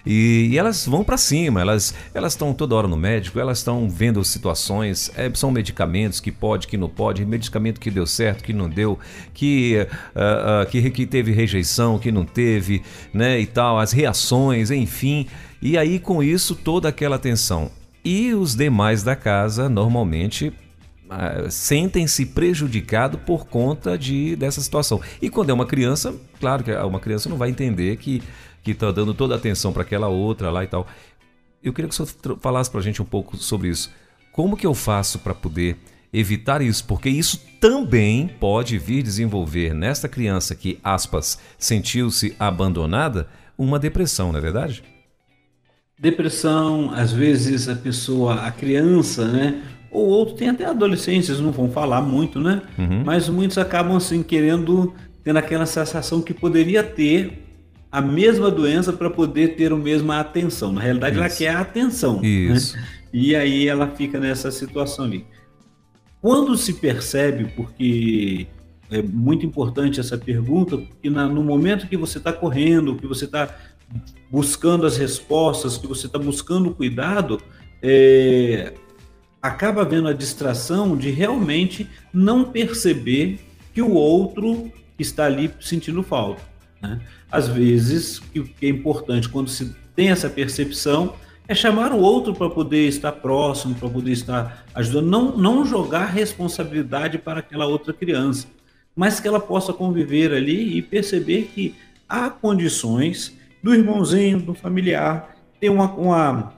E, 0.05 0.49
e 0.51 0.57
elas 0.57 0.85
vão 0.85 1.03
para 1.03 1.17
cima, 1.17 1.61
elas 1.61 1.93
elas 2.13 2.33
estão 2.33 2.53
toda 2.53 2.75
hora 2.75 2.87
no 2.87 2.97
médico, 2.97 3.39
elas 3.39 3.59
estão 3.59 3.89
vendo 3.89 4.23
situações, 4.23 5.11
é, 5.15 5.31
são 5.33 5.51
medicamentos 5.51 6.19
que 6.19 6.31
pode, 6.31 6.67
que 6.67 6.77
não 6.77 6.89
pode, 6.89 7.25
medicamento 7.25 7.79
que 7.79 7.91
deu 7.91 8.05
certo, 8.05 8.43
que 8.43 8.53
não 8.53 8.69
deu, 8.69 8.97
que, 9.33 9.87
uh, 10.15 10.63
uh, 10.63 10.69
que, 10.69 10.89
que 10.89 11.05
teve 11.05 11.31
rejeição, 11.31 11.99
que 11.99 12.11
não 12.11 12.25
teve, 12.25 12.81
né, 13.13 13.39
e 13.39 13.45
tal, 13.45 13.79
as 13.79 13.91
reações, 13.91 14.71
enfim. 14.71 15.27
E 15.61 15.77
aí 15.77 15.99
com 15.99 16.23
isso 16.23 16.55
toda 16.55 16.89
aquela 16.89 17.15
atenção. 17.15 17.71
E 18.03 18.33
os 18.33 18.55
demais 18.55 19.03
da 19.03 19.15
casa 19.15 19.69
normalmente 19.69 20.47
uh, 20.47 21.51
sentem-se 21.51 22.25
prejudicados 22.25 23.19
por 23.21 23.45
conta 23.45 23.95
de 23.95 24.35
dessa 24.35 24.59
situação. 24.61 24.99
E 25.21 25.29
quando 25.29 25.51
é 25.51 25.53
uma 25.53 25.67
criança, 25.67 26.15
claro 26.39 26.63
que 26.63 26.71
uma 26.71 26.99
criança 26.99 27.29
não 27.29 27.37
vai 27.37 27.49
entender 27.49 27.97
que 27.97 28.23
que 28.63 28.71
está 28.71 28.91
dando 28.91 29.13
toda 29.13 29.34
a 29.36 29.38
atenção 29.38 29.74
para 29.74 29.82
aquela 29.84 30.08
outra 30.08 30.50
lá 30.50 30.63
e 30.63 30.67
tal. 30.67 30.88
Eu 31.63 31.74
queria 31.74 31.89
que 31.89 32.00
o 32.00 32.06
senhor 32.06 32.38
falasse 32.39 32.69
para 32.69 32.80
a 32.80 32.84
gente 32.84 33.02
um 33.02 33.06
pouco 33.06 33.38
sobre 33.38 33.69
isso. 33.69 33.91
Como 34.32 34.58
que 34.58 34.65
eu 34.65 34.74
faço 34.74 35.19
para 35.19 35.34
poder 35.34 35.78
evitar 36.13 36.62
isso? 36.62 36.86
Porque 36.86 37.10
isso 37.10 37.41
também 37.60 38.28
pode 38.28 38.78
vir 38.78 39.04
desenvolver 39.04 39.74
nesta 39.74 40.08
criança 40.08 40.56
que, 40.56 40.80
aspas, 40.84 41.39
sentiu-se 41.58 42.36
abandonada, 42.39 43.28
uma 43.58 43.78
depressão, 43.78 44.32
não 44.32 44.39
é 44.39 44.41
verdade? 44.41 44.84
Depressão, 46.00 46.91
às 46.91 47.12
vezes 47.12 47.69
a 47.69 47.76
pessoa, 47.76 48.41
a 48.45 48.52
criança, 48.52 49.28
né? 49.28 49.62
Ou 49.91 50.08
outro, 50.08 50.36
tem 50.36 50.50
até 50.50 50.65
adolescentes, 50.65 51.39
não 51.39 51.52
vão 51.52 51.69
falar 51.69 52.02
muito, 52.02 52.39
né? 52.39 52.63
Uhum. 52.80 53.04
Mas 53.06 53.30
muitos 53.30 53.58
acabam 53.58 53.95
assim 53.95 54.24
querendo, 54.24 54.95
tendo 55.24 55.38
aquela 55.38 55.65
sensação 55.65 56.21
que 56.21 56.34
poderia 56.34 56.82
ter 56.82 57.50
a 57.91 58.01
mesma 58.01 58.49
doença 58.49 58.93
para 58.93 59.10
poder 59.10 59.56
ter 59.56 59.71
a 59.71 59.75
mesma 59.75 60.19
atenção. 60.19 60.71
Na 60.71 60.82
realidade, 60.82 61.15
Isso. 61.15 61.23
ela 61.23 61.36
quer 61.36 61.49
a 61.49 61.60
atenção. 61.60 62.21
Né? 62.21 62.27
Isso. 62.27 62.77
Né? 62.77 62.88
E 63.13 63.36
aí 63.36 63.67
ela 63.67 63.88
fica 63.88 64.19
nessa 64.19 64.49
situação 64.49 65.06
ali. 65.06 65.25
Quando 66.21 66.56
se 66.56 66.73
percebe, 66.75 67.51
porque 67.56 68.47
é 68.89 69.01
muito 69.01 69.45
importante 69.45 69.99
essa 69.99 70.17
pergunta, 70.17 70.77
porque 70.77 71.10
na, 71.10 71.27
no 71.27 71.43
momento 71.43 71.88
que 71.88 71.97
você 71.97 72.19
está 72.19 72.32
correndo, 72.32 72.95
que 72.95 73.08
você 73.08 73.25
está 73.25 73.54
buscando 74.30 74.86
as 74.86 74.95
respostas, 74.95 75.77
que 75.77 75.88
você 75.88 76.08
está 76.08 76.17
buscando 76.17 76.69
o 76.69 76.75
cuidado, 76.75 77.41
é, 77.82 78.73
acaba 79.41 79.82
havendo 79.82 80.08
a 80.08 80.13
distração 80.13 80.95
de 80.95 81.10
realmente 81.10 81.89
não 82.13 82.45
perceber 82.45 83.39
que 83.73 83.82
o 83.82 83.91
outro 83.91 84.71
está 84.97 85.25
ali 85.25 85.51
sentindo 85.60 86.04
falta. 86.04 86.41
Né? 86.82 86.99
Às 87.31 87.47
vezes, 87.47 88.17
o 88.17 88.43
que 88.43 88.65
é 88.65 88.69
importante 88.69 89.29
quando 89.29 89.49
se 89.49 89.73
tem 89.95 90.09
essa 90.09 90.29
percepção 90.29 91.15
é 91.47 91.55
chamar 91.55 91.91
o 91.91 91.99
outro 91.99 92.33
para 92.33 92.49
poder 92.49 92.87
estar 92.87 93.11
próximo, 93.11 93.75
para 93.75 93.89
poder 93.89 94.11
estar 94.11 94.65
ajudando, 94.73 95.07
não, 95.07 95.37
não 95.37 95.65
jogar 95.65 96.05
responsabilidade 96.05 97.17
para 97.17 97.39
aquela 97.39 97.65
outra 97.65 97.93
criança, 97.93 98.47
mas 98.95 99.19
que 99.19 99.27
ela 99.27 99.39
possa 99.39 99.73
conviver 99.73 100.33
ali 100.33 100.77
e 100.77 100.81
perceber 100.81 101.49
que 101.53 101.75
há 102.07 102.29
condições 102.29 103.35
do 103.63 103.73
irmãozinho, 103.73 104.39
do 104.39 104.53
familiar, 104.53 105.35
ter 105.59 105.69
uma, 105.69 105.91
uma, 105.93 106.53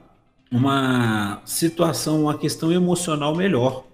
uma 0.51 1.41
situação, 1.45 2.23
uma 2.23 2.38
questão 2.38 2.71
emocional 2.71 3.36
melhor, 3.36 3.86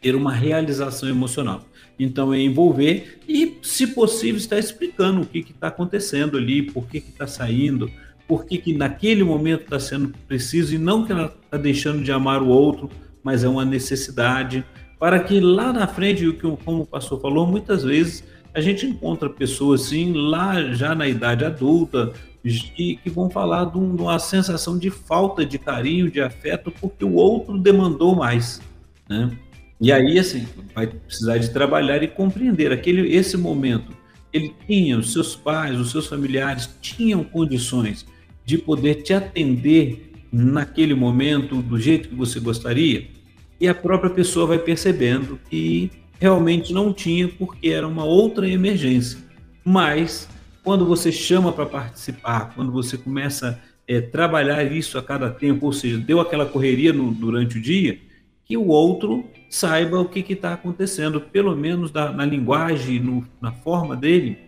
ter 0.00 0.14
uma 0.14 0.32
realização 0.32 1.08
emocional. 1.08 1.62
Então 1.98 2.32
é 2.32 2.40
envolver 2.40 3.20
e, 3.28 3.49
se 3.62 3.88
possível, 3.88 4.36
estar 4.36 4.58
explicando 4.58 5.22
o 5.22 5.26
que 5.26 5.38
está 5.38 5.68
acontecendo 5.68 6.36
ali, 6.36 6.62
por 6.62 6.86
que 6.86 6.98
está 6.98 7.26
saindo, 7.26 7.90
por 8.26 8.44
que, 8.44 8.58
que 8.58 8.72
naquele 8.72 9.24
momento 9.24 9.62
está 9.62 9.80
sendo 9.80 10.14
preciso 10.28 10.74
e 10.74 10.78
não 10.78 11.04
que 11.04 11.12
ela 11.12 11.34
está 11.44 11.58
deixando 11.58 12.02
de 12.02 12.12
amar 12.12 12.42
o 12.42 12.48
outro, 12.48 12.88
mas 13.22 13.44
é 13.44 13.48
uma 13.48 13.64
necessidade, 13.64 14.64
para 14.98 15.18
que 15.18 15.40
lá 15.40 15.72
na 15.72 15.86
frente, 15.86 16.26
o 16.26 16.34
que 16.34 16.64
como 16.64 16.82
o 16.82 16.86
pastor 16.86 17.20
falou, 17.20 17.46
muitas 17.46 17.82
vezes 17.82 18.24
a 18.54 18.60
gente 18.60 18.86
encontra 18.86 19.28
pessoas 19.28 19.82
assim, 19.82 20.12
lá 20.12 20.72
já 20.72 20.94
na 20.94 21.08
idade 21.08 21.44
adulta, 21.44 22.12
que, 22.42 22.96
que 22.96 23.10
vão 23.10 23.28
falar 23.28 23.66
de, 23.66 23.78
um, 23.78 23.96
uma 23.96 24.18
sensação 24.18 24.78
de 24.78 24.90
falta 24.90 25.44
de 25.44 25.58
carinho, 25.58 26.10
de 26.10 26.20
afeto, 26.20 26.72
porque 26.80 27.04
o 27.04 27.14
outro 27.14 27.58
demandou 27.58 28.14
mais, 28.14 28.60
né? 29.08 29.30
E 29.80 29.90
aí, 29.90 30.18
assim, 30.18 30.46
vai 30.74 30.86
precisar 30.86 31.38
de 31.38 31.50
trabalhar 31.50 32.02
e 32.02 32.08
compreender 32.08 32.70
aquele 32.70 33.14
esse 33.14 33.36
momento. 33.36 33.92
Ele 34.32 34.54
tinha, 34.66 34.98
os 34.98 35.12
seus 35.12 35.34
pais, 35.34 35.78
os 35.80 35.90
seus 35.90 36.06
familiares 36.06 36.68
tinham 36.82 37.24
condições 37.24 38.06
de 38.44 38.58
poder 38.58 38.96
te 38.96 39.14
atender 39.14 40.12
naquele 40.30 40.94
momento 40.94 41.62
do 41.62 41.78
jeito 41.80 42.10
que 42.10 42.14
você 42.14 42.38
gostaria. 42.38 43.08
E 43.58 43.68
a 43.68 43.74
própria 43.74 44.10
pessoa 44.10 44.46
vai 44.46 44.58
percebendo 44.58 45.40
que 45.48 45.90
realmente 46.20 46.72
não 46.72 46.92
tinha 46.92 47.26
porque 47.28 47.70
era 47.70 47.88
uma 47.88 48.04
outra 48.04 48.48
emergência. 48.48 49.18
Mas 49.64 50.28
quando 50.62 50.84
você 50.84 51.10
chama 51.10 51.52
para 51.52 51.66
participar, 51.66 52.52
quando 52.54 52.70
você 52.70 52.98
começa 52.98 53.58
a 53.88 53.92
é, 53.92 54.00
trabalhar 54.00 54.62
isso 54.70 54.98
a 54.98 55.02
cada 55.02 55.30
tempo, 55.30 55.66
ou 55.66 55.72
seja, 55.72 55.98
deu 55.98 56.20
aquela 56.20 56.46
correria 56.46 56.92
no, 56.92 57.12
durante 57.12 57.58
o 57.58 57.62
dia, 57.62 57.98
que 58.44 58.56
o 58.56 58.68
outro 58.68 59.24
saiba 59.50 59.98
o 59.98 60.08
que 60.08 60.20
está 60.32 60.54
acontecendo, 60.54 61.20
pelo 61.20 61.56
menos 61.56 61.90
da, 61.90 62.12
na 62.12 62.24
linguagem, 62.24 63.00
no, 63.00 63.26
na 63.40 63.50
forma 63.50 63.96
dele, 63.96 64.38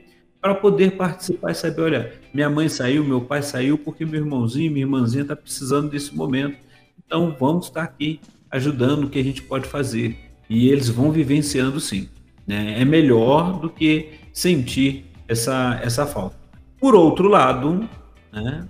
para 0.41 0.55
poder 0.55 0.93
participar 0.93 1.51
e 1.51 1.55
saber, 1.55 1.83
olha, 1.83 2.12
minha 2.33 2.49
mãe 2.49 2.69
saiu, 2.69 3.05
meu 3.05 3.21
pai 3.21 3.43
saiu, 3.43 3.77
porque 3.77 4.05
meu 4.05 4.21
irmãozinho, 4.21 4.71
minha 4.71 4.85
irmãzinha 4.85 5.23
está 5.23 5.35
precisando 5.35 5.91
desse 5.91 6.15
momento. 6.15 6.57
Então 7.05 7.37
vamos 7.38 7.67
estar 7.67 7.83
aqui 7.83 8.21
ajudando 8.49 9.05
o 9.05 9.11
que 9.11 9.19
a 9.19 9.25
gente 9.25 9.43
pode 9.43 9.67
fazer. 9.67 10.17
E 10.49 10.69
eles 10.69 10.88
vão 10.88 11.11
vivenciando 11.11 11.81
sim. 11.81 12.09
Né? 12.47 12.81
É 12.81 12.85
melhor 12.85 13.59
do 13.59 13.69
que 13.69 14.11
sentir 14.33 15.07
essa, 15.27 15.81
essa 15.83 16.07
falta. 16.07 16.37
Por 16.79 16.95
outro 16.95 17.29
lado, 17.29 17.88
né, 18.33 18.67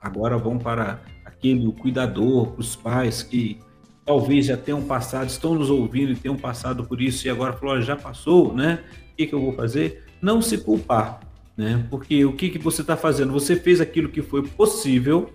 agora 0.00 0.36
vamos 0.36 0.62
para 0.62 1.00
aquele 1.24 1.70
cuidador, 1.72 2.48
para 2.48 2.60
os 2.60 2.74
pais 2.74 3.22
que 3.22 3.58
talvez 4.06 4.46
já 4.46 4.56
tenham 4.56 4.80
passado, 4.82 5.28
estão 5.28 5.54
nos 5.56 5.68
ouvindo 5.68 6.12
e 6.12 6.16
tenham 6.16 6.36
passado 6.36 6.84
por 6.84 7.02
isso 7.02 7.26
e 7.26 7.30
agora 7.30 7.52
falou, 7.52 7.82
já 7.82 7.96
passou, 7.96 8.54
né? 8.54 8.78
O 9.12 9.16
que, 9.16 9.26
que 9.26 9.34
eu 9.34 9.40
vou 9.40 9.52
fazer? 9.52 10.04
Não 10.22 10.40
se 10.40 10.58
culpar, 10.58 11.20
né? 11.56 11.84
Porque 11.90 12.24
o 12.24 12.32
que, 12.32 12.50
que 12.50 12.58
você 12.58 12.82
está 12.82 12.96
fazendo? 12.96 13.32
Você 13.32 13.56
fez 13.56 13.80
aquilo 13.80 14.08
que 14.08 14.22
foi 14.22 14.46
possível 14.46 15.32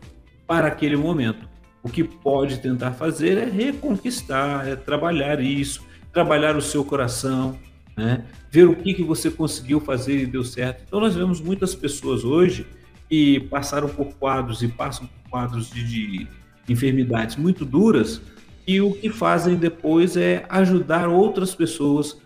para 0.47 0.67
aquele 0.67 0.95
momento. 0.95 1.49
O 1.83 1.89
que 1.89 2.03
pode 2.03 2.59
tentar 2.59 2.91
fazer 2.93 3.37
é 3.37 3.45
reconquistar, 3.45 4.67
é 4.67 4.75
trabalhar 4.75 5.41
isso, 5.41 5.83
trabalhar 6.13 6.55
o 6.55 6.61
seu 6.61 6.85
coração, 6.85 7.57
né? 7.97 8.23
ver 8.49 8.67
o 8.67 8.75
que, 8.75 8.93
que 8.93 9.03
você 9.03 9.29
conseguiu 9.29 9.81
fazer 9.81 10.17
e 10.17 10.25
deu 10.25 10.43
certo. 10.43 10.83
Então, 10.87 10.99
nós 10.99 11.15
vemos 11.15 11.41
muitas 11.41 11.75
pessoas 11.75 12.23
hoje 12.23 12.65
que 13.09 13.39
passaram 13.49 13.89
por 13.89 14.13
quadros 14.13 14.61
e 14.61 14.67
passam 14.69 15.07
por 15.07 15.29
quadros 15.29 15.69
de, 15.69 15.83
de 15.83 16.27
enfermidades 16.69 17.35
muito 17.35 17.65
duras, 17.65 18.21
e 18.67 18.81
o 18.81 18.93
que 18.93 19.09
fazem 19.09 19.55
depois 19.55 20.15
é 20.15 20.45
ajudar 20.49 21.09
outras 21.09 21.55
pessoas 21.55 22.19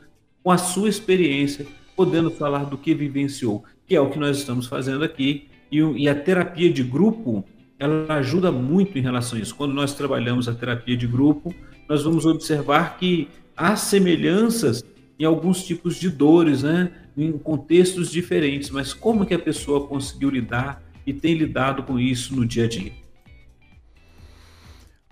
com 0.44 0.52
a 0.52 0.58
sua 0.58 0.90
experiência, 0.90 1.66
podendo 1.96 2.30
falar 2.30 2.66
do 2.66 2.78
que 2.78 2.94
vivenciou, 2.94 3.64
que 3.88 3.96
é 3.96 4.02
o 4.02 4.10
que 4.10 4.20
nós 4.20 4.38
estamos 4.38 4.68
fazendo 4.68 5.04
aqui. 5.04 5.48
E, 5.72 5.80
e 5.80 6.10
a 6.10 6.16
terapia 6.16 6.72
de 6.72 6.84
grupo, 6.84 7.44
ela 7.80 8.16
ajuda 8.16 8.52
muito 8.52 8.98
em 8.98 9.02
relação 9.02 9.38
a 9.38 9.42
isso. 9.42 9.56
Quando 9.56 9.74
nós 9.74 9.94
trabalhamos 9.94 10.48
a 10.48 10.54
terapia 10.54 10.96
de 10.96 11.08
grupo, 11.08 11.54
nós 11.90 12.04
vamos 12.04 12.26
observar 12.26 12.98
que 12.98 13.28
há 13.56 13.76
semelhanças 13.76 14.84
em 15.18 15.24
alguns 15.24 15.66
tipos 15.66 15.96
de 15.98 16.10
dores, 16.10 16.64
né? 16.64 16.92
em 17.18 17.32
contextos 17.38 18.12
diferentes, 18.12 18.70
mas 18.70 18.94
como 18.94 19.26
que 19.26 19.34
a 19.34 19.40
pessoa 19.40 19.88
conseguiu 19.88 20.30
lidar 20.30 20.84
e 21.06 21.14
tem 21.14 21.34
lidado 21.34 21.84
com 21.84 22.00
isso 22.00 22.36
no 22.36 22.46
dia 22.46 22.66
a 22.66 22.68
dia? 22.68 22.92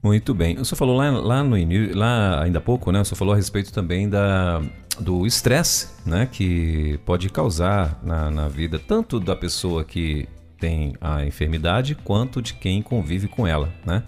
Muito 0.03 0.33
bem. 0.33 0.59
O 0.59 0.65
senhor 0.65 0.77
falou 0.77 0.97
lá, 0.97 1.09
lá 1.11 1.43
no 1.43 1.57
início, 1.57 1.97
lá 1.97 2.43
ainda 2.43 2.59
há 2.59 2.61
pouco, 2.61 2.91
né? 2.91 2.99
O 2.99 3.05
senhor 3.05 3.17
falou 3.17 3.33
a 3.33 3.37
respeito 3.37 3.71
também 3.71 4.09
da, 4.09 4.61
do 4.99 5.25
estresse, 5.25 5.91
né? 6.05 6.27
Que 6.29 6.99
pode 7.05 7.29
causar 7.29 8.01
na, 8.03 8.29
na 8.29 8.49
vida 8.49 8.77
tanto 8.77 9.17
da 9.17 9.33
pessoa 9.33 9.85
que 9.85 10.27
tem 10.59 10.93
a 10.99 11.25
enfermidade 11.25 11.95
quanto 11.95 12.41
de 12.41 12.53
quem 12.53 12.81
convive 12.81 13.29
com 13.29 13.47
ela, 13.47 13.73
né? 13.85 14.03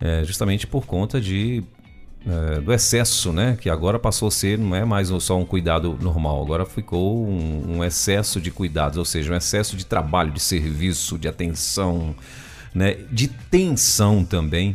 É, 0.00 0.24
justamente 0.24 0.66
por 0.66 0.86
conta 0.86 1.20
de 1.20 1.62
é, 2.26 2.60
do 2.60 2.72
excesso, 2.72 3.30
né? 3.30 3.58
Que 3.60 3.68
agora 3.68 3.98
passou 3.98 4.28
a 4.28 4.30
ser, 4.30 4.58
não 4.58 4.74
é 4.74 4.84
mais 4.84 5.08
só 5.22 5.38
um 5.38 5.44
cuidado 5.44 5.98
normal, 6.00 6.42
agora 6.42 6.64
ficou 6.64 7.26
um, 7.26 7.76
um, 7.76 7.84
excesso 7.84 8.40
de 8.40 8.50
cuidados, 8.50 8.96
ou 8.96 9.04
seja, 9.04 9.30
um 9.30 9.36
excesso 9.36 9.76
de 9.76 9.84
trabalho, 9.84 10.32
de 10.32 10.40
serviço, 10.40 11.18
de 11.18 11.28
atenção, 11.28 12.14
né? 12.74 12.96
De 13.12 13.28
tensão 13.28 14.24
também, 14.24 14.74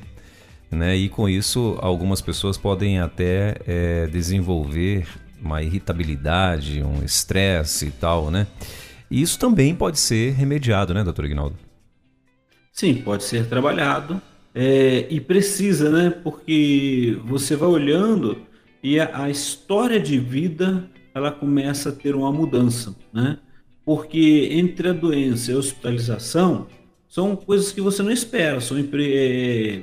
né? 0.75 0.95
E 0.95 1.09
com 1.09 1.27
isso, 1.27 1.77
algumas 1.81 2.21
pessoas 2.21 2.57
podem 2.57 2.99
até 2.99 3.55
é, 3.65 4.07
desenvolver 4.07 5.07
uma 5.41 5.61
irritabilidade, 5.61 6.81
um 6.81 7.03
estresse 7.03 7.87
e 7.87 7.91
tal, 7.91 8.31
né? 8.31 8.47
E 9.11 9.21
isso 9.21 9.37
também 9.37 9.75
pode 9.75 9.99
ser 9.99 10.33
remediado, 10.33 10.93
né, 10.93 11.03
doutor 11.03 11.25
Ignaldo? 11.25 11.55
Sim, 12.71 12.95
pode 12.95 13.23
ser 13.23 13.47
trabalhado 13.47 14.19
é, 14.55 15.05
e 15.09 15.19
precisa, 15.19 15.89
né? 15.89 16.09
Porque 16.09 17.19
você 17.25 17.55
vai 17.55 17.69
olhando 17.69 18.41
e 18.81 18.99
a, 18.99 19.23
a, 19.23 19.29
história 19.29 19.99
de 19.99 20.17
vida 20.19 20.89
ela 21.13 21.31
começa 21.31 21.89
a 21.89 21.91
ter 21.91 22.15
uma 22.15 22.31
mudança, 22.31 22.95
né? 23.13 23.37
Porque 23.85 24.49
entre 24.51 24.89
a 24.89 24.93
doença 24.93 25.51
e 25.51 25.55
a 25.55 25.57
hospitalização 25.57 26.67
são 27.07 27.35
coisas 27.35 27.71
que 27.71 27.81
você 27.81 28.01
não 28.01 28.11
espera, 28.11 28.59
são 28.59 28.77
é, 28.77 29.81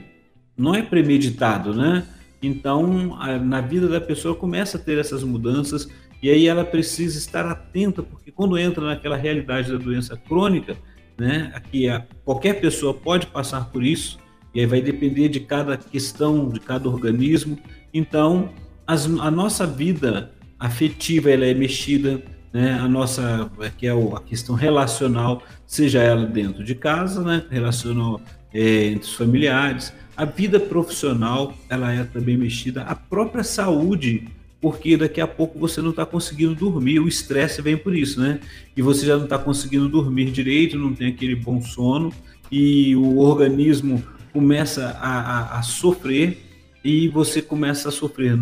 não 0.61 0.74
é 0.74 0.82
premeditado, 0.82 1.74
né? 1.74 2.06
Então, 2.42 3.16
a, 3.20 3.38
na 3.38 3.61
vida 3.61 3.88
da 3.88 4.00
pessoa 4.00 4.34
começa 4.34 4.76
a 4.76 4.80
ter 4.80 4.98
essas 4.98 5.22
mudanças 5.22 5.88
e 6.22 6.30
aí 6.30 6.46
ela 6.46 6.64
precisa 6.64 7.18
estar 7.18 7.46
atenta, 7.46 8.02
porque 8.02 8.30
quando 8.30 8.58
entra 8.58 8.84
naquela 8.84 9.16
realidade 9.16 9.72
da 9.72 9.78
doença 9.78 10.16
crônica, 10.16 10.76
né, 11.18 11.50
aqui 11.54 11.88
a, 11.88 12.06
qualquer 12.24 12.61
pessoa 12.61 12.94
pode 12.94 13.26
passar 13.26 13.70
por 13.70 13.82
isso, 13.82 14.18
e 14.54 14.61
aí 14.61 14.66
vai 14.66 14.80
depender 14.80 15.28
de 15.28 15.40
cada 15.40 15.76
questão, 15.76 16.48
de 16.48 16.61
cada 16.61 16.88
organismo. 16.88 17.58
Então, 17.92 18.50
as, 18.86 19.06
a 19.06 19.30
nossa 19.30 19.66
vida 19.66 20.32
afetiva 20.58 21.30
ela 21.30 21.46
é 21.46 21.54
mexida, 21.54 22.20
né? 22.52 22.72
A 22.72 22.88
nossa, 22.88 23.50
que 23.78 23.86
é 23.86 23.92
a 23.92 24.20
questão 24.20 24.56
relacional, 24.56 25.42
seja 25.66 26.02
ela 26.02 26.26
dentro 26.26 26.64
de 26.64 26.74
casa, 26.74 27.22
né? 27.22 27.44
Relacional 27.48 28.20
é, 28.53 28.86
entre 28.86 29.09
os 29.09 29.14
familiares. 29.14 29.92
A 30.16 30.24
vida 30.24 30.61
profissional 30.61 31.55
ela 31.68 31.92
é 31.92 32.05
também 32.05 32.36
mexida. 32.36 32.82
A 32.82 32.94
própria 32.94 33.42
saúde, 33.42 34.28
porque 34.61 34.96
daqui 34.96 35.20
a 35.20 35.26
pouco 35.26 35.59
você 35.59 35.80
não 35.80 35.90
está 35.90 36.05
conseguindo 36.05 36.55
dormir. 36.55 37.01
O 37.01 37.09
estresse 37.09 37.62
vem 37.62 37.76
por 37.76 37.96
isso, 37.96 38.20
né? 38.20 38.40
E 38.76 38.82
você 38.82 39.07
já 39.07 39.16
não 39.16 39.24
está 39.24 39.38
conseguindo 39.38 39.88
dormir 39.88 40.30
direito, 40.30 40.78
não 40.78 40.94
tem 40.94 41.09
aquele 41.09 41.34
bom 41.34 41.62
sono 41.62 42.12
e 42.51 42.96
o 42.96 43.18
organismo 43.18 44.03
começa 44.32 44.98
a, 45.01 45.20
a, 45.20 45.59
a 45.59 45.62
sofrer 45.62 46.38
e 46.84 47.09
você 47.09 47.40
começa 47.40 47.88
a 47.88 47.92
sofrer 47.92 48.38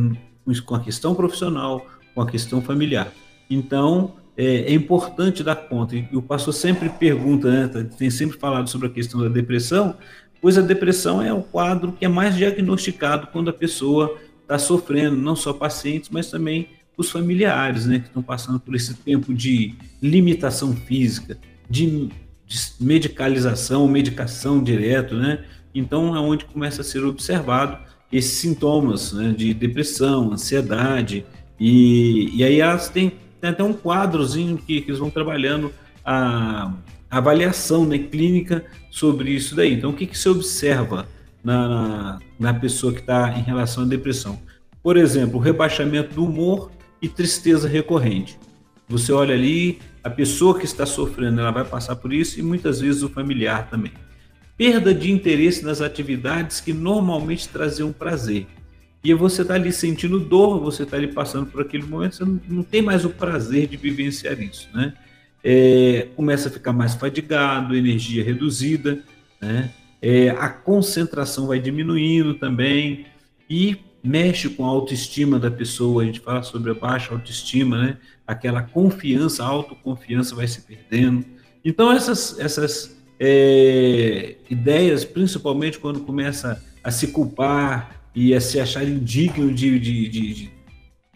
com 0.65 0.75
a 0.75 0.81
questão 0.81 1.15
profissional, 1.15 1.87
com 2.15 2.23
a 2.23 2.27
questão 2.27 2.63
familiar. 2.63 3.13
Então, 3.51 4.15
é, 4.39 4.71
é, 4.71 4.73
importante 4.73 5.43
dar 5.43 5.57
conta. 5.57 5.97
E 5.97 6.09
o 6.13 6.23
pastor 6.23 6.55
sempre 6.55 6.89
pergunta, 6.89 7.51
né, 7.51 7.67
tá, 7.67 7.83
tem 7.83 8.09
sempre 8.09 8.39
falado 8.39 8.71
sobre 8.71 8.87
a 8.87 8.91
questão 8.91 9.21
da 9.21 9.29
depressão, 9.29 9.97
pois 10.41 10.57
a 10.57 10.61
depressão 10.61 11.21
é 11.21 11.33
o 11.33 11.43
quadro 11.43 11.91
que 11.91 12.05
é 12.05 12.09
mais 12.09 12.37
diagnosticado 12.37 13.27
quando 13.33 13.51
a 13.51 13.53
pessoa 13.53 14.17
está 14.43 14.57
sofrendo, 14.57 15.17
não 15.17 15.35
só 15.35 15.53
pacientes, 15.53 16.09
mas 16.09 16.31
também 16.31 16.69
os 16.97 17.11
familiares, 17.11 17.87
né, 17.87 17.99
que 17.99 18.07
estão 18.07 18.23
passando 18.23 18.61
por 18.61 18.77
esse 18.77 18.95
tempo 18.95 19.35
de 19.35 19.75
limitação 20.01 20.75
física, 20.75 21.37
de, 21.69 22.09
de 22.47 22.59
medicalização, 22.81 23.89
medicação 23.89 24.63
direto, 24.63 25.17
né, 25.17 25.45
então 25.75 26.15
é 26.15 26.21
onde 26.21 26.45
começa 26.45 26.83
a 26.83 26.85
ser 26.85 27.05
observado 27.05 27.77
esses 28.13 28.39
sintomas 28.39 29.13
né, 29.13 29.35
de 29.37 29.53
depressão, 29.53 30.33
ansiedade, 30.33 31.27
e, 31.59 32.31
e 32.35 32.45
aí 32.45 32.61
elas 32.61 32.89
têm, 32.89 33.13
têm 33.41 33.51
até 33.51 33.63
um 33.63 33.73
quadrozinho 33.73 34.57
que, 34.59 34.81
que 34.81 34.91
eles 34.91 34.99
vão 34.99 35.11
trabalhando 35.11 35.73
a, 36.05 36.73
a 37.11 37.19
avaliação 37.19 37.85
né, 37.85 37.99
clínica 37.99 38.65
sobre 38.91 39.31
isso 39.31 39.55
daí. 39.55 39.75
Então, 39.75 39.91
o 39.91 39.95
que, 39.95 40.07
que 40.07 40.19
se 40.19 40.29
observa 40.29 41.09
na, 41.43 41.69
na, 41.69 42.19
na 42.39 42.55
pessoa 42.55 42.93
que 42.93 43.01
está 43.01 43.37
em 43.39 43.43
relação 43.43 43.85
à 43.85 43.87
depressão? 43.87 44.41
Por 44.83 44.97
exemplo, 44.97 45.39
rebaixamento 45.39 46.15
do 46.15 46.25
humor 46.25 46.71
e 47.01 47.09
tristeza 47.09 47.69
recorrente. 47.69 48.39
Você 48.89 49.13
olha 49.13 49.35
ali, 49.35 49.79
a 50.03 50.11
pessoa 50.11 50.59
que 50.59 50.65
está 50.65 50.87
sofrendo, 50.87 51.41
ela 51.41 51.51
vai 51.51 51.65
passar 51.65 51.97
por 51.97 52.13
isso 52.13 52.39
e 52.39 52.43
muitas 52.43 52.81
vezes 52.81 53.03
o 53.03 53.09
familiar 53.09 53.69
também 53.69 53.93
perda 54.59 54.93
de 54.93 55.13
interesse 55.13 55.65
nas 55.65 55.81
atividades 55.81 56.61
que 56.61 56.73
normalmente 56.73 57.49
traziam 57.49 57.93
prazer. 57.93 58.49
E 59.09 59.15
você 59.15 59.41
está 59.41 59.55
ali 59.55 59.73
sentindo 59.73 60.21
dor, 60.21 60.61
você 60.61 60.83
está 60.83 60.99
ali 60.99 61.09
passando 61.09 61.47
por 61.47 61.63
aquele 61.63 61.85
momento, 61.85 62.17
você 62.17 62.25
não, 62.27 62.39
não, 62.47 62.63
tem 62.63 62.83
mais 62.83 63.07
o 63.07 63.09
prazer 63.09 63.67
de 63.67 63.75
vivenciar 63.75 64.39
isso, 64.39 64.69
né? 64.75 64.93
É, 65.43 66.09
começa 66.15 66.51
a 66.51 66.53
ficar 66.53 66.75
mais 66.75 66.93
fadigado, 66.93 67.75
energia 67.75 68.23
reduzida, 68.23 69.03
né? 69.41 69.71
É, 70.03 70.29
a 70.29 70.51
concentração 70.51 71.47
vai 71.47 71.59
diminuindo 71.59 72.35
também 72.35 73.07
e 73.49 73.79
mexe 74.05 74.51
com 74.51 74.67
a 74.67 74.69
autoestima 74.69 75.39
da 75.39 75.51
pessoa. 75.51 76.03
A 76.03 76.05
gente 76.05 76.21
fala 76.21 76.43
sobre 76.43 76.73
a 76.73 76.75
baixa 76.75 77.15
autoestima, 77.15 77.79
né? 77.79 77.97
Aquela 78.27 78.61
confiança, 78.61 79.43
a 79.43 79.47
autoconfiança 79.47 80.35
vai 80.35 80.47
se 80.47 80.61
perdendo. 80.61 81.25
Então 81.65 81.91
essas 81.91 82.39
essas 82.39 82.95
é, 83.19 84.37
ideias, 84.51 85.07
principalmente 85.07 85.79
quando 85.79 86.01
começa 86.01 86.63
a 86.85 86.91
se 86.91 87.07
culpar 87.07 87.98
e 88.15 88.35
a 88.35 88.41
se 88.41 88.61
achar 88.61 88.85
indigno 88.85 89.53
de, 89.53 89.79
de, 89.79 90.09
de, 90.09 90.35
de 90.35 90.51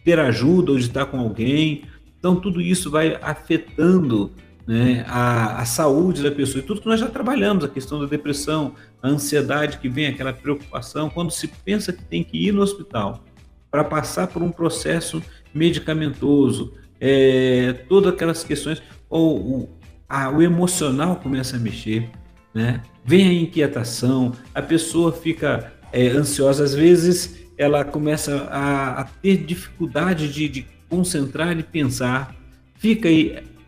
ter 0.03 0.19
ajuda 0.19 0.71
ou 0.71 0.77
de 0.77 0.85
estar 0.85 1.05
com 1.05 1.19
alguém. 1.19 1.83
Então, 2.17 2.35
tudo 2.35 2.61
isso 2.61 2.89
vai 2.89 3.17
afetando 3.21 4.31
né, 4.65 5.05
a, 5.07 5.61
a, 5.61 5.65
saúde 5.65 6.23
da 6.23 6.31
pessoa. 6.31 6.63
E 6.63 6.65
tudo 6.65 6.81
que 6.81 6.87
nós 6.87 6.99
já 6.99 7.07
trabalhamos, 7.07 7.63
a 7.63 7.67
questão 7.67 7.99
da 7.99 8.05
depressão, 8.05 8.75
a 9.01 9.09
ansiedade 9.09 9.77
que 9.77 9.89
vem, 9.89 10.07
aquela 10.07 10.33
preocupação, 10.33 11.09
quando 11.09 11.31
se 11.31 11.47
pensa 11.47 11.91
que 11.91 12.03
tem 12.03 12.23
que 12.23 12.47
ir 12.47 12.51
no 12.51 12.61
hospital 12.61 13.23
para 13.69 13.83
passar 13.83 14.27
por 14.27 14.41
um 14.41 14.51
processo 14.51 15.21
medicamentoso, 15.53 16.73
é, 16.99 17.73
todas 17.89 18.13
aquelas 18.13 18.43
questões, 18.43 18.81
ou 19.09 19.69
a, 20.07 20.29
o 20.29 20.41
emocional 20.41 21.17
começa 21.17 21.57
a 21.57 21.59
mexer, 21.59 22.09
né? 22.53 22.81
Vem 23.03 23.27
a 23.27 23.33
inquietação, 23.33 24.31
a 24.55 24.61
pessoa 24.61 25.11
fica 25.11 25.72
é, 25.93 26.07
ansiosa, 26.07 26.63
às 26.63 26.73
vezes 26.73 27.39
ela 27.57 27.85
começa 27.85 28.49
a, 28.51 29.01
a 29.01 29.03
ter 29.05 29.37
dificuldade 29.37 30.27
de, 30.27 30.49
de, 30.49 30.65
concentrar 30.89 31.57
e 31.57 31.63
pensar, 31.63 32.35
fica 32.75 33.07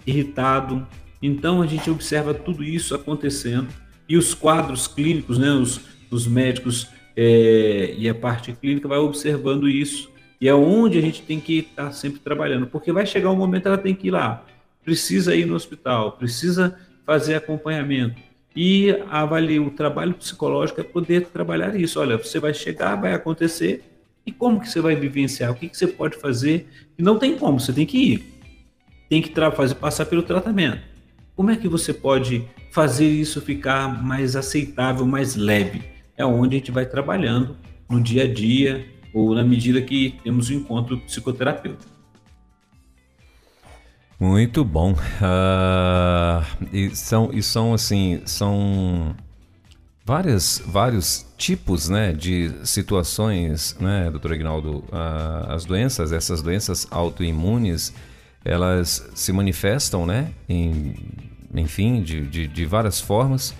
irritado. 0.06 0.86
Então 1.22 1.62
a 1.62 1.68
gente 1.68 1.90
observa 1.90 2.34
tudo 2.34 2.64
isso 2.64 2.94
acontecendo 2.94 3.70
e 4.08 4.18
os 4.18 4.34
quadros 4.34 4.88
clínicos, 4.88 5.38
né? 5.38 5.52
Os, 5.52 5.80
os 6.12 6.28
médicos 6.28 6.90
é, 7.16 7.96
e 7.98 8.10
a 8.10 8.14
parte 8.14 8.52
clínica 8.52 8.88
vai 8.88 8.98
observando 8.98 9.70
isso 9.70 10.12
e 10.40 10.50
é 10.50 10.54
onde 10.54 10.98
a 11.00 11.02
gente 11.02 11.22
tem 11.22 11.40
que 11.40 11.60
estar 11.60 11.92
sempre 11.94 12.20
trabalhando, 12.20 12.68
porque 12.68 12.92
vai 12.92 13.06
chegar 13.06 13.32
um 13.32 13.36
momento 13.36 13.68
ela 13.68 13.78
tem 13.78 13.96
que 13.96 14.08
ir 14.08 14.12
lá 14.12 14.46
precisa 14.86 15.36
ir 15.36 15.48
no 15.48 15.56
hospital, 15.56 16.12
precisa 16.12 16.78
fazer 17.04 17.34
acompanhamento. 17.36 18.22
E 18.56 18.90
avalie 19.10 19.60
o 19.60 19.70
trabalho 19.70 20.14
psicológico 20.14 20.80
é 20.80 20.84
poder 20.84 21.28
trabalhar 21.28 21.76
isso. 21.76 22.00
Olha, 22.00 22.18
você 22.18 22.40
vai 22.40 22.54
chegar, 22.54 22.96
vai 22.96 23.14
acontecer, 23.14 23.84
e 24.26 24.32
como 24.32 24.60
que 24.60 24.68
você 24.68 24.82
vai 24.82 24.96
vivenciar? 24.96 25.52
O 25.52 25.56
que, 25.56 25.70
que 25.70 25.78
você 25.78 25.88
pode 25.88 26.18
fazer? 26.18 26.68
E 26.98 27.04
não 27.04 27.20
tem 27.20 27.38
como, 27.38 27.60
você 27.60 27.72
tem 27.72 27.86
que 27.86 27.98
ir. 27.98 28.34
Tem 29.08 29.22
que 29.22 29.32
fazer, 29.52 29.76
passar 29.76 30.06
pelo 30.06 30.24
tratamento. 30.24 30.82
Como 31.36 31.52
é 31.52 31.56
que 31.56 31.68
você 31.68 31.94
pode 31.94 32.44
fazer 32.72 33.08
isso 33.08 33.40
ficar 33.40 34.02
mais 34.04 34.36
aceitável, 34.36 35.06
mais 35.06 35.36
leve? 35.36 35.84
É 36.18 36.26
onde 36.26 36.56
a 36.56 36.60
gente 36.60 36.72
vai 36.72 36.86
trabalhando 36.86 37.56
no 37.90 38.02
dia 38.02 38.24
a 38.24 38.34
dia 38.34 38.86
ou 39.14 39.36
na 39.36 39.44
medida 39.44 39.82
que 39.82 40.16
temos 40.24 40.50
o 40.50 40.54
um 40.54 40.56
encontro 40.58 40.98
psicoterapêutico. 41.02 41.95
Muito 44.20 44.64
bom. 44.64 44.94
Uh, 44.94 46.66
e, 46.72 46.96
são, 46.96 47.30
e 47.34 47.44
são 47.44 47.74
assim, 47.74 48.22
são 48.26 49.14
várias, 50.06 50.62
vários 50.66 51.26
tipos 51.38 51.90
né, 51.90 52.14
de 52.14 52.52
situações, 52.64 53.76
né, 53.80 54.10
doutor 54.10 54.34
Ignaldo? 54.34 54.78
Uh, 54.88 55.50
as 55.50 55.66
doenças, 55.66 56.14
essas 56.14 56.42
doenças 56.42 56.88
autoimunes, 56.90 57.94
elas 58.44 59.06
se 59.14 59.34
manifestam, 59.34 60.06
né, 60.06 60.32
em, 60.48 60.96
enfim, 61.54 62.02
de, 62.02 62.22
de, 62.22 62.48
de 62.48 62.66
várias 62.66 63.02
formas. 63.02 63.54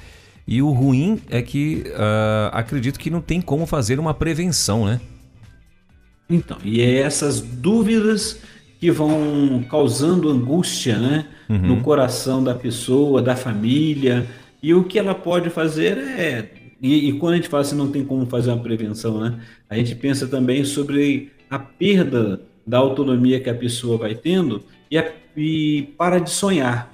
E 0.48 0.62
o 0.62 0.72
ruim 0.72 1.22
é 1.30 1.42
que 1.42 1.84
uh, 1.88 2.50
acredito 2.54 3.00
que 3.00 3.10
não 3.10 3.20
tem 3.20 3.42
como 3.42 3.66
fazer 3.66 4.00
uma 4.00 4.14
prevenção, 4.14 4.86
né? 4.86 5.02
Então, 6.30 6.58
e 6.64 6.82
é 6.82 7.00
essas 7.02 7.42
dúvidas 7.42 8.40
que 8.86 8.92
vão 8.92 9.66
causando 9.68 10.30
angústia 10.30 11.00
né, 11.00 11.26
uhum. 11.50 11.58
no 11.58 11.82
coração 11.82 12.44
da 12.44 12.54
pessoa, 12.54 13.20
da 13.20 13.36
família. 13.36 14.28
E 14.62 14.76
o 14.76 14.84
que 14.84 15.00
ela 15.00 15.16
pode 15.16 15.50
fazer 15.50 15.98
é 15.98 16.52
E, 16.80 17.10
e, 17.10 17.14
quando 17.14 17.34
a 17.34 17.36
gente 17.38 17.48
fala 17.48 17.62
assim, 17.62 17.76
não 17.76 17.90
tem 17.90 18.06
como 18.06 18.28
fazer 18.28 18.52
uma 18.52 18.62
prevenção, 18.62 19.20
né? 19.20 19.40
A 19.68 19.76
gente 19.76 19.96
pensa 19.96 20.28
também 20.28 20.64
sobre 20.64 21.32
a 21.50 21.58
perda 21.58 22.42
da 22.68 22.78
autonomia 22.78 23.40
que 23.40 23.50
a 23.50 23.56
pessoa 23.56 23.98
vai 23.98 24.14
tendo 24.14 24.62
e, 24.92 25.00
a, 25.00 25.12
e 25.36 25.90
para 25.98 26.20
de 26.20 26.30
sonhar. 26.30 26.94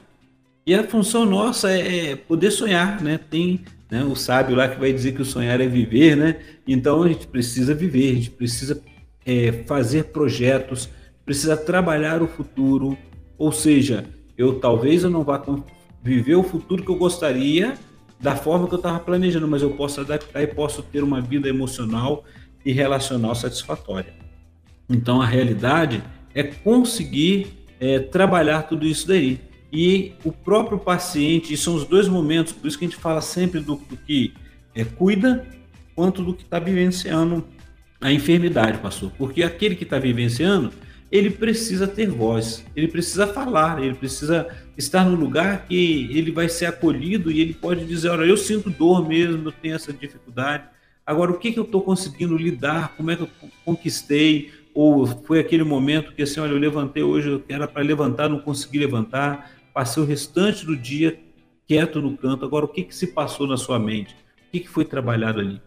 E 0.66 0.74
a 0.74 0.88
função 0.88 1.26
nossa 1.26 1.70
é, 1.70 2.12
é 2.12 2.16
poder 2.16 2.52
sonhar, 2.52 3.02
né? 3.02 3.20
Tem 3.30 3.60
né, 3.90 4.02
o 4.02 4.16
sábio 4.16 4.56
lá 4.56 4.70
que 4.70 4.80
vai 4.80 4.94
dizer 4.94 5.12
que 5.12 5.22
o 5.22 5.26
sonhar 5.26 5.60
é 5.60 5.68
viver, 5.68 6.16
né? 6.16 6.38
Então 6.66 7.04
a 7.04 7.10
gente 7.10 7.28
precisa 7.28 7.74
viver, 7.74 8.12
a 8.12 8.16
gente 8.16 8.30
precisa 8.30 8.82
é, 9.26 9.52
fazer 9.66 10.06
projetos, 10.06 10.90
precisa 11.26 11.56
trabalhar 11.56 12.22
o 12.22 12.28
futuro. 12.28 12.98
Ou 13.38 13.52
seja, 13.52 14.06
eu 14.38 14.60
talvez 14.60 15.04
eu 15.04 15.10
não 15.10 15.24
vá 15.24 15.42
viver 16.04 16.36
o 16.36 16.44
futuro 16.44 16.84
que 16.84 16.90
eu 16.90 16.96
gostaria 16.96 17.76
da 18.20 18.36
forma 18.36 18.68
que 18.68 18.74
eu 18.74 18.78
estava 18.78 19.00
planejando, 19.00 19.48
mas 19.48 19.62
eu 19.62 19.72
posso 19.72 20.00
adaptar 20.00 20.44
e 20.44 20.48
posso 20.48 20.84
ter 20.84 21.04
uma 21.04 21.20
vida 21.20 21.50
emocional 21.50 22.24
e 22.64 22.72
relacional 22.72 23.34
satisfatória. 23.34 24.14
Então 24.88 25.22
a 25.22 25.26
realidade 25.26 26.04
é 26.34 26.44
conseguir 26.44 27.66
é, 27.80 28.00
trabalhar 28.00 28.64
tudo 28.64 28.86
isso 28.86 29.08
daí. 29.08 29.40
E 29.74 30.14
o 30.24 30.32
próprio 30.32 30.78
paciente, 30.78 31.56
são 31.56 31.76
os 31.76 31.86
dois 31.86 32.08
momentos, 32.08 32.54
por 32.54 32.68
isso 32.68 32.78
que 32.78 32.86
a 32.86 32.88
gente 32.88 33.00
fala 33.00 33.22
sempre 33.22 33.60
do, 33.60 33.76
do 33.76 33.98
que 33.98 34.34
é, 34.76 34.84
cuida, 34.84 35.48
quanto 35.96 36.24
do 36.24 36.34
que 36.34 36.44
está 36.44 36.60
vivenciando 36.60 37.46
a 38.00 38.12
enfermidade, 38.12 38.80
pastor. 38.80 39.12
Porque 39.18 39.44
aquele 39.44 39.76
que 39.76 39.84
está 39.84 39.98
vivenciando, 39.98 40.72
ele 41.12 41.30
precisa 41.30 41.86
ter 41.88 42.10
voz, 42.10 42.66
ele 42.74 42.88
precisa 42.88 43.28
falar, 43.28 43.84
ele 43.84 43.94
precisa 43.94 44.48
estar 44.78 45.04
no 45.04 45.16
lugar 45.16 45.66
que 45.66 46.10
ele 46.12 46.32
vai 46.32 46.48
ser 46.48 46.68
acolhido 46.68 47.30
e 47.30 47.42
ele 47.42 47.54
pode 47.54 47.84
dizer: 47.86 48.10
Olha, 48.10 48.24
eu 48.24 48.38
sinto 48.38 48.70
dor 48.70 49.06
mesmo, 49.08 49.50
eu 49.50 49.52
tenho 49.52 49.76
essa 49.76 49.92
dificuldade. 49.92 50.64
Agora, 51.06 51.32
o 51.32 51.38
que, 51.38 51.52
que 51.52 51.60
eu 51.60 51.64
estou 51.64 51.82
conseguindo 51.82 52.38
lidar? 52.38 52.96
Como 52.96 53.12
é 53.12 53.16
que 53.18 53.24
eu 53.24 53.30
conquistei? 53.66 54.52
Ou 54.74 55.06
foi 55.06 55.40
aquele 55.40 55.64
momento 55.66 56.14
que 56.14 56.22
assim, 56.22 56.40
olha, 56.40 56.52
eu 56.52 56.58
levantei 56.58 57.04
hoje, 57.04 57.28
eu 57.28 57.44
era 57.50 57.68
para 57.68 57.84
levantar, 57.84 58.30
não 58.30 58.40
consegui 58.40 58.80
levantar, 58.80 59.52
passei 59.74 60.02
o 60.02 60.06
restante 60.06 60.66
do 60.66 60.78
dia 60.78 61.20
quieto 61.68 62.02
no 62.02 62.16
canto. 62.16 62.46
Agora, 62.46 62.64
o 62.64 62.70
que, 62.70 62.84
que 62.84 62.96
se 62.96 63.08
passou 63.08 63.46
na 63.46 63.58
sua 63.58 63.78
mente? 63.78 64.16
O 64.48 64.52
que, 64.52 64.62
que 64.62 64.70
foi 64.70 64.86
trabalhado 64.86 65.42
ali? 65.42 65.60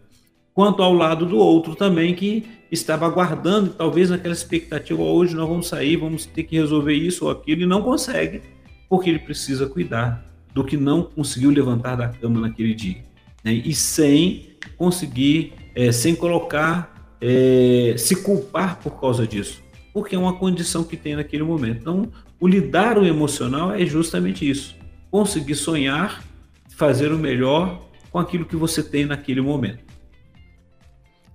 quanto 0.55 0.81
ao 0.81 0.93
lado 0.93 1.25
do 1.25 1.37
outro 1.37 1.75
também 1.75 2.15
que 2.15 2.45
estava 2.75 3.05
aguardando, 3.05 3.71
talvez 3.71 4.09
naquela 4.09 4.33
expectativa, 4.33 5.01
hoje 5.01 5.35
nós 5.35 5.47
vamos 5.47 5.67
sair, 5.67 5.97
vamos 5.97 6.25
ter 6.25 6.43
que 6.43 6.55
resolver 6.55 6.93
isso 6.93 7.25
ou 7.25 7.31
aquilo, 7.31 7.61
e 7.61 7.65
não 7.65 7.81
consegue, 7.81 8.41
porque 8.89 9.09
ele 9.09 9.19
precisa 9.19 9.67
cuidar 9.67 10.25
do 10.53 10.63
que 10.63 10.77
não 10.77 11.03
conseguiu 11.03 11.49
levantar 11.49 11.95
da 11.95 12.07
cama 12.07 12.39
naquele 12.39 12.73
dia. 12.73 13.03
Né? 13.43 13.53
E 13.53 13.73
sem 13.73 14.49
conseguir, 14.77 15.53
é, 15.75 15.91
sem 15.91 16.15
colocar, 16.15 17.15
é, 17.19 17.95
se 17.97 18.15
culpar 18.17 18.79
por 18.79 18.99
causa 18.99 19.27
disso, 19.27 19.61
porque 19.93 20.15
é 20.15 20.19
uma 20.19 20.33
condição 20.33 20.83
que 20.83 20.95
tem 20.95 21.15
naquele 21.15 21.43
momento. 21.43 21.79
Então, 21.79 22.11
o 22.39 22.47
lidar 22.47 22.97
o 22.97 23.05
emocional 23.05 23.73
é 23.73 23.85
justamente 23.85 24.49
isso: 24.49 24.75
conseguir 25.09 25.55
sonhar, 25.55 26.23
fazer 26.69 27.11
o 27.11 27.17
melhor 27.17 27.85
com 28.11 28.19
aquilo 28.19 28.45
que 28.45 28.55
você 28.55 28.81
tem 28.83 29.05
naquele 29.05 29.41
momento. 29.41 29.83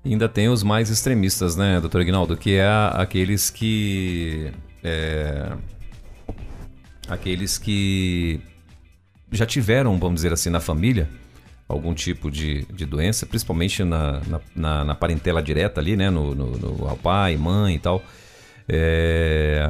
E 0.04 0.12
ainda 0.12 0.28
tem 0.28 0.48
os 0.48 0.62
mais 0.62 0.88
extremistas, 0.88 1.56
né, 1.56 1.80
doutor 1.80 2.00
Ignaldo? 2.00 2.36
Que 2.36 2.56
é 2.56 2.68
aqueles 2.92 3.50
que. 3.50 4.50
É, 4.82 5.52
aqueles 7.08 7.58
que 7.58 8.40
já 9.30 9.44
tiveram, 9.44 9.98
vamos 9.98 10.16
dizer 10.16 10.32
assim, 10.32 10.50
na 10.50 10.60
família 10.60 11.08
algum 11.70 11.94
tipo 11.94 12.30
de, 12.30 12.64
de 12.64 12.84
doença, 12.84 13.24
principalmente 13.24 13.84
na, 13.84 14.20
na, 14.56 14.84
na 14.84 14.94
parentela 14.94 15.40
direta 15.40 15.80
ali, 15.80 15.96
né? 15.96 16.10
No, 16.10 16.34
no, 16.34 16.58
no 16.58 16.96
pai, 16.96 17.36
mãe 17.36 17.76
e 17.76 17.78
tal. 17.78 18.02
É, 18.68 19.64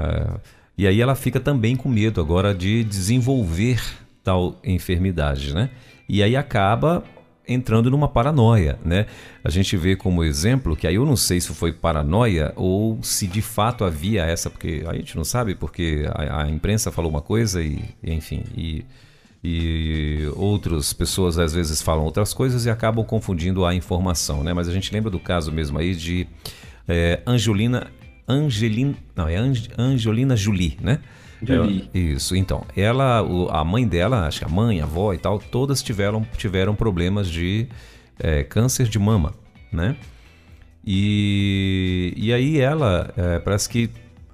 e 0.79 0.87
aí 0.87 1.01
ela 1.01 1.15
fica 1.15 1.39
também 1.39 1.77
com 1.77 1.89
medo 1.91 2.21
agora 2.21 2.55
de 2.55 2.83
desenvolver 2.85 3.83
tal 4.25 4.59
enfermidade, 4.65 5.55
né? 5.55 5.71
E 6.09 6.23
aí 6.23 6.35
acaba 6.37 7.05
entrando 7.53 7.91
numa 7.91 8.09
paranoia, 8.09 8.79
né? 8.85 9.07
A 9.43 9.51
gente 9.51 9.77
vê 9.77 9.97
como 9.97 10.23
exemplo 10.23 10.77
que 10.77 10.87
aí 10.87 10.95
eu 10.95 11.05
não 11.05 11.17
sei 11.17 11.41
se 11.41 11.53
foi 11.53 11.73
paranoia 11.73 12.53
ou 12.57 12.99
se 13.03 13.27
de 13.27 13.43
fato 13.43 13.85
havia 13.85 14.25
essa, 14.25 14.49
porque 14.49 14.85
a 14.87 14.95
gente 14.95 15.17
não 15.17 15.25
sabe, 15.25 15.55
porque 15.55 16.05
a, 16.15 16.43
a 16.43 16.49
imprensa 16.49 16.93
falou 16.93 17.11
uma 17.11 17.21
coisa 17.21 17.63
e, 17.63 17.83
enfim, 18.05 18.45
e, 18.57 18.85
e 19.43 20.31
outras 20.37 20.93
pessoas 20.93 21.39
às 21.39 21.53
vezes 21.53 21.83
falam 21.83 22.05
outras 22.05 22.33
coisas 22.33 22.67
e 22.67 22.71
acabam 22.71 23.05
confundindo 23.05 23.65
a 23.67 23.75
informação, 23.75 24.45
né? 24.45 24.53
Mas 24.53 24.69
a 24.69 24.73
gente 24.73 24.93
lembra 24.93 25.11
do 25.11 25.19
caso 25.19 25.51
mesmo 25.51 25.79
aí 25.79 25.95
de 25.95 26.27
é, 26.87 27.21
Angelina, 27.27 27.89
Angelina, 28.29 28.95
não, 29.17 29.29
é 29.29 29.37
Angelina 29.77 30.37
Jolie, 30.37 30.79
né? 30.81 31.01
Isso, 31.95 32.37
então. 32.37 32.65
Ela, 32.77 33.21
a 33.51 33.65
mãe 33.65 33.87
dela, 33.87 34.27
acho 34.27 34.41
que 34.41 34.45
a 34.45 34.49
mãe, 34.49 34.81
a 34.81 34.85
avó 34.85 35.13
e 35.15 35.19
tal, 35.19 35.39
todas 35.39 35.83
tiveram, 35.83 36.27
tiveram 36.37 36.75
problemas 36.75 37.29
de 37.29 37.67
é, 38.19 38.45
câncer 38.45 38.87
de 38.89 38.99
mama, 38.99 39.33
né? 39.73 39.97
E, 40.85 42.13
e 42.17 42.33
aí 42.33 42.59
ela, 42.59 43.13
é, 43.17 43.39
parece 43.39 43.69
que 43.69 43.91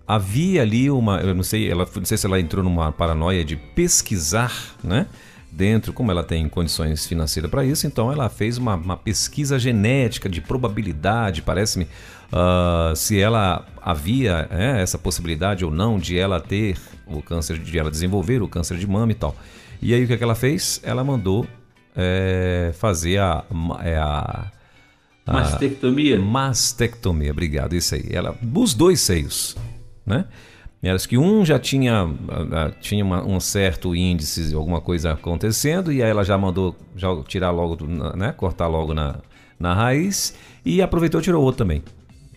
havia 0.07 0.63
ali 0.63 0.91
uma, 0.91 1.21
eu 1.21 1.35
não 1.35 1.43
sei, 1.43 1.71
ela, 1.71 1.89
não 1.95 2.05
sei 2.05 2.17
se 2.17 2.27
ela 2.27 2.41
entrou 2.41 2.63
numa 2.63 2.93
paranoia 2.93 3.45
de 3.45 3.57
pesquisar, 3.57 4.53
né? 4.83 5.07
Dentro, 5.57 5.91
como 5.91 6.11
ela 6.11 6.23
tem 6.23 6.47
condições 6.51 7.07
financeiras 7.07 7.51
para 7.51 7.65
isso, 7.65 7.87
então 7.87 8.13
ela 8.13 8.29
fez 8.29 8.59
uma, 8.59 8.75
uma 8.75 8.95
pesquisa 8.95 9.59
genética 9.59 10.29
de 10.29 10.43
probabilidade, 10.43 11.41
parece-me, 11.41 11.85
uh, 11.85 12.95
se 12.95 13.19
ela 13.19 13.65
havia 13.81 14.47
é, 14.51 14.83
essa 14.83 14.99
possibilidade 14.99 15.65
ou 15.65 15.71
não 15.71 15.99
de 15.99 16.19
ela 16.19 16.43
ter 16.43 16.77
o 17.07 17.23
câncer, 17.23 17.59
de 17.59 17.79
ela 17.79 17.91
desenvolver 17.91 18.43
o 18.43 18.49
câncer 18.49 18.77
de 18.77 18.87
mama 18.87 19.13
e 19.13 19.15
tal. 19.15 19.35
E 19.81 19.95
aí 19.95 20.05
o 20.05 20.07
que, 20.07 20.13
é 20.13 20.17
que 20.19 20.25
ela 20.25 20.35
fez? 20.35 20.79
Ela 20.85 21.03
mandou 21.03 21.47
é, 21.97 22.75
fazer 22.79 23.17
a, 23.17 23.43
é, 23.83 23.97
a, 23.97 24.53
a 25.25 25.33
mastectomia. 25.33 26.19
Mastectomia, 26.19 27.31
obrigado, 27.31 27.75
isso 27.75 27.95
aí. 27.95 28.05
Ela, 28.11 28.37
os 28.55 28.75
dois 28.75 29.01
seios, 29.01 29.57
né? 30.05 30.27
Era 30.83 30.99
que 30.99 31.19
um 31.19 31.45
já 31.45 31.59
tinha, 31.59 32.09
tinha 32.81 33.05
uma, 33.05 33.25
um 33.25 33.41
certo 33.41 33.95
índice, 33.95 34.55
alguma 34.55 34.81
coisa 34.81 35.13
acontecendo, 35.13 35.93
e 35.93 36.03
aí 36.03 36.11
ela 36.11 36.25
já 36.25 36.39
mandou 36.39 36.77
já 36.95 37.09
tirar 37.25 37.51
logo, 37.51 37.85
né? 37.87 38.33
Cortar 38.33 38.69
logo 38.69 38.95
na, 38.95 39.17
na 39.59 39.75
raiz 39.75 40.35
e 40.65 40.81
aproveitou 40.81 41.21
e 41.21 41.25
tirou 41.25 41.43
outro 41.43 41.59
também, 41.59 41.83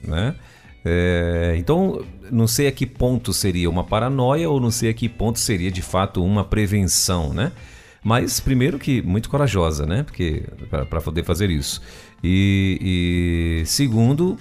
né? 0.01 0.35
É, 0.83 1.55
então, 1.57 2.03
não 2.31 2.47
sei 2.47 2.67
a 2.67 2.71
que 2.71 2.85
ponto 2.85 3.33
seria 3.33 3.69
uma 3.69 3.83
paranoia 3.83 4.49
ou 4.49 4.59
não 4.59 4.71
sei 4.71 4.89
a 4.89 4.93
que 4.93 5.09
ponto 5.09 5.37
seria 5.37 5.69
de 5.69 5.81
fato 5.81 6.23
uma 6.23 6.43
prevenção, 6.43 7.33
né? 7.33 7.51
Mas, 8.03 8.39
primeiro, 8.39 8.79
que 8.79 9.01
muito 9.01 9.29
corajosa, 9.29 9.85
né? 9.85 10.03
Porque 10.03 10.43
para 10.69 11.01
poder 11.01 11.23
fazer 11.23 11.49
isso. 11.49 11.81
E, 12.23 13.61
e 13.61 13.65
segundo, 13.65 14.37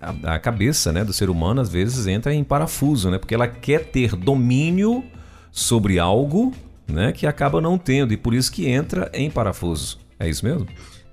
a, 0.00 0.34
a, 0.34 0.38
cabeça 0.38 0.92
né, 0.92 1.04
do 1.04 1.12
ser 1.12 1.28
humano 1.28 1.60
às 1.60 1.68
vezes 1.70 2.06
entra 2.06 2.34
em 2.34 2.42
parafuso, 2.42 3.10
né? 3.10 3.18
Porque 3.18 3.34
ela 3.34 3.48
quer 3.48 3.84
ter 3.84 4.16
domínio 4.16 5.04
sobre 5.52 5.98
algo 5.98 6.52
né, 6.88 7.12
que 7.12 7.26
acaba 7.26 7.60
não 7.60 7.76
tendo 7.76 8.12
e 8.12 8.16
por 8.16 8.34
isso 8.34 8.50
que 8.50 8.66
entra 8.66 9.10
em 9.12 9.30
parafuso. 9.30 9.98
É 10.18 10.28
isso 10.28 10.44
mesmo? 10.44 10.66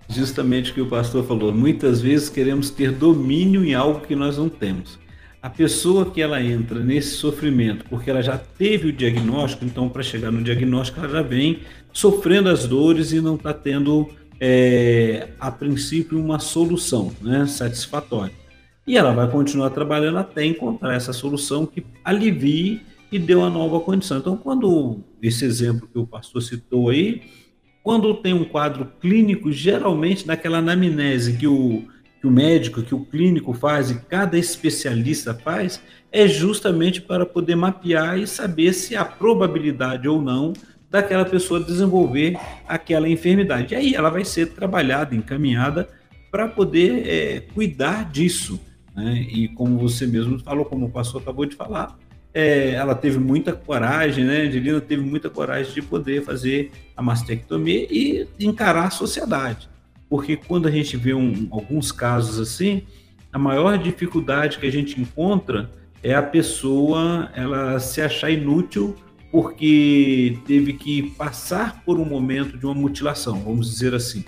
justamente 0.10 0.72
o 0.72 0.74
que 0.74 0.82
o 0.82 0.88
pastor 0.88 1.26
falou. 1.26 1.54
Muitas 1.54 2.02
vezes 2.02 2.30
queremos 2.30 2.70
ter 2.70 2.92
domínio 2.92 3.64
em 3.66 3.74
algo 3.74 4.02
que 4.02 4.16
nós 4.16 4.38
não 4.38 4.50
temos. 4.50 4.98
A 5.42 5.50
pessoa 5.50 6.10
que 6.10 6.22
ela 6.22 6.42
entra 6.42 6.80
nesse 6.80 7.16
sofrimento 7.16 7.86
porque 7.90 8.10
ela 8.10 8.22
já 8.22 8.38
teve 8.38 8.90
o 8.90 8.94
diagnóstico, 8.94 9.66
então 9.66 9.88
para 9.88 10.04
chegar 10.04 10.32
no 10.32 10.42
diagnóstico 10.42 11.00
ela 11.00 11.10
já 11.10 11.22
vem 11.22 11.60
sofrendo 11.94 12.50
as 12.50 12.66
dores 12.66 13.12
e 13.12 13.22
não 13.22 13.36
está 13.36 13.54
tendo 13.54 14.10
é, 14.40 15.30
a 15.40 15.52
princípio 15.52 16.20
uma 16.20 16.40
solução 16.40 17.12
né, 17.22 17.46
satisfatória. 17.46 18.34
E 18.88 18.98
ela 18.98 19.12
vai 19.12 19.30
continuar 19.30 19.70
trabalhando 19.70 20.18
até 20.18 20.46
encontrar 20.46 20.96
essa 20.96 21.12
solução 21.12 21.66
que 21.66 21.86
alivie 22.06 22.82
e 23.12 23.20
dê 23.20 23.36
uma 23.36 23.50
nova 23.50 23.82
condição. 23.82 24.18
Então, 24.18 24.38
quando 24.38 25.00
esse 25.22 25.44
exemplo 25.44 25.90
que 25.92 26.00
o 26.00 26.08
pastor 26.08 26.42
citou 26.42 26.90
aí, 26.90 27.22
quando 27.84 28.14
tem 28.16 28.34
um 28.34 28.46
quadro 28.46 28.90
clínico, 29.02 29.52
geralmente 29.52 30.26
naquela 30.26 30.60
anamnese 30.60 31.38
que 31.38 31.48
o, 31.48 31.84
que 32.22 32.28
o 32.28 32.32
médico, 32.32 32.82
que 32.82 32.96
o 32.96 33.04
clínico 33.06 33.54
faz 33.54 33.92
e 33.92 34.00
cada 34.00 34.38
especialista 34.38 35.34
faz, 35.34 35.82
é 36.12 36.26
justamente 36.26 37.02
para 37.02 37.26
poder 37.26 37.56
mapear 37.56 38.18
e 38.18 38.26
saber 38.26 38.74
se 38.74 38.96
há 38.96 39.04
probabilidade 39.04 40.08
ou 40.08 40.22
não 40.22 40.54
daquela 40.90 41.26
pessoa 41.26 41.60
desenvolver 41.60 42.38
aquela 42.68 43.10
enfermidade. 43.10 43.74
E 43.74 43.78
aí 43.78 43.96
ela 43.96 44.10
vai 44.10 44.24
ser 44.24 44.54
trabalhada, 44.54 45.14
encaminhada 45.14 45.90
para 46.32 46.48
poder 46.48 47.08
é, 47.08 47.40
cuidar 47.54 48.10
disso. 48.10 48.60
Né? 48.98 49.28
E 49.30 49.48
como 49.50 49.78
você 49.78 50.08
mesmo 50.08 50.40
falou, 50.40 50.66
como 50.66 50.88
o 50.88 50.90
pastor 50.90 51.22
acabou 51.22 51.46
de 51.46 51.56
falar, 51.56 51.96
é, 52.34 52.72
ela 52.72 52.96
teve 52.96 53.20
muita 53.20 53.54
coragem, 53.54 54.26
né? 54.26 54.42
Angelina 54.42 54.82
teve 54.82 55.04
muita 55.04 55.30
coragem 55.30 55.72
de 55.72 55.84
poder 55.84 56.24
fazer 56.24 56.72
a 56.96 57.02
mastectomia 57.02 57.88
e 57.92 58.28
encarar 58.40 58.88
a 58.88 58.90
sociedade. 58.90 59.70
porque 60.10 60.38
quando 60.38 60.68
a 60.68 60.72
gente 60.72 60.96
vê 60.96 61.14
um, 61.14 61.48
alguns 61.52 61.92
casos 61.92 62.40
assim, 62.40 62.84
a 63.32 63.38
maior 63.38 63.78
dificuldade 63.78 64.58
que 64.58 64.66
a 64.66 64.72
gente 64.72 65.00
encontra 65.00 65.70
é 66.02 66.16
a 66.16 66.24
pessoa 66.24 67.30
ela 67.36 67.78
se 67.80 68.02
achar 68.02 68.32
inútil 68.32 68.96
porque 69.32 70.38
teve 70.46 70.74
que 70.74 71.12
passar 71.18 71.84
por 71.84 72.00
um 72.00 72.06
momento 72.06 72.58
de 72.58 72.66
uma 72.66 72.74
mutilação, 72.74 73.42
vamos 73.44 73.70
dizer 73.70 73.94
assim, 73.94 74.24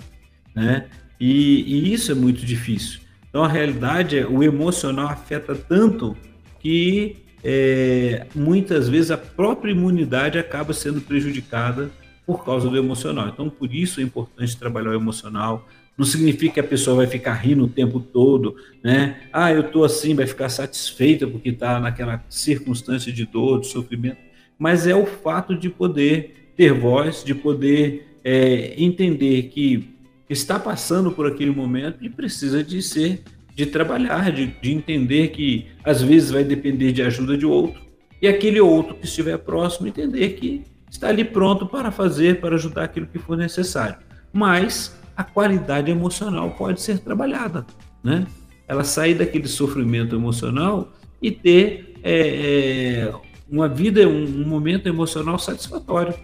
né? 0.54 0.86
E, 1.18 1.62
e 1.62 1.92
isso 1.94 2.12
é 2.12 2.14
muito 2.14 2.44
difícil. 2.44 3.00
Então 3.30 3.44
a 3.44 3.48
realidade 3.48 4.18
é 4.18 4.26
o 4.26 4.42
emocional 4.42 5.08
afeta 5.08 5.54
tanto 5.54 6.16
que 6.58 7.16
é, 7.42 8.26
muitas 8.34 8.88
vezes 8.88 9.10
a 9.10 9.16
própria 9.16 9.70
imunidade 9.70 10.38
acaba 10.38 10.72
sendo 10.72 11.00
prejudicada 11.00 11.90
por 12.26 12.44
causa 12.44 12.68
do 12.68 12.76
emocional. 12.76 13.28
Então 13.28 13.48
por 13.48 13.72
isso 13.72 14.00
é 14.00 14.02
importante 14.02 14.56
trabalhar 14.56 14.90
o 14.90 14.94
emocional. 14.94 15.66
Não 15.96 16.04
significa 16.04 16.54
que 16.54 16.60
a 16.60 16.64
pessoa 16.64 16.96
vai 16.96 17.06
ficar 17.06 17.34
rindo 17.34 17.64
o 17.64 17.68
tempo 17.68 18.00
todo, 18.00 18.56
né? 18.82 19.20
Ah, 19.32 19.52
eu 19.52 19.64
tô 19.64 19.84
assim, 19.84 20.14
vai 20.14 20.26
ficar 20.26 20.48
satisfeita 20.48 21.26
porque 21.26 21.50
está 21.50 21.78
naquela 21.78 22.24
circunstância 22.28 23.12
de 23.12 23.26
dor, 23.26 23.60
de 23.60 23.68
sofrimento. 23.68 24.18
Mas 24.58 24.86
é 24.86 24.94
o 24.94 25.06
fato 25.06 25.56
de 25.56 25.70
poder 25.70 26.52
ter 26.56 26.72
voz, 26.72 27.22
de 27.22 27.34
poder 27.34 28.18
é, 28.24 28.74
entender 28.76 29.44
que 29.44 29.99
está 30.32 30.58
passando 30.58 31.10
por 31.10 31.26
aquele 31.26 31.50
momento 31.50 32.04
e 32.04 32.08
precisa 32.08 32.62
de 32.62 32.80
ser, 32.80 33.22
de 33.54 33.66
trabalhar, 33.66 34.30
de, 34.30 34.46
de 34.46 34.72
entender 34.72 35.28
que 35.28 35.66
às 35.84 36.00
vezes 36.00 36.30
vai 36.30 36.44
depender 36.44 36.92
de 36.92 37.02
ajuda 37.02 37.36
de 37.36 37.44
outro 37.44 37.82
e 38.22 38.28
aquele 38.28 38.60
outro 38.60 38.94
que 38.94 39.06
estiver 39.06 39.38
próximo 39.38 39.88
entender 39.88 40.30
que 40.30 40.62
está 40.90 41.08
ali 41.08 41.24
pronto 41.24 41.66
para 41.66 41.90
fazer, 41.90 42.40
para 42.40 42.54
ajudar 42.54 42.84
aquilo 42.84 43.06
que 43.06 43.18
for 43.18 43.36
necessário. 43.36 43.96
Mas 44.32 44.96
a 45.16 45.24
qualidade 45.24 45.90
emocional 45.90 46.50
pode 46.52 46.80
ser 46.80 46.98
trabalhada, 47.00 47.66
né? 48.02 48.26
Ela 48.68 48.84
sair 48.84 49.14
daquele 49.14 49.48
sofrimento 49.48 50.14
emocional 50.14 50.92
e 51.20 51.30
ter 51.30 51.94
é, 52.02 53.08
é, 53.08 53.14
uma 53.50 53.68
vida, 53.68 54.06
um, 54.06 54.24
um 54.24 54.46
momento 54.46 54.88
emocional 54.88 55.38
satisfatório 55.38 56.14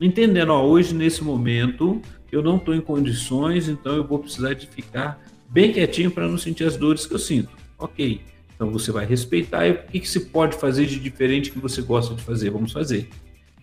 entendendo, 0.00 0.50
ó, 0.50 0.64
hoje 0.64 0.94
nesse 0.94 1.24
momento 1.24 2.00
eu 2.36 2.42
não 2.42 2.56
estou 2.56 2.74
em 2.74 2.80
condições, 2.80 3.68
então 3.68 3.96
eu 3.96 4.06
vou 4.06 4.18
precisar 4.18 4.54
de 4.54 4.66
ficar 4.66 5.20
bem 5.48 5.72
quietinho 5.72 6.10
para 6.10 6.28
não 6.28 6.36
sentir 6.36 6.64
as 6.64 6.76
dores 6.76 7.06
que 7.06 7.14
eu 7.14 7.18
sinto. 7.18 7.50
Ok, 7.78 8.20
então 8.54 8.70
você 8.70 8.92
vai 8.92 9.06
respeitar 9.06 9.66
e 9.66 9.72
o 9.72 9.82
que, 9.84 10.00
que 10.00 10.08
se 10.08 10.26
pode 10.26 10.56
fazer 10.56 10.86
de 10.86 10.98
diferente 11.00 11.50
que 11.50 11.58
você 11.58 11.80
gosta 11.82 12.14
de 12.14 12.22
fazer, 12.22 12.50
vamos 12.50 12.72
fazer. 12.72 13.08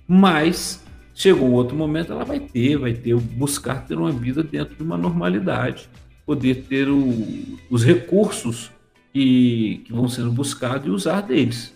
Mas 0.08 0.84
chegou 1.14 1.48
um 1.48 1.54
outro 1.54 1.76
momento, 1.76 2.12
ela 2.12 2.26
vai 2.26 2.40
ter, 2.40 2.78
vai 2.78 2.94
ter, 2.94 3.16
buscar 3.16 3.86
ter 3.86 3.96
uma 3.96 4.12
vida 4.12 4.44
dentro 4.44 4.76
de 4.76 4.84
uma 4.84 4.98
normalidade, 4.98 5.88
poder 6.26 6.64
ter 6.64 6.90
o, 6.90 7.60
os 7.70 7.84
recursos 7.84 8.72
que, 9.14 9.84
que 9.86 9.94
vão 9.94 10.08
sendo 10.10 10.32
buscados 10.32 10.88
e 10.88 10.90
usar 10.90 11.22
deles. 11.22 11.74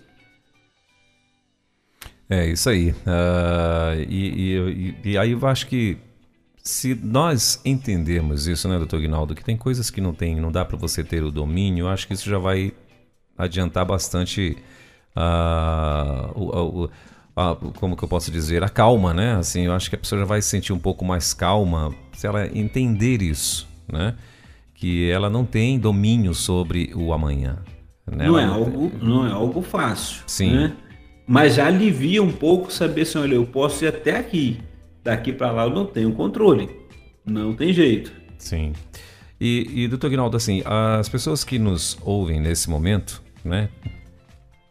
É 2.29 2.47
isso 2.47 2.69
aí. 2.69 2.89
Uh, 2.89 4.01
e, 4.09 4.95
e, 5.03 5.11
e, 5.11 5.17
aí 5.17 5.31
eu 5.31 5.47
acho 5.47 5.67
que 5.67 5.97
se 6.67 6.93
nós 6.93 7.61
entendermos 7.63 8.45
isso, 8.45 8.67
né, 8.67 8.77
doutor 8.77 8.99
Guinaldo, 8.99 9.33
que 9.33 9.43
tem 9.43 9.55
coisas 9.55 9.89
que 9.89 10.01
não 10.01 10.13
tem, 10.13 10.35
não 10.35 10.51
dá 10.51 10.65
para 10.65 10.77
você 10.77 11.01
ter 11.01 11.23
o 11.23 11.31
domínio, 11.31 11.83
eu 11.83 11.87
acho 11.87 12.05
que 12.05 12.13
isso 12.13 12.29
já 12.29 12.37
vai 12.37 12.73
adiantar 13.37 13.85
bastante 13.85 14.57
uh, 15.15 16.31
o, 16.35 16.83
o 16.83 16.89
a, 17.35 17.55
como 17.79 17.95
que 17.95 18.03
eu 18.03 18.09
posso 18.09 18.29
dizer, 18.29 18.63
a 18.63 18.69
calma, 18.69 19.13
né? 19.13 19.35
Assim, 19.35 19.61
eu 19.61 19.71
acho 19.71 19.89
que 19.89 19.95
a 19.95 19.99
pessoa 19.99 20.19
já 20.19 20.25
vai 20.25 20.41
se 20.41 20.49
sentir 20.49 20.73
um 20.73 20.79
pouco 20.79 21.05
mais 21.05 21.33
calma 21.33 21.95
se 22.13 22.27
ela 22.27 22.45
entender 22.47 23.21
isso, 23.21 23.65
né? 23.89 24.15
Que 24.73 25.09
ela 25.09 25.29
não 25.29 25.45
tem 25.45 25.79
domínio 25.79 26.33
sobre 26.33 26.91
o 26.95 27.13
amanhã. 27.13 27.59
Né? 28.05 28.27
Não, 28.27 28.37
é 28.37 28.43
algo, 28.43 28.91
não 29.01 29.25
é 29.25 29.31
algo 29.31 29.61
fácil. 29.61 30.23
Sim. 30.27 30.51
Né? 30.51 30.73
Mas 31.25 31.55
já 31.55 31.67
alivia 31.67 32.21
um 32.21 32.31
pouco 32.31 32.73
saber 32.73 33.01
assim, 33.01 33.19
olha, 33.19 33.35
eu 33.35 33.45
posso 33.45 33.85
ir 33.85 33.87
até 33.87 34.17
aqui, 34.17 34.59
daqui 35.07 35.31
para 35.31 35.51
lá 35.51 35.63
eu 35.63 35.69
não 35.69 35.85
tenho 35.85 36.11
controle. 36.11 36.69
Não 37.25 37.55
tem 37.55 37.71
jeito. 37.71 38.11
Sim. 38.37 38.73
E, 39.39 39.83
e 39.83 39.87
doutor 39.87 40.09
Guinaldo, 40.09 40.35
assim, 40.35 40.61
as 40.65 41.07
pessoas 41.07 41.45
que 41.45 41.57
nos 41.57 41.97
ouvem 42.01 42.41
nesse 42.41 42.69
momento, 42.69 43.23
né? 43.43 43.69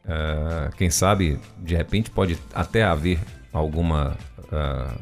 Uh, 0.04 0.76
quem 0.76 0.90
sabe, 0.90 1.38
de 1.58 1.74
repente, 1.74 2.10
pode 2.10 2.36
até 2.54 2.84
haver 2.84 3.18
alguma, 3.50 4.16
uh, 4.52 5.00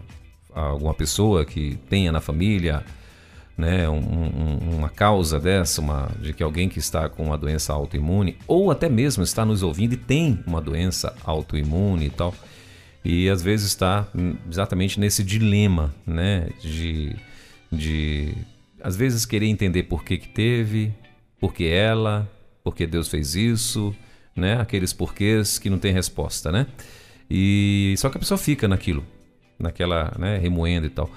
alguma 0.54 0.94
pessoa 0.94 1.44
que 1.44 1.76
tenha 1.88 2.12
na 2.12 2.20
família 2.20 2.84
né, 3.56 3.88
um, 3.88 3.98
um, 3.98 4.76
uma 4.76 4.88
causa 4.88 5.40
dessa, 5.40 5.80
uma, 5.80 6.10
de 6.20 6.32
que 6.32 6.42
alguém 6.42 6.68
que 6.68 6.78
está 6.78 7.08
com 7.08 7.24
uma 7.24 7.38
doença 7.38 7.72
autoimune, 7.72 8.36
ou 8.46 8.70
até 8.70 8.88
mesmo 8.88 9.22
está 9.22 9.44
nos 9.44 9.62
ouvindo 9.62 9.94
e 9.94 9.96
tem 9.96 10.42
uma 10.46 10.60
doença 10.60 11.14
autoimune 11.24 12.06
e 12.06 12.10
tal, 12.10 12.34
e 13.04 13.28
às 13.28 13.42
vezes 13.42 13.66
está 13.66 14.08
exatamente 14.50 14.98
nesse 14.98 15.22
dilema, 15.22 15.94
né, 16.06 16.48
de, 16.60 17.14
de 17.70 18.34
às 18.82 18.96
vezes 18.96 19.26
querer 19.26 19.46
entender 19.46 19.84
por 19.84 20.02
que 20.02 20.16
que 20.16 20.28
teve, 20.28 20.92
por 21.38 21.52
que 21.52 21.66
ela, 21.66 22.30
por 22.62 22.74
que 22.74 22.86
Deus 22.86 23.08
fez 23.08 23.34
isso, 23.34 23.94
né, 24.34 24.58
aqueles 24.60 24.92
porquês 24.92 25.58
que 25.58 25.68
não 25.68 25.78
tem 25.78 25.92
resposta, 25.92 26.50
né, 26.50 26.66
e 27.30 27.94
só 27.98 28.08
que 28.08 28.16
a 28.16 28.20
pessoa 28.20 28.38
fica 28.38 28.66
naquilo, 28.66 29.04
naquela, 29.58 30.14
né, 30.18 30.38
remoendo 30.38 30.86
e 30.86 30.90
tal. 30.90 31.10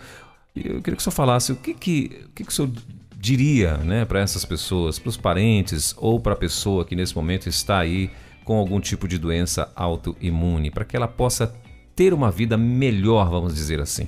Eu 0.56 0.82
queria 0.82 0.96
que 0.96 0.98
o 0.98 1.02
senhor 1.02 1.14
falasse 1.14 1.52
o 1.52 1.56
que, 1.56 1.74
que, 1.74 2.26
o, 2.26 2.30
que, 2.30 2.44
que 2.44 2.50
o 2.50 2.52
senhor 2.52 2.72
diria 3.16 3.78
né, 3.78 4.06
para 4.06 4.20
essas 4.20 4.44
pessoas, 4.44 5.00
para 5.00 5.10
os 5.10 5.18
parentes 5.18 5.94
ou 5.98 6.20
para 6.20 6.34
a 6.34 6.36
pessoa 6.36 6.84
que 6.84 6.96
nesse 6.96 7.16
momento 7.16 7.48
está 7.48 7.80
aí 7.80 8.10
com 8.44 8.58
algum 8.58 8.80
tipo 8.80 9.08
de 9.08 9.18
doença 9.18 9.72
autoimune, 9.76 10.72
para 10.72 10.86
que 10.86 10.96
ela 10.96 11.08
possa 11.08 11.54
ter 11.98 12.14
uma 12.14 12.30
vida 12.30 12.56
melhor, 12.56 13.28
vamos 13.28 13.56
dizer 13.56 13.82
assim? 13.82 14.08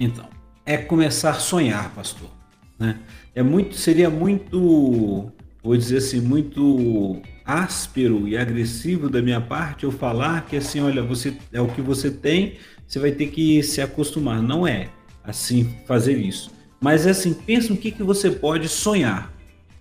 Então, 0.00 0.24
é 0.64 0.78
começar 0.78 1.32
a 1.32 1.34
sonhar, 1.34 1.94
pastor. 1.94 2.30
Né? 2.78 2.98
É 3.34 3.42
muito, 3.42 3.76
seria 3.76 4.08
muito, 4.08 5.30
vou 5.62 5.76
dizer 5.76 5.98
assim, 5.98 6.20
muito 6.20 7.20
áspero 7.44 8.26
e 8.26 8.36
agressivo 8.36 9.10
da 9.10 9.20
minha 9.20 9.42
parte 9.42 9.84
eu 9.84 9.92
falar 9.92 10.46
que 10.46 10.56
assim, 10.56 10.80
olha, 10.80 11.02
você 11.02 11.36
é 11.52 11.60
o 11.60 11.68
que 11.68 11.82
você 11.82 12.10
tem, 12.10 12.54
você 12.86 12.98
vai 12.98 13.12
ter 13.12 13.26
que 13.26 13.62
se 13.62 13.82
acostumar. 13.82 14.40
Não 14.40 14.66
é 14.66 14.88
assim 15.22 15.74
fazer 15.86 16.16
isso. 16.16 16.50
Mas 16.80 17.06
é 17.06 17.10
assim, 17.10 17.34
pensa 17.34 17.68
no 17.68 17.76
que, 17.76 17.90
que 17.90 18.02
você 18.02 18.30
pode 18.30 18.70
sonhar, 18.70 19.30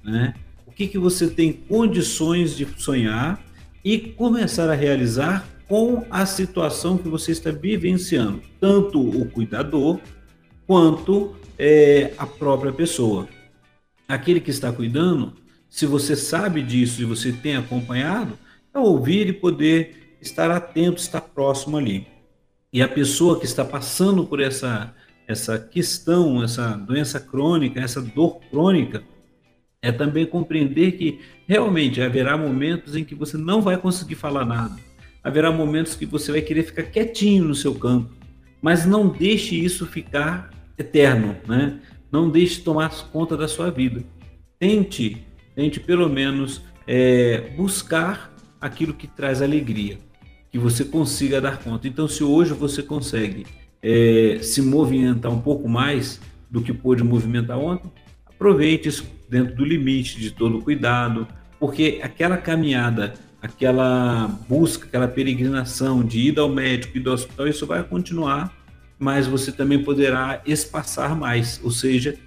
né? 0.03 0.34
O 0.65 0.72
que, 0.72 0.86
que 0.88 0.97
você 0.97 1.28
tem 1.28 1.53
condições 1.53 2.57
de 2.57 2.68
sonhar 2.78 3.41
e 3.86 3.97
começar 3.97 4.70
a 4.70 4.74
realizar 4.74 5.47
com 5.68 6.05
a 6.09 6.26
situação 6.26 6.97
que 6.97 7.09
você 7.09 7.32
está 7.32 7.51
vivenciando, 7.51 8.41
tanto 8.59 8.99
o 9.01 9.30
cuidador 9.30 9.99
quanto 10.65 11.36
é, 11.57 12.13
a 12.18 12.26
própria 12.26 12.72
pessoa. 12.72 13.28
Aquele 14.07 14.39
que 14.39 14.49
está 14.49 14.72
cuidando, 14.72 15.34
se 15.70 15.86
você 15.86 16.15
sabe 16.15 16.61
disso 16.61 17.01
e 17.01 17.05
você 17.05 17.32
tem 17.32 17.57
acompanhado, 17.57 18.38
é 18.74 18.80
ouvir 18.80 19.28
e 19.28 19.34
poder 19.34 20.18
estar 20.22 20.49
atento, 20.49 21.01
estar 21.01 21.22
próximo 21.22 21.78
ali. 21.78 22.07
E 22.72 22.82
a 22.82 22.88
pessoa 22.88 23.39
que 23.39 23.45
está 23.45 23.65
passando 23.65 24.26
por 24.26 24.39
essa 24.39 24.93
essa 25.28 25.59
questão, 25.59 26.41
essa 26.41 26.70
doença 26.78 27.20
crônica, 27.20 27.82
essa 27.82 28.01
dor 28.01 28.39
crônica, 28.49 29.03
é 29.82 29.91
também 29.91 30.26
compreender 30.26 30.93
que 30.93 31.20
realmente 31.45 32.01
haverá 32.01 32.38
momentos 32.38 32.95
em 32.95 33.03
que 33.03 33.13
você 33.13 33.38
não 33.38 33.61
vai 33.61 33.78
conseguir 33.78 34.15
falar 34.15 34.45
nada. 34.45 34.87
Haverá 35.24 35.51
momentos 35.51 35.95
que 35.95 36.05
você 36.05 36.32
vai 36.32 36.41
querer 36.41 36.63
ficar 36.63 36.84
quietinho 36.84 37.45
no 37.45 37.55
seu 37.55 37.76
campo, 37.76 38.15
mas 38.61 38.86
não 38.86 39.09
deixe 39.09 39.55
isso 39.55 39.86
ficar 39.86 40.51
eterno, 40.78 41.36
né? 41.47 41.80
Não 42.11 42.30
deixe 42.30 42.61
tomar 42.61 42.89
conta 43.11 43.36
da 43.36 43.47
sua 43.47 43.70
vida. 43.70 44.03
Tente, 44.59 45.26
tente 45.55 45.80
pelo 45.80 46.09
menos 46.09 46.61
é, 46.88 47.51
buscar 47.55 48.34
aquilo 48.59 48.93
que 48.93 49.07
traz 49.07 49.41
alegria, 49.41 49.97
que 50.49 50.57
você 50.57 50.86
consiga 50.86 51.41
dar 51.41 51.57
conta. 51.59 51.88
Então, 51.88 52.07
se 52.07 52.24
hoje 52.24 52.53
você 52.53 52.82
consegue 52.82 53.45
é, 53.82 54.39
se 54.41 54.61
movimentar 54.61 55.32
um 55.32 55.41
pouco 55.41 55.68
mais 55.68 56.20
do 56.49 56.61
que 56.61 56.74
pôde 56.74 57.03
movimentar 57.03 57.59
ontem, 57.59 57.91
aproveite 58.26 58.88
isso 58.88 59.05
dentro 59.30 59.55
do 59.55 59.65
limite 59.65 60.20
de 60.20 60.32
todo 60.32 60.61
cuidado, 60.61 61.28
porque 61.59 61.99
aquela 62.01 62.38
caminhada, 62.38 63.13
aquela 63.42 64.28
busca, 64.48 64.86
aquela 64.86 65.08
peregrinação 65.08 66.04
de 66.04 66.20
ir 66.20 66.40
ao 66.40 66.50
médico 66.50 66.98
e 66.98 67.00
do 67.00 67.12
hospital, 67.12 67.48
isso 67.48 67.66
vai 67.66 67.84
continuar, 67.84 68.54
mas 69.00 69.28
você 69.28 69.52
também 69.52 69.84
poderá 69.84 70.42
espaçar 70.46 71.16
mais, 71.16 71.60
ou 71.64 71.72
seja, 71.72 72.18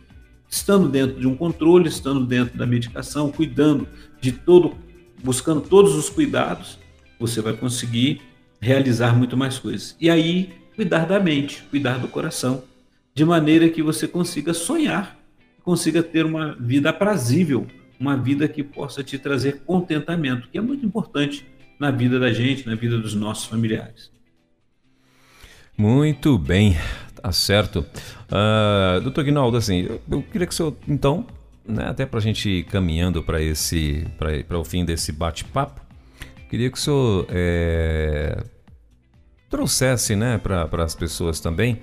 estando 0.49 0.89
dentro 0.89 1.21
de 1.21 1.27
um 1.27 1.37
controle, 1.37 1.89
estando 1.89 2.25
dentro 2.25 2.57
da 2.57 2.67
medicação, 2.67 3.31
cuidando 3.31 3.87
de 4.21 4.33
todo, 4.33 4.77
buscando 5.23 5.61
todos 5.61 5.95
os 5.95 6.09
cuidados, 6.09 6.79
você 7.19 7.41
vai 7.41 7.53
conseguir 7.53 8.21
realizar 8.61 9.17
muito 9.17 9.37
mais 9.37 9.59
coisas. 9.59 9.97
E 10.01 10.11
aí 10.11 10.53
cuidar 10.75 11.07
da 11.07 11.21
mente, 11.21 11.63
cuidar 11.71 11.99
do 11.99 12.09
coração, 12.09 12.65
de 13.15 13.25
maneira 13.25 13.69
que 13.69 13.83
você 13.83 14.09
consiga 14.09 14.55
sonhar, 14.55 15.19
consiga 15.63 16.03
ter 16.03 16.25
uma 16.25 16.57
vida 16.59 16.91
aprazível, 16.91 17.67
uma 18.01 18.17
vida 18.17 18.49
que 18.49 18.65
possa 18.65 19.05
te 19.05 19.19
trazer 19.19 19.61
contentamento, 19.67 20.49
que 20.49 20.57
é 20.57 20.61
muito 20.61 20.87
importante 20.87 21.47
na 21.79 21.91
vida 21.91 22.19
da 22.19 22.33
gente, 22.33 22.67
na 22.67 22.75
vida 22.75 22.99
dos 22.99 23.15
nossos 23.15 23.45
familiares. 23.45 24.11
Muito 25.77 26.39
bem, 26.39 26.77
tá 27.21 27.31
certo. 27.31 27.85
Uh, 28.27 29.01
doutor 29.03 29.25
Guinaldo, 29.25 29.57
assim, 29.59 29.83
eu, 29.83 30.01
eu, 30.11 30.23
queria 30.23 30.47
que 30.47 30.53
o 30.53 30.57
senhor, 30.57 30.77
então, 30.89 31.27
né, 31.67 31.89
até 31.89 32.07
para 32.07 32.19
a 32.19 32.23
gente 32.23 32.49
ir 32.49 32.65
caminhando 32.65 33.23
para 33.23 33.41
esse, 33.43 34.07
para 34.19 34.59
o 34.59 34.65
fim 34.65 34.83
desse 34.85 35.13
bate-papo, 35.13 35.83
queria 36.49 36.71
que 36.71 36.79
o 36.79 36.81
senhor 36.81 37.27
é, 37.29 38.43
trouxesse, 39.51 40.17
né, 40.17 40.39
para 40.39 40.85
as 40.85 40.95
pessoas 40.95 41.39
também, 41.39 41.81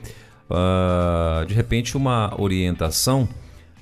uh, 0.50 1.46
de 1.46 1.54
repente, 1.54 1.96
uma 1.96 2.40
orientação 2.42 3.30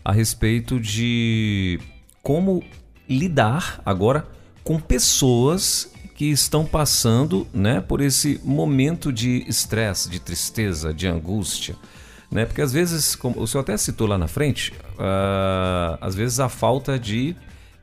a 0.04 0.12
respeito 0.12 0.80
de 0.80 1.80
como 2.26 2.64
lidar 3.08 3.80
agora 3.86 4.26
com 4.64 4.80
pessoas 4.80 5.92
que 6.16 6.26
estão 6.26 6.66
passando 6.66 7.46
né, 7.54 7.80
por 7.80 8.02
esse 8.02 8.42
momento 8.44 9.14
de 9.14 9.46
estresse, 9.48 10.10
de 10.10 10.20
tristeza, 10.20 10.92
de 10.92 11.08
angústia. 11.08 11.76
Né? 12.32 12.44
Porque 12.44 12.64
às 12.64 12.74
vezes, 12.74 13.16
como 13.16 13.40
o 13.40 13.48
senhor 13.48 13.62
até 13.62 13.78
citou 13.78 14.08
lá 14.08 14.18
na 14.18 14.28
frente, 14.28 14.74
uh, 14.94 16.00
às 16.02 16.16
vezes 16.16 16.40
a 16.40 16.50
falta 16.50 16.98
de 16.98 17.36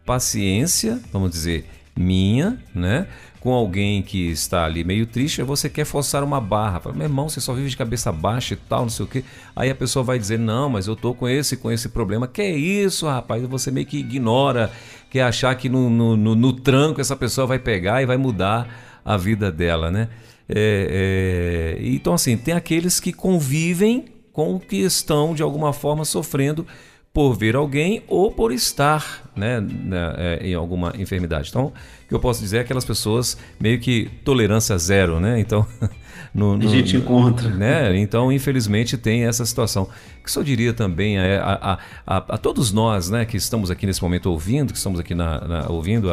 paciência, 0.05 1.01
vamos 1.13 1.31
dizer, 1.31 1.65
minha, 1.97 2.61
né? 2.75 3.07
Com 3.43 3.53
alguém 3.53 4.03
que 4.03 4.31
está 4.31 4.65
ali 4.65 4.85
meio 4.85 5.05
triste, 5.05 5.43
você 5.43 5.69
quer 5.69 5.85
forçar 5.85 6.23
uma 6.23 6.41
barra. 6.41 6.79
Fala, 6.79 6.95
meu 6.95 7.07
irmão, 7.07 7.29
você 7.29 7.41
só 7.41 7.53
vive 7.53 7.71
de 7.71 7.77
cabeça 7.77 8.13
baixa 8.13 8.55
e 8.55 8.57
tal, 8.57 8.83
não 8.83 8.89
sei 8.89 9.05
o 9.05 9.09
quê. 9.09 9.25
Aí 9.57 9.69
a 9.69 9.75
pessoa 9.75 10.05
vai 10.05 10.17
dizer, 10.17 10.39
não, 10.39 10.71
mas 10.71 10.87
eu 10.87 10.95
tô 10.95 11.13
com 11.13 11.29
esse, 11.29 11.57
com 11.57 11.69
esse 11.69 11.89
problema. 11.89 12.29
Que 12.29 12.41
é 12.41 12.51
isso, 12.57 13.09
rapaz? 13.09 13.43
Você 13.43 13.73
meio 13.73 13.85
que 13.85 13.99
ignora, 13.99 14.71
quer 15.11 15.23
achar 15.23 15.53
que 15.57 15.69
no, 15.69 15.91
no, 15.91 16.17
no, 16.17 16.37
no 16.37 16.53
tranco 16.53 17.01
essa 17.01 17.17
pessoa 17.17 17.45
vai 17.45 17.59
pegar 17.59 18.01
e 18.01 18.07
vai 18.07 18.17
mudar 18.17 19.01
a 19.05 19.17
vida 19.17 19.51
dela, 19.51 19.91
né? 19.91 20.09
É, 20.49 21.77
é... 21.81 21.85
Então, 21.85 22.15
assim, 22.15 22.37
tem 22.37 22.55
aqueles 22.55 23.01
que 23.01 23.13
convivem 23.13 24.05
com 24.33 24.61
que 24.61 24.77
estão, 24.77 25.35
de 25.35 25.43
alguma 25.43 25.73
forma, 25.73 26.05
sofrendo 26.05 26.65
por 27.13 27.35
ver 27.35 27.55
alguém 27.55 28.03
ou 28.09 28.33
por 28.33 28.53
estar 28.53 29.31
né, 29.37 29.61
né, 29.61 30.15
é, 30.17 30.49
em 30.49 30.55
alguma 30.55 30.95
enfermidade. 30.99 31.51
Então, 31.51 31.67
o 31.67 32.09
que 32.09 32.15
eu 32.15 32.21
posso 32.21 32.41
dizer 32.41 32.59
é 32.59 32.61
aquelas 32.61 32.85
pessoas 32.85 33.37
meio 33.61 33.79
que 33.79 34.11
tolerância 34.25 34.77
zero, 34.79 35.21
né? 35.21 35.39
Então, 35.39 35.67
no, 36.35 36.57
no, 36.57 36.67
a 36.67 36.71
gente 36.71 36.97
encontra. 36.97 37.51
Né? 37.51 37.99
Então, 37.99 38.33
infelizmente, 38.33 38.97
tem 38.97 39.25
essa 39.25 39.45
situação. 39.45 39.89
O 40.21 40.25
que 40.25 40.39
eu 40.39 40.45
diria 40.45 40.73
também 40.73 41.19
a, 41.19 41.43
a, 41.43 41.79
a, 42.07 42.17
a, 42.17 42.39
todos 42.39 42.73
nós 42.73 43.11
né, 43.11 43.27
que 43.27 43.37
estamos 43.37 43.71
aqui 43.71 43.85
nesse 43.87 44.03
momento 44.03 44.31
ouvindo, 44.31 44.73
que 44.73 44.79
estamos 44.79 44.99
aqui 44.99 45.15
na, 45.15 45.41
na, 45.47 45.69
ouvindo 45.69 46.09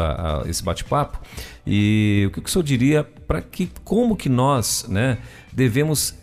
esse 0.48 0.64
bate-papo, 0.64 1.20
e 1.66 2.26
o 2.28 2.32
que 2.32 2.40
o 2.40 2.48
senhor 2.48 2.64
diria 2.64 3.04
para 3.26 3.42
que 3.42 3.70
como 3.86 4.18
que 4.18 4.28
nós 4.28 4.86
né, 4.90 5.20
devemos 5.54 6.19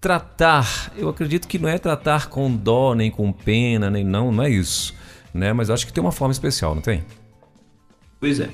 tratar, 0.00 0.92
eu 0.96 1.08
acredito 1.08 1.46
que 1.46 1.58
não 1.58 1.68
é 1.68 1.78
tratar 1.78 2.28
com 2.28 2.50
dó, 2.50 2.94
nem 2.94 3.10
com 3.10 3.30
pena, 3.30 3.90
nem 3.90 4.02
não, 4.02 4.32
não 4.32 4.42
é 4.42 4.50
isso. 4.50 4.94
Né? 5.32 5.52
Mas 5.52 5.68
acho 5.68 5.86
que 5.86 5.92
tem 5.92 6.02
uma 6.02 6.12
forma 6.12 6.32
especial, 6.32 6.74
não 6.74 6.82
tem? 6.82 7.04
Pois 8.18 8.40
é. 8.40 8.48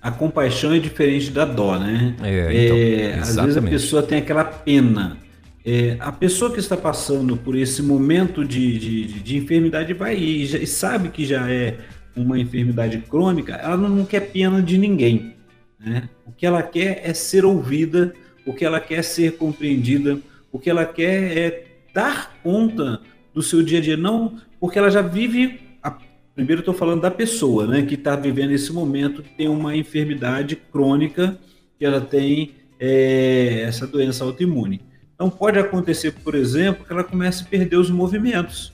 A 0.00 0.10
compaixão 0.10 0.72
é 0.72 0.78
diferente 0.78 1.30
da 1.30 1.44
dó, 1.44 1.78
né? 1.78 2.14
É, 2.22 2.64
então, 2.64 2.76
é, 2.76 3.18
às 3.18 3.34
vezes 3.34 3.56
a 3.56 3.62
pessoa 3.62 4.02
tem 4.02 4.18
aquela 4.18 4.44
pena. 4.44 5.18
É, 5.64 5.96
a 5.98 6.12
pessoa 6.12 6.52
que 6.52 6.60
está 6.60 6.76
passando 6.76 7.36
por 7.36 7.56
esse 7.56 7.82
momento 7.82 8.44
de, 8.44 8.78
de, 8.78 9.06
de 9.20 9.36
enfermidade 9.36 9.92
vai 9.94 10.16
e, 10.16 10.46
já, 10.46 10.58
e 10.58 10.66
sabe 10.66 11.08
que 11.08 11.24
já 11.24 11.50
é 11.50 11.78
uma 12.14 12.38
enfermidade 12.38 12.98
crônica, 12.98 13.54
ela 13.54 13.76
não, 13.76 13.88
não 13.88 14.04
quer 14.04 14.20
pena 14.30 14.62
de 14.62 14.78
ninguém. 14.78 15.34
Né? 15.78 16.08
O 16.24 16.32
que 16.32 16.46
ela 16.46 16.62
quer 16.62 17.00
é 17.04 17.12
ser 17.12 17.44
ouvida, 17.44 18.14
o 18.46 18.54
que 18.54 18.64
ela 18.64 18.78
quer 18.78 18.98
é 19.00 19.02
ser 19.02 19.36
compreendida, 19.36 20.18
o 20.56 20.58
que 20.58 20.70
ela 20.70 20.86
quer 20.86 21.36
é 21.36 21.64
dar 21.92 22.34
conta 22.42 23.02
do 23.34 23.42
seu 23.42 23.62
dia 23.62 23.78
a 23.78 23.82
dia, 23.82 23.96
não 23.96 24.40
porque 24.58 24.78
ela 24.78 24.90
já 24.90 25.02
vive. 25.02 25.60
A, 25.82 25.94
primeiro 26.34 26.60
estou 26.60 26.72
falando 26.72 27.02
da 27.02 27.10
pessoa, 27.10 27.66
né, 27.66 27.82
que 27.82 27.94
está 27.94 28.16
vivendo 28.16 28.52
esse 28.52 28.72
momento, 28.72 29.22
que 29.22 29.28
tem 29.36 29.48
uma 29.48 29.76
enfermidade 29.76 30.56
crônica, 30.56 31.38
que 31.78 31.84
ela 31.84 32.00
tem 32.00 32.52
é, 32.80 33.64
essa 33.66 33.86
doença 33.86 34.24
autoimune. 34.24 34.80
Então 35.14 35.28
pode 35.28 35.58
acontecer, 35.58 36.12
por 36.12 36.34
exemplo, 36.34 36.86
que 36.86 36.92
ela 36.92 37.04
comece 37.04 37.42
a 37.42 37.46
perder 37.46 37.76
os 37.76 37.90
movimentos. 37.90 38.72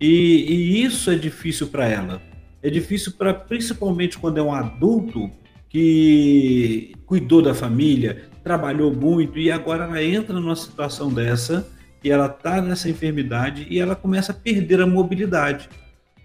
E, 0.00 0.06
e 0.08 0.84
isso 0.84 1.10
é 1.10 1.16
difícil 1.16 1.66
para 1.66 1.88
ela. 1.88 2.22
É 2.62 2.70
difícil 2.70 3.12
para, 3.12 3.34
principalmente 3.34 4.18
quando 4.18 4.38
é 4.38 4.42
um 4.42 4.54
adulto 4.54 5.28
que 5.68 6.92
cuidou 7.06 7.42
da 7.42 7.54
família, 7.54 8.28
trabalhou 8.48 8.90
muito 8.90 9.38
e 9.38 9.52
agora 9.52 9.84
ela 9.84 10.02
entra 10.02 10.40
numa 10.40 10.56
situação 10.56 11.12
dessa 11.12 11.68
e 12.02 12.10
ela 12.10 12.24
está 12.24 12.62
nessa 12.62 12.88
enfermidade 12.88 13.66
e 13.68 13.78
ela 13.78 13.94
começa 13.94 14.32
a 14.32 14.34
perder 14.34 14.80
a 14.80 14.86
mobilidade. 14.86 15.68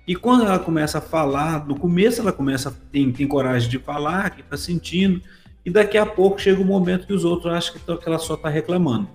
E 0.08 0.16
quando 0.16 0.46
ela 0.46 0.58
começa 0.58 1.00
a 1.00 1.02
falar, 1.02 1.68
no 1.68 1.78
começo 1.78 2.22
ela 2.22 2.32
começa 2.32 2.74
tem, 2.94 3.12
tem 3.12 3.28
coragem 3.28 3.70
de 3.70 3.78
falar, 3.78 4.30
que 4.30 4.40
está 4.40 4.56
sentindo, 4.56 5.22
e 5.66 5.70
daqui 5.70 5.98
a 5.98 6.06
pouco 6.06 6.40
chega 6.40 6.62
um 6.62 6.66
momento 6.66 7.06
que 7.06 7.12
os 7.12 7.26
outros 7.26 7.54
acham 7.54 7.74
que, 7.74 7.98
que 7.98 8.08
ela 8.08 8.20
só 8.20 8.36
está 8.36 8.48
reclamando. 8.48 9.10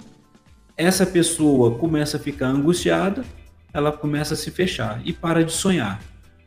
Essa 0.76 1.06
pessoa 1.06 1.78
começa 1.78 2.18
a 2.18 2.20
ficar 2.20 2.48
angustiada, 2.48 3.24
ela 3.72 3.90
começa 3.90 4.34
a 4.34 4.36
se 4.36 4.50
fechar 4.50 5.00
e 5.02 5.14
para 5.14 5.42
de 5.42 5.52
sonhar. 5.52 5.98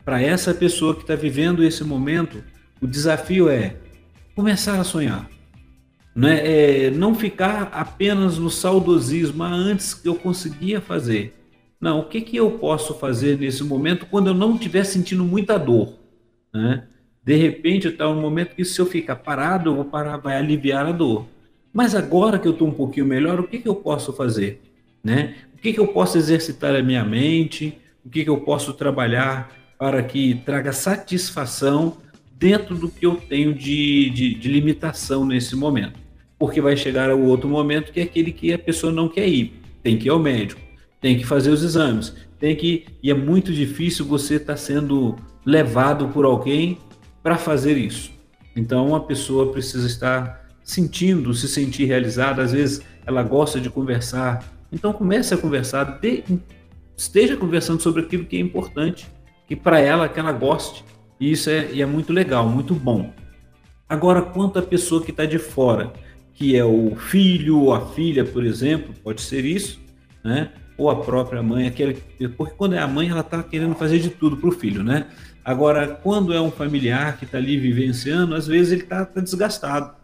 Para 0.04 0.22
essa 0.22 0.54
pessoa 0.54 0.94
que 0.94 1.00
está 1.00 1.16
vivendo 1.16 1.64
esse 1.64 1.82
momento, 1.82 2.40
o 2.80 2.86
desafio 2.86 3.48
é 3.48 3.74
começar 4.36 4.78
a 4.78 4.84
sonhar. 4.84 5.28
Né? 6.14 6.86
É, 6.86 6.90
não 6.90 7.14
ficar 7.14 7.70
apenas 7.72 8.38
no 8.38 8.50
saudosismo, 8.50 9.42
ah, 9.42 9.52
antes 9.52 9.94
que 9.94 10.08
eu 10.08 10.14
conseguia 10.14 10.80
fazer. 10.80 11.34
Não, 11.80 12.00
o 12.00 12.04
que, 12.04 12.20
que 12.20 12.36
eu 12.36 12.50
posso 12.52 12.94
fazer 12.94 13.38
nesse 13.38 13.64
momento 13.64 14.06
quando 14.06 14.28
eu 14.28 14.34
não 14.34 14.54
estiver 14.54 14.84
sentindo 14.84 15.24
muita 15.24 15.58
dor? 15.58 15.98
Né? 16.54 16.84
De 17.24 17.34
repente 17.36 17.88
está 17.88 18.08
um 18.08 18.20
momento 18.20 18.54
que 18.54 18.64
se 18.64 18.80
eu 18.80 18.86
ficar 18.86 19.16
parado, 19.16 19.70
eu 19.70 19.74
vou 19.74 19.84
parar, 19.84 20.16
vai 20.16 20.36
aliviar 20.36 20.86
a 20.86 20.92
dor. 20.92 21.26
Mas 21.72 21.94
agora 21.94 22.38
que 22.38 22.46
eu 22.46 22.52
estou 22.52 22.68
um 22.68 22.72
pouquinho 22.72 23.06
melhor, 23.06 23.40
o 23.40 23.48
que, 23.48 23.58
que 23.58 23.68
eu 23.68 23.74
posso 23.74 24.12
fazer? 24.12 24.60
Né? 25.02 25.34
O 25.54 25.58
que, 25.58 25.72
que 25.72 25.80
eu 25.80 25.88
posso 25.88 26.18
exercitar 26.18 26.74
a 26.74 26.82
minha 26.82 27.04
mente? 27.04 27.78
O 28.04 28.10
que, 28.10 28.24
que 28.24 28.30
eu 28.30 28.40
posso 28.40 28.74
trabalhar 28.74 29.50
para 29.78 30.02
que 30.02 30.34
traga 30.44 30.72
satisfação 30.72 31.96
dentro 32.36 32.76
do 32.76 32.88
que 32.88 33.06
eu 33.06 33.16
tenho 33.16 33.54
de, 33.54 34.10
de, 34.10 34.34
de 34.34 34.48
limitação 34.48 35.24
nesse 35.24 35.56
momento? 35.56 36.01
Porque 36.42 36.60
vai 36.60 36.76
chegar 36.76 37.08
o 37.14 37.24
outro 37.26 37.48
momento 37.48 37.92
que 37.92 38.00
é 38.00 38.02
aquele 38.02 38.32
que 38.32 38.52
a 38.52 38.58
pessoa 38.58 38.92
não 38.92 39.08
quer 39.08 39.28
ir. 39.28 39.62
Tem 39.80 39.96
que 39.96 40.08
ir 40.08 40.10
ao 40.10 40.18
médico, 40.18 40.60
tem 41.00 41.16
que 41.16 41.24
fazer 41.24 41.50
os 41.50 41.62
exames, 41.62 42.16
tem 42.36 42.56
que 42.56 42.86
e 43.00 43.12
é 43.12 43.14
muito 43.14 43.52
difícil 43.52 44.04
você 44.04 44.34
estar 44.34 44.54
tá 44.54 44.56
sendo 44.56 45.14
levado 45.46 46.08
por 46.08 46.24
alguém 46.24 46.78
para 47.22 47.38
fazer 47.38 47.76
isso. 47.76 48.10
Então 48.56 48.92
a 48.96 48.98
pessoa 48.98 49.52
precisa 49.52 49.86
estar 49.86 50.44
sentindo, 50.64 51.32
se 51.32 51.46
sentir 51.46 51.84
realizada. 51.84 52.42
Às 52.42 52.50
vezes 52.50 52.82
ela 53.06 53.22
gosta 53.22 53.60
de 53.60 53.70
conversar, 53.70 54.44
então 54.72 54.92
comece 54.92 55.32
a 55.32 55.38
conversar, 55.38 56.00
de, 56.00 56.24
esteja 56.96 57.36
conversando 57.36 57.80
sobre 57.80 58.02
aquilo 58.02 58.24
que 58.24 58.36
é 58.36 58.40
importante, 58.40 59.06
que 59.46 59.54
para 59.54 59.78
ela 59.78 60.08
que 60.08 60.18
ela 60.18 60.32
goste. 60.32 60.84
E 61.20 61.30
isso 61.30 61.48
é, 61.48 61.78
é 61.78 61.86
muito 61.86 62.12
legal, 62.12 62.48
muito 62.48 62.74
bom. 62.74 63.12
Agora, 63.88 64.22
quanto 64.22 64.58
a 64.58 64.62
pessoa 64.62 65.04
que 65.04 65.12
está 65.12 65.24
de 65.24 65.38
fora, 65.38 65.92
que 66.34 66.56
é 66.56 66.64
o 66.64 66.96
filho 66.96 67.58
ou 67.60 67.74
a 67.74 67.88
filha, 67.92 68.24
por 68.24 68.44
exemplo, 68.44 68.94
pode 69.02 69.20
ser 69.20 69.44
isso, 69.44 69.80
né? 70.24 70.50
Ou 70.76 70.90
a 70.90 71.02
própria 71.02 71.42
mãe, 71.42 71.66
aquele, 71.66 72.02
porque 72.36 72.54
quando 72.54 72.74
é 72.74 72.78
a 72.78 72.88
mãe, 72.88 73.08
ela 73.08 73.20
está 73.20 73.42
querendo 73.42 73.74
fazer 73.74 73.98
de 73.98 74.10
tudo 74.10 74.36
para 74.36 74.48
o 74.48 74.52
filho, 74.52 74.82
né? 74.82 75.06
Agora, 75.44 75.88
quando 75.88 76.32
é 76.32 76.40
um 76.40 76.50
familiar 76.50 77.18
que 77.18 77.24
está 77.24 77.38
ali 77.38 77.56
vivenciando, 77.56 78.34
às 78.34 78.46
vezes 78.46 78.72
ele 78.72 78.82
está 78.82 79.04
tá 79.04 79.20
desgastado. 79.20 79.94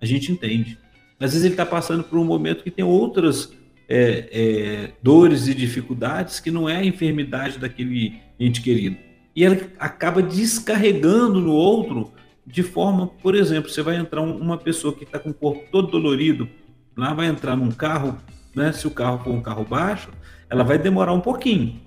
A 0.00 0.06
gente 0.06 0.32
entende. 0.32 0.78
Às 1.20 1.32
vezes 1.32 1.44
ele 1.44 1.54
está 1.54 1.64
passando 1.64 2.02
por 2.02 2.18
um 2.18 2.24
momento 2.24 2.64
que 2.64 2.70
tem 2.70 2.84
outras 2.84 3.52
é, 3.88 4.28
é, 4.32 4.90
dores 5.02 5.46
e 5.46 5.54
dificuldades 5.54 6.40
que 6.40 6.50
não 6.50 6.68
é 6.68 6.76
a 6.76 6.84
enfermidade 6.84 7.58
daquele 7.58 8.20
ente 8.40 8.60
querido. 8.60 8.96
E 9.36 9.44
ela 9.44 9.58
acaba 9.78 10.22
descarregando 10.22 11.40
no 11.40 11.52
outro 11.52 12.12
de 12.46 12.62
forma, 12.62 13.06
por 13.06 13.34
exemplo, 13.34 13.70
você 13.70 13.82
vai 13.82 13.96
entrar 13.96 14.20
uma 14.20 14.58
pessoa 14.58 14.94
que 14.94 15.04
está 15.04 15.18
com 15.18 15.30
o 15.30 15.34
corpo 15.34 15.64
todo 15.70 15.90
dolorido, 15.90 16.48
lá 16.96 17.14
vai 17.14 17.26
entrar 17.26 17.56
num 17.56 17.70
carro, 17.70 18.18
né? 18.54 18.72
Se 18.72 18.86
o 18.86 18.90
carro 18.90 19.22
for 19.22 19.30
um 19.30 19.40
carro 19.40 19.64
baixo, 19.64 20.10
ela 20.50 20.64
vai 20.64 20.78
demorar 20.78 21.12
um 21.12 21.20
pouquinho. 21.20 21.80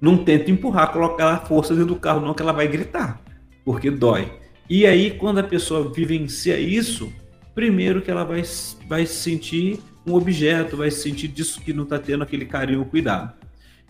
Não 0.00 0.18
tenta 0.18 0.50
empurrar, 0.50 0.92
colocar 0.92 1.32
a 1.32 1.38
força 1.38 1.74
dentro 1.74 1.94
do 1.94 2.00
carro, 2.00 2.20
não, 2.20 2.34
que 2.34 2.42
ela 2.42 2.52
vai 2.52 2.66
gritar, 2.66 3.20
porque 3.64 3.90
dói. 3.90 4.32
E 4.68 4.86
aí, 4.86 5.12
quando 5.12 5.38
a 5.38 5.44
pessoa 5.44 5.92
vivencia 5.92 6.58
isso, 6.58 7.12
primeiro 7.54 8.02
que 8.02 8.10
ela 8.10 8.24
vai, 8.24 8.42
vai 8.88 9.06
se 9.06 9.14
sentir 9.14 9.80
um 10.06 10.14
objeto, 10.14 10.76
vai 10.76 10.90
se 10.90 11.02
sentir 11.02 11.28
disso 11.28 11.60
que 11.60 11.72
não 11.72 11.84
está 11.84 11.98
tendo 11.98 12.22
aquele 12.24 12.44
carinho, 12.44 12.84
cuidado. 12.84 13.34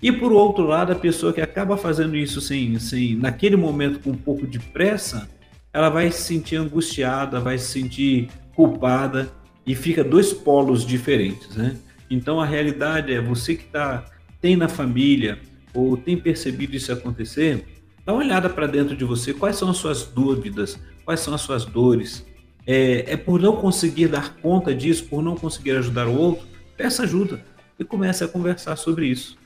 E 0.02 0.10
por 0.10 0.32
outro 0.32 0.64
lado, 0.66 0.92
a 0.92 0.96
pessoa 0.96 1.32
que 1.32 1.40
acaba 1.40 1.76
fazendo 1.76 2.16
isso 2.16 2.40
sem, 2.40 2.78
sem, 2.78 3.14
naquele 3.16 3.56
momento 3.56 4.00
com 4.00 4.10
um 4.10 4.16
pouco 4.16 4.46
de 4.46 4.58
pressa, 4.58 5.28
ela 5.72 5.88
vai 5.88 6.10
se 6.10 6.22
sentir 6.22 6.56
angustiada, 6.56 7.40
vai 7.40 7.56
se 7.58 7.66
sentir 7.72 8.28
culpada 8.54 9.32
e 9.66 9.74
fica 9.74 10.04
dois 10.04 10.32
polos 10.32 10.84
diferentes, 10.84 11.56
né? 11.56 11.76
Então 12.10 12.40
a 12.40 12.44
realidade 12.44 13.12
é 13.12 13.20
você 13.20 13.54
que 13.54 13.64
tá, 13.64 14.04
tem 14.40 14.56
na 14.56 14.68
família 14.68 15.38
ou 15.72 15.96
tem 15.96 16.16
percebido 16.16 16.76
isso 16.76 16.92
acontecer, 16.92 17.64
dá 18.04 18.12
uma 18.12 18.22
olhada 18.22 18.50
para 18.50 18.66
dentro 18.66 18.94
de 18.94 19.04
você, 19.04 19.32
quais 19.32 19.56
são 19.56 19.70
as 19.70 19.78
suas 19.78 20.04
dúvidas, 20.04 20.78
quais 21.04 21.20
são 21.20 21.32
as 21.32 21.40
suas 21.40 21.64
dores. 21.64 22.26
É, 22.66 23.12
é 23.12 23.16
por 23.16 23.40
não 23.40 23.56
conseguir 23.56 24.08
dar 24.08 24.36
conta 24.36 24.74
disso, 24.74 25.06
por 25.06 25.22
não 25.22 25.34
conseguir 25.34 25.72
ajudar 25.72 26.06
o 26.06 26.14
outro, 26.14 26.46
peça 26.76 27.04
ajuda 27.04 27.42
e 27.78 27.84
comece 27.84 28.22
a 28.22 28.28
conversar 28.28 28.76
sobre 28.76 29.06
isso, 29.06 29.36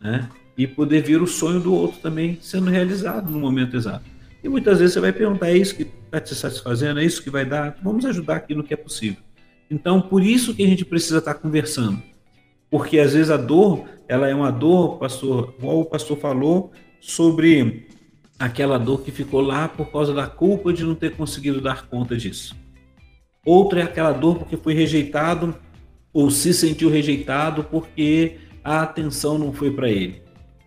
né? 0.00 0.28
E 0.56 0.66
poder 0.66 1.02
ver 1.02 1.20
o 1.20 1.26
sonho 1.26 1.60
do 1.60 1.74
outro 1.74 2.00
também 2.00 2.38
sendo 2.40 2.70
realizado 2.70 3.30
no 3.30 3.38
momento 3.38 3.76
exato. 3.76 4.13
E 4.44 4.48
muitas 4.48 4.78
vezes 4.78 4.92
você 4.92 5.00
vai 5.00 5.12
perguntar: 5.12 5.48
é 5.48 5.56
isso 5.56 5.74
que 5.74 5.82
está 6.04 6.20
te 6.20 6.34
satisfazendo? 6.34 7.00
É 7.00 7.04
isso 7.04 7.22
que 7.22 7.30
vai 7.30 7.46
dar? 7.46 7.78
Vamos 7.82 8.04
ajudar 8.04 8.36
aqui 8.36 8.54
no 8.54 8.62
que 8.62 8.74
é 8.74 8.76
possível. 8.76 9.22
Então, 9.70 10.02
por 10.02 10.22
isso 10.22 10.54
que 10.54 10.62
a 10.62 10.66
gente 10.66 10.84
precisa 10.84 11.18
estar 11.18 11.34
conversando. 11.34 12.00
Porque 12.70 12.98
às 12.98 13.14
vezes 13.14 13.30
a 13.30 13.38
dor, 13.38 13.86
ela 14.06 14.28
é 14.28 14.34
uma 14.34 14.52
dor, 14.52 14.98
pastor, 14.98 15.54
igual 15.58 15.80
o 15.80 15.84
pastor 15.86 16.18
falou, 16.18 16.72
sobre 17.00 17.88
aquela 18.38 18.78
dor 18.78 19.02
que 19.02 19.10
ficou 19.10 19.40
lá 19.40 19.68
por 19.68 19.90
causa 19.90 20.12
da 20.12 20.26
culpa 20.26 20.72
de 20.72 20.84
não 20.84 20.94
ter 20.94 21.16
conseguido 21.16 21.60
dar 21.60 21.86
conta 21.86 22.16
disso. 22.16 22.54
Outra 23.46 23.80
é 23.80 23.82
aquela 23.84 24.12
dor 24.12 24.38
porque 24.38 24.56
foi 24.56 24.74
rejeitado 24.74 25.54
ou 26.12 26.30
se 26.30 26.52
sentiu 26.52 26.90
rejeitado 26.90 27.64
porque 27.64 28.38
a 28.62 28.82
atenção 28.82 29.38
não 29.38 29.52
foi 29.52 29.70
para 29.70 29.88
ele. 29.88 30.22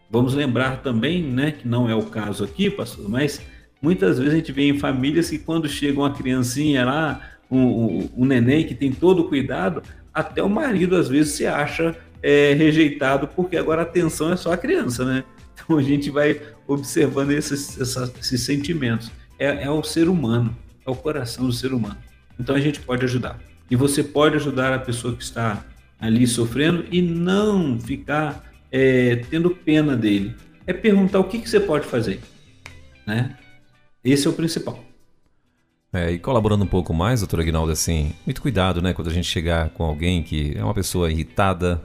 Vamos 0.09 0.33
lembrar 0.33 0.81
também, 0.81 1.21
né, 1.21 1.51
que 1.51 1.67
não 1.67 1.89
é 1.89 1.95
o 1.95 2.03
caso 2.03 2.43
aqui, 2.43 2.69
pastor, 2.69 3.09
mas 3.09 3.41
Muitas 3.81 4.17
vezes 4.17 4.33
a 4.33 4.35
gente 4.37 4.51
vê 4.51 4.63
em 4.63 4.79
famílias 4.79 5.29
que 5.29 5.37
quando 5.37 5.67
chega 5.69 5.99
uma 5.99 6.13
criancinha 6.13 6.85
lá, 6.85 7.21
um, 7.49 7.59
um, 7.59 8.09
um 8.17 8.25
neném 8.25 8.65
que 8.65 8.75
tem 8.75 8.91
todo 8.91 9.21
o 9.21 9.29
cuidado, 9.29 9.83
até 10.13 10.41
o 10.41 10.49
marido 10.49 10.95
às 10.95 11.07
vezes 11.07 11.33
se 11.33 11.45
acha 11.45 11.95
é, 12.21 12.53
rejeitado 12.53 13.27
porque 13.27 13.55
agora 13.55 13.81
a 13.81 13.83
atenção 13.83 14.31
é 14.31 14.35
só 14.35 14.51
a 14.51 14.57
criança, 14.57 15.05
né? 15.05 15.23
Então 15.53 15.77
a 15.77 15.81
gente 15.81 16.09
vai 16.09 16.41
observando 16.67 17.31
esses, 17.31 17.77
esses 17.79 18.41
sentimentos. 18.41 19.11
É, 19.37 19.63
é 19.63 19.69
o 19.69 19.83
ser 19.83 20.09
humano, 20.09 20.55
é 20.85 20.89
o 20.89 20.95
coração 20.95 21.45
do 21.45 21.53
ser 21.53 21.73
humano. 21.73 21.97
Então 22.39 22.55
a 22.55 22.59
gente 22.59 22.79
pode 22.79 23.05
ajudar. 23.05 23.39
E 23.69 23.75
você 23.75 24.03
pode 24.03 24.35
ajudar 24.35 24.73
a 24.73 24.79
pessoa 24.79 25.15
que 25.15 25.23
está 25.23 25.63
ali 25.99 26.25
sofrendo 26.25 26.85
e 26.91 27.01
não 27.01 27.79
ficar 27.79 28.43
é, 28.71 29.17
tendo 29.29 29.49
pena 29.49 29.95
dele. 29.95 30.35
É 30.65 30.73
perguntar 30.73 31.19
o 31.19 31.23
que, 31.23 31.39
que 31.39 31.49
você 31.49 31.59
pode 31.59 31.85
fazer, 31.85 32.19
né? 33.05 33.35
Esse 34.07 34.25
é 34.25 34.29
o 34.29 34.33
principal. 34.33 34.79
É, 35.91 36.11
e 36.11 36.17
colaborando 36.17 36.63
um 36.63 36.67
pouco 36.67 36.93
mais, 36.93 37.19
doutor 37.19 37.41
Aguinaldo, 37.41 37.73
assim, 37.73 38.13
muito 38.25 38.41
cuidado, 38.41 38.81
né? 38.81 38.93
Quando 38.93 39.09
a 39.09 39.13
gente 39.13 39.27
chegar 39.27 39.69
com 39.71 39.83
alguém 39.83 40.23
que 40.23 40.53
é 40.55 40.63
uma 40.63 40.73
pessoa 40.73 41.11
irritada, 41.11 41.81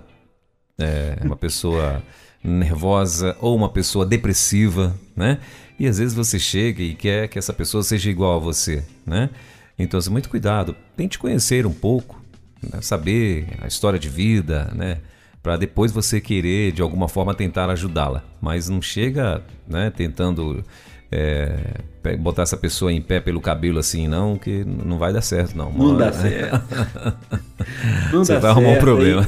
é 0.78 1.18
uma 1.24 1.34
pessoa 1.34 2.00
nervosa 2.42 3.36
ou 3.40 3.56
uma 3.56 3.68
pessoa 3.68 4.06
depressiva, 4.06 4.94
né? 5.16 5.40
E 5.80 5.88
às 5.88 5.98
vezes 5.98 6.14
você 6.14 6.38
chega 6.38 6.80
e 6.80 6.94
quer 6.94 7.26
que 7.26 7.40
essa 7.40 7.52
pessoa 7.52 7.82
seja 7.82 8.08
igual 8.08 8.36
a 8.36 8.38
você, 8.38 8.84
né? 9.04 9.28
Então, 9.76 9.98
assim, 9.98 10.10
muito 10.10 10.30
cuidado. 10.30 10.76
Tente 10.96 11.18
conhecer 11.18 11.66
um 11.66 11.72
pouco, 11.72 12.22
né? 12.62 12.80
saber 12.80 13.48
a 13.60 13.66
história 13.66 13.98
de 13.98 14.08
vida, 14.08 14.70
né? 14.76 14.98
Para 15.42 15.56
depois 15.56 15.90
você 15.90 16.20
querer, 16.20 16.70
de 16.70 16.82
alguma 16.82 17.08
forma, 17.08 17.34
tentar 17.34 17.68
ajudá-la. 17.68 18.22
Mas 18.40 18.68
não 18.68 18.80
chega, 18.80 19.42
né? 19.66 19.90
Tentando 19.90 20.64
é, 21.12 22.16
botar 22.18 22.42
essa 22.42 22.56
pessoa 22.56 22.90
em 22.90 23.02
pé 23.02 23.20
pelo 23.20 23.40
cabelo 23.40 23.78
assim, 23.78 24.08
não, 24.08 24.38
que 24.38 24.64
não 24.64 24.98
vai 24.98 25.12
dar 25.12 25.20
certo, 25.20 25.54
não. 25.54 25.70
Não 25.70 25.96
dá 25.96 26.10
certo. 26.10 26.62
não 28.10 28.24
Você 28.24 28.32
dá 28.32 28.40
vai 28.40 28.50
arrumar 28.50 28.70
um 28.70 28.78
problema. 28.78 29.26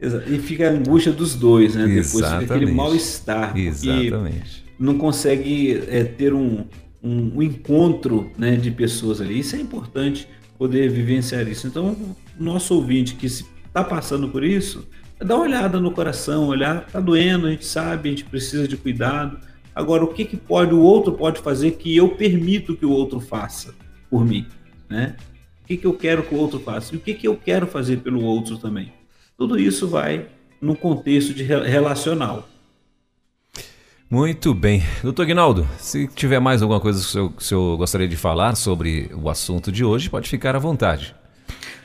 E, 0.00 0.34
e, 0.34 0.38
fica 0.40 0.68
a 0.68 0.72
angústia 0.72 1.12
dos 1.12 1.36
dois, 1.36 1.76
né? 1.76 1.86
Depois 1.86 2.26
fica 2.26 2.38
aquele 2.38 2.72
mal-estar. 2.72 3.56
Exatamente. 3.56 4.64
Não 4.76 4.98
consegue 4.98 5.84
é, 5.88 6.02
ter 6.02 6.34
um, 6.34 6.64
um, 7.00 7.36
um, 7.36 7.42
encontro 7.42 8.32
né, 8.36 8.56
de 8.56 8.72
pessoas 8.72 9.20
ali. 9.20 9.38
Isso 9.38 9.54
é 9.54 9.60
importante 9.60 10.26
poder 10.58 10.90
vivenciar 10.90 11.46
isso. 11.46 11.68
Então, 11.68 11.96
nosso 12.38 12.74
ouvinte 12.74 13.14
que 13.14 13.26
está 13.26 13.84
passando 13.84 14.28
por 14.28 14.42
isso, 14.42 14.84
dá 15.20 15.36
uma 15.36 15.44
olhada 15.44 15.78
no 15.78 15.92
coração, 15.92 16.48
olhar, 16.48 16.84
tá 16.86 16.98
doendo, 16.98 17.46
a 17.46 17.50
gente 17.50 17.64
sabe, 17.64 18.08
a 18.08 18.10
gente 18.10 18.24
precisa 18.24 18.66
de 18.66 18.76
cuidado 18.76 19.38
Agora, 19.74 20.04
o 20.04 20.08
que, 20.08 20.24
que 20.24 20.36
pode 20.36 20.74
o 20.74 20.80
outro 20.80 21.12
pode 21.12 21.40
fazer 21.40 21.72
que 21.72 21.96
eu 21.96 22.10
permito 22.10 22.76
que 22.76 22.84
o 22.84 22.90
outro 22.90 23.20
faça 23.20 23.74
por 24.10 24.24
mim, 24.24 24.46
né? 24.88 25.16
O 25.62 25.66
que, 25.66 25.76
que 25.76 25.86
eu 25.86 25.94
quero 25.94 26.22
que 26.22 26.34
o 26.34 26.38
outro 26.38 26.60
faça 26.60 26.94
e 26.94 26.98
o 26.98 27.00
que, 27.00 27.14
que 27.14 27.26
eu 27.26 27.36
quero 27.36 27.66
fazer 27.66 27.98
pelo 27.98 28.22
outro 28.22 28.58
também. 28.58 28.92
Tudo 29.38 29.58
isso 29.58 29.88
vai 29.88 30.26
no 30.60 30.76
contexto 30.76 31.32
de 31.32 31.42
relacional. 31.42 32.48
Muito 34.10 34.52
bem. 34.52 34.82
Doutor 35.02 35.24
Guinaldo, 35.24 35.66
se 35.78 36.06
tiver 36.06 36.38
mais 36.38 36.60
alguma 36.60 36.78
coisa 36.78 37.00
que 37.00 37.06
o, 37.06 37.08
senhor, 37.08 37.32
que 37.32 37.42
o 37.42 37.44
senhor 37.44 37.76
gostaria 37.78 38.06
de 38.06 38.16
falar 38.16 38.54
sobre 38.56 39.10
o 39.14 39.30
assunto 39.30 39.72
de 39.72 39.82
hoje, 39.82 40.10
pode 40.10 40.28
ficar 40.28 40.54
à 40.54 40.58
vontade. 40.58 41.14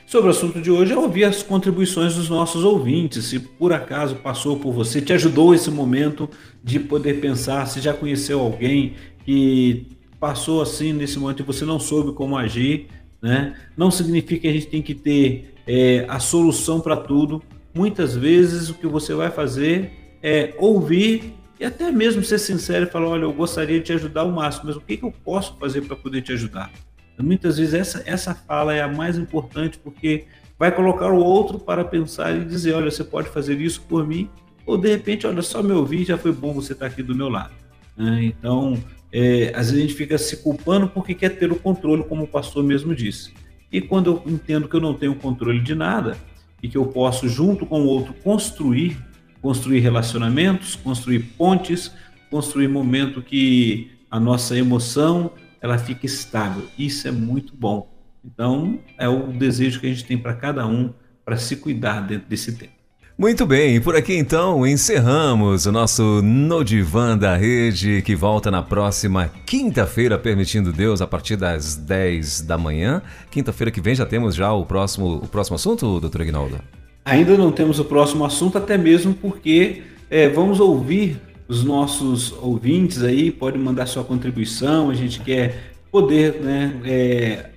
Sobre 0.08 0.28
o 0.28 0.32
assunto 0.32 0.62
de 0.62 0.72
hoje, 0.72 0.93
eu 0.93 1.01
ouvi 1.01 1.26
as 1.26 1.43
contribuições 1.43 2.16
dos 2.16 2.30
nossos 2.30 2.64
ouvintes. 2.64 3.26
Se 3.26 3.39
por 3.41 3.74
acaso 3.74 4.16
passou 4.16 4.58
por 4.58 4.72
você, 4.72 5.01
te 5.01 5.12
ajudou 5.12 5.53
esse 5.53 5.70
momento 5.70 6.30
de 6.64 6.80
poder 6.80 7.20
pensar, 7.20 7.66
se 7.66 7.82
já 7.82 7.93
conheceu 7.93 8.39
alguém 8.39 8.93
que 9.26 9.86
passou 10.18 10.62
assim 10.62 10.93
nesse 10.93 11.20
momento 11.20 11.41
e 11.41 11.45
você 11.45 11.66
não 11.66 11.78
soube 11.78 12.14
como 12.14 12.38
agir, 12.38 12.88
né? 13.22 13.53
Não 13.76 13.91
significa 13.91 14.43
que 14.43 14.47
a 14.47 14.53
gente 14.53 14.68
tem 14.68 14.82
que 14.82 14.95
ter 14.95 15.53
é, 15.68 16.05
a 16.08 16.20
solução 16.20 16.80
para 16.80 16.95
tudo. 16.95 17.43
Muitas 17.76 18.16
vezes 18.16 18.70
o 18.70 18.76
que 18.76 18.88
você 18.88 19.14
vai 19.14 19.30
fazer 19.30 19.91
é 20.24 20.55
ouvir 20.58 21.34
e 21.60 21.66
até 21.66 21.91
mesmo 21.91 22.24
ser 22.24 22.39
sincero 22.39 22.86
e 22.86 22.89
falar: 22.89 23.10
olha, 23.10 23.24
eu 23.24 23.34
gostaria 23.34 23.78
de 23.80 23.84
te 23.88 23.91
ajudar 23.91 24.22
ao 24.22 24.32
máximo, 24.32 24.68
mas 24.68 24.78
o 24.78 24.82
que, 24.82 24.95
que 24.95 25.03
eu 25.03 25.12
posso 25.12 25.58
fazer 25.60 25.82
para 25.82 25.97
poder 25.97 26.22
te 26.22 26.32
ajudar? 26.32 26.72
Muitas 27.20 27.57
vezes 27.57 27.74
essa, 27.74 28.03
essa 28.05 28.36
fala 28.36 28.74
é 28.74 28.82
a 28.82 28.88
mais 28.88 29.18
importante 29.18 29.80
porque 29.80 30.26
vai 30.57 30.72
colocar 30.72 31.11
o 31.11 31.18
outro 31.18 31.59
para 31.59 31.84
pensar 31.84 32.36
e 32.36 32.45
dizer: 32.45 32.74
olha, 32.74 32.91
você 32.91 33.03
pode 33.03 33.30
fazer 33.30 33.59
isso 33.59 33.82
por 33.82 34.05
mim, 34.05 34.30
ou 34.65 34.78
de 34.78 34.89
repente, 34.89 35.26
olha, 35.26 35.41
só 35.41 35.63
me 35.63 35.72
ouvir 35.72 36.05
já 36.05 36.18
foi 36.18 36.32
bom 36.32 36.53
você 36.53 36.74
estar 36.74 36.88
aqui 36.88 37.01
do 37.01 37.15
meu 37.15 37.30
lado. 37.30 37.53
Né? 37.95 38.26
Então, 38.26 38.78
é, 39.11 39.51
às 39.55 39.72
vezes 39.72 39.74
a 39.74 39.82
gente 39.88 39.93
fica 39.93 40.18
se 40.18 40.38
culpando 40.38 40.88
porque 40.88 41.13
quer 41.13 41.30
ter 41.30 41.51
o 41.51 41.55
controle, 41.55 42.03
como 42.03 42.24
o 42.24 42.28
pastor 42.28 42.63
mesmo 42.63 42.93
disse. 42.93 43.34
E 43.72 43.82
quando 43.82 44.07
eu 44.07 44.32
entendo 44.32 44.68
que 44.68 44.76
eu 44.76 44.82
não 44.82 44.93
tenho 44.93 45.15
controle 45.15 45.59
de 45.59 45.76
nada 45.76 46.18
e 46.61 46.68
que 46.68 46.78
eu 46.78 46.86
posso, 46.86 47.28
junto 47.28 47.65
com 47.65 47.82
o 47.82 47.86
outro, 47.86 48.13
construir, 48.24 48.97
construir 49.41 49.80
relacionamentos, 49.80 50.76
construir 50.76 51.20
pontes, 51.38 51.91
construir 52.30 52.68
momento 52.68 53.22
que 53.22 53.91
a 54.09 54.20
nossa 54.20 54.57
emoção, 54.57 55.32
ela 55.68 55.78
fica 55.78 56.05
estável. 56.05 56.63
Isso 56.78 57.07
é 57.07 57.11
muito 57.11 57.53
bom. 57.55 57.88
Então, 58.24 58.80
é 58.97 59.07
o 59.07 59.28
desejo 59.28 59.80
que 59.80 59.88
a 59.88 59.89
gente 59.89 60.05
tem 60.05 60.18
para 60.18 60.34
cada 60.34 60.65
um 60.65 60.93
para 61.24 61.38
se 61.38 61.55
cuidar 61.57 62.01
dentro 62.01 62.28
desse 62.28 62.53
tempo. 62.53 62.78
Muito 63.20 63.47
bem, 63.47 63.82
por 63.82 63.95
aqui 63.95 64.15
então 64.15 64.65
encerramos 64.65 65.65
o 65.65 65.72
nosso 65.72 66.22
No 66.22 66.63
Divã 66.63 67.18
da 67.18 67.36
Rede, 67.36 68.03
que 68.03 68.15
volta 68.15 68.51
na 68.51 68.61
próxima 68.61 69.32
quinta-feira, 69.43 70.20
permitindo 70.20 70.72
Deus, 70.72 71.01
a 71.01 71.07
partir 71.07 71.36
das 71.36 71.76
10 71.76 72.41
da 72.41 72.59
manhã. 72.59 73.01
Quinta-feira 73.32 73.72
que 73.72 73.82
vem 73.82 73.95
já 73.95 74.05
temos 74.05 74.36
já 74.36 74.53
o 74.53 74.68
próximo, 74.68 75.15
o 75.15 75.28
próximo 75.28 75.55
assunto, 75.55 75.99
doutor 75.99 76.22
Aguinaldo? 76.22 76.59
Ainda 77.03 77.36
não 77.36 77.51
temos 77.51 77.80
o 77.80 77.86
próximo 77.86 78.24
assunto, 78.24 78.59
até 78.59 78.78
mesmo 78.78 79.15
porque 79.15 79.82
é, 80.11 80.30
vamos 80.30 80.59
ouvir 80.59 81.20
os 81.48 81.64
nossos 81.64 82.32
ouvintes 82.34 83.04
aí 83.04 83.32
podem 83.32 83.62
mandar 83.62 83.86
sua 83.86 84.04
contribuição, 84.04 84.89
a 84.89 84.93
gente 84.93 85.22
quer 85.22 85.74
poder 85.91 86.41
né, 86.41 86.80
é, 86.84 87.50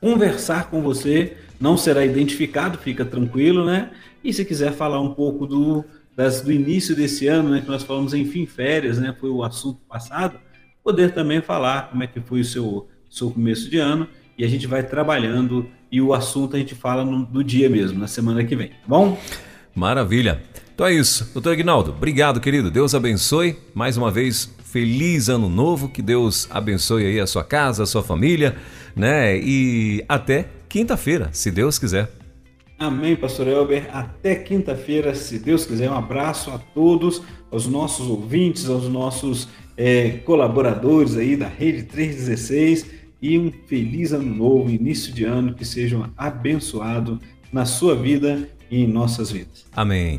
conversar 0.00 0.68
com 0.70 0.82
você, 0.82 1.36
não 1.60 1.76
será 1.76 2.04
identificado, 2.04 2.78
fica 2.78 3.04
tranquilo, 3.04 3.64
né? 3.64 3.90
E 4.24 4.32
se 4.32 4.44
quiser 4.44 4.72
falar 4.72 5.00
um 5.00 5.14
pouco 5.14 5.46
do, 5.46 5.84
das, 6.16 6.40
do 6.40 6.50
início 6.50 6.96
desse 6.96 7.26
ano, 7.26 7.50
né, 7.50 7.60
que 7.60 7.68
nós 7.68 7.82
falamos 7.82 8.12
em 8.12 8.24
fim 8.24 8.46
férias, 8.46 8.98
né, 8.98 9.14
foi 9.18 9.30
o 9.30 9.42
assunto 9.42 9.80
passado, 9.88 10.38
poder 10.82 11.12
também 11.12 11.40
falar 11.40 11.90
como 11.90 12.02
é 12.02 12.06
que 12.06 12.20
foi 12.20 12.40
o 12.40 12.44
seu, 12.44 12.88
seu 13.08 13.30
começo 13.30 13.70
de 13.70 13.78
ano 13.78 14.08
e 14.36 14.44
a 14.44 14.48
gente 14.48 14.66
vai 14.66 14.82
trabalhando 14.82 15.68
e 15.92 16.00
o 16.00 16.14
assunto 16.14 16.56
a 16.56 16.58
gente 16.58 16.74
fala 16.74 17.04
no, 17.04 17.18
no 17.18 17.44
dia 17.44 17.68
mesmo, 17.68 17.98
na 17.98 18.06
semana 18.06 18.42
que 18.44 18.56
vem, 18.56 18.68
tá 18.68 18.88
bom? 18.88 19.18
Maravilha. 19.74 20.42
Então 20.80 20.88
é 20.88 20.94
isso. 20.94 21.28
Doutor 21.34 21.52
Aguinaldo, 21.52 21.90
obrigado, 21.90 22.40
querido. 22.40 22.70
Deus 22.70 22.94
abençoe. 22.94 23.54
Mais 23.74 23.98
uma 23.98 24.10
vez, 24.10 24.50
feliz 24.64 25.28
ano 25.28 25.46
novo. 25.46 25.90
Que 25.90 26.00
Deus 26.00 26.48
abençoe 26.50 27.04
aí 27.04 27.20
a 27.20 27.26
sua 27.26 27.44
casa, 27.44 27.82
a 27.82 27.86
sua 27.86 28.02
família, 28.02 28.56
né? 28.96 29.36
E 29.36 30.02
até 30.08 30.48
quinta-feira, 30.70 31.28
se 31.34 31.50
Deus 31.50 31.78
quiser. 31.78 32.10
Amém, 32.78 33.14
pastor 33.14 33.46
Elber. 33.46 33.90
Até 33.92 34.34
quinta-feira, 34.34 35.14
se 35.14 35.38
Deus 35.38 35.66
quiser. 35.66 35.90
Um 35.90 35.98
abraço 35.98 36.50
a 36.50 36.56
todos, 36.56 37.20
aos 37.50 37.66
nossos 37.66 38.08
ouvintes, 38.08 38.66
aos 38.66 38.88
nossos 38.88 39.48
é, 39.76 40.12
colaboradores 40.24 41.14
aí 41.14 41.36
da 41.36 41.46
Rede 41.46 41.82
316 41.82 42.86
e 43.20 43.38
um 43.38 43.52
feliz 43.66 44.14
ano 44.14 44.34
novo, 44.34 44.70
início 44.70 45.12
de 45.12 45.24
ano, 45.24 45.52
que 45.52 45.66
sejam 45.66 46.10
abençoado 46.16 47.20
na 47.52 47.66
sua 47.66 47.94
vida 47.94 48.48
e 48.70 48.82
em 48.82 48.86
nossas 48.86 49.30
vidas. 49.30 49.66
Amém. 49.76 50.18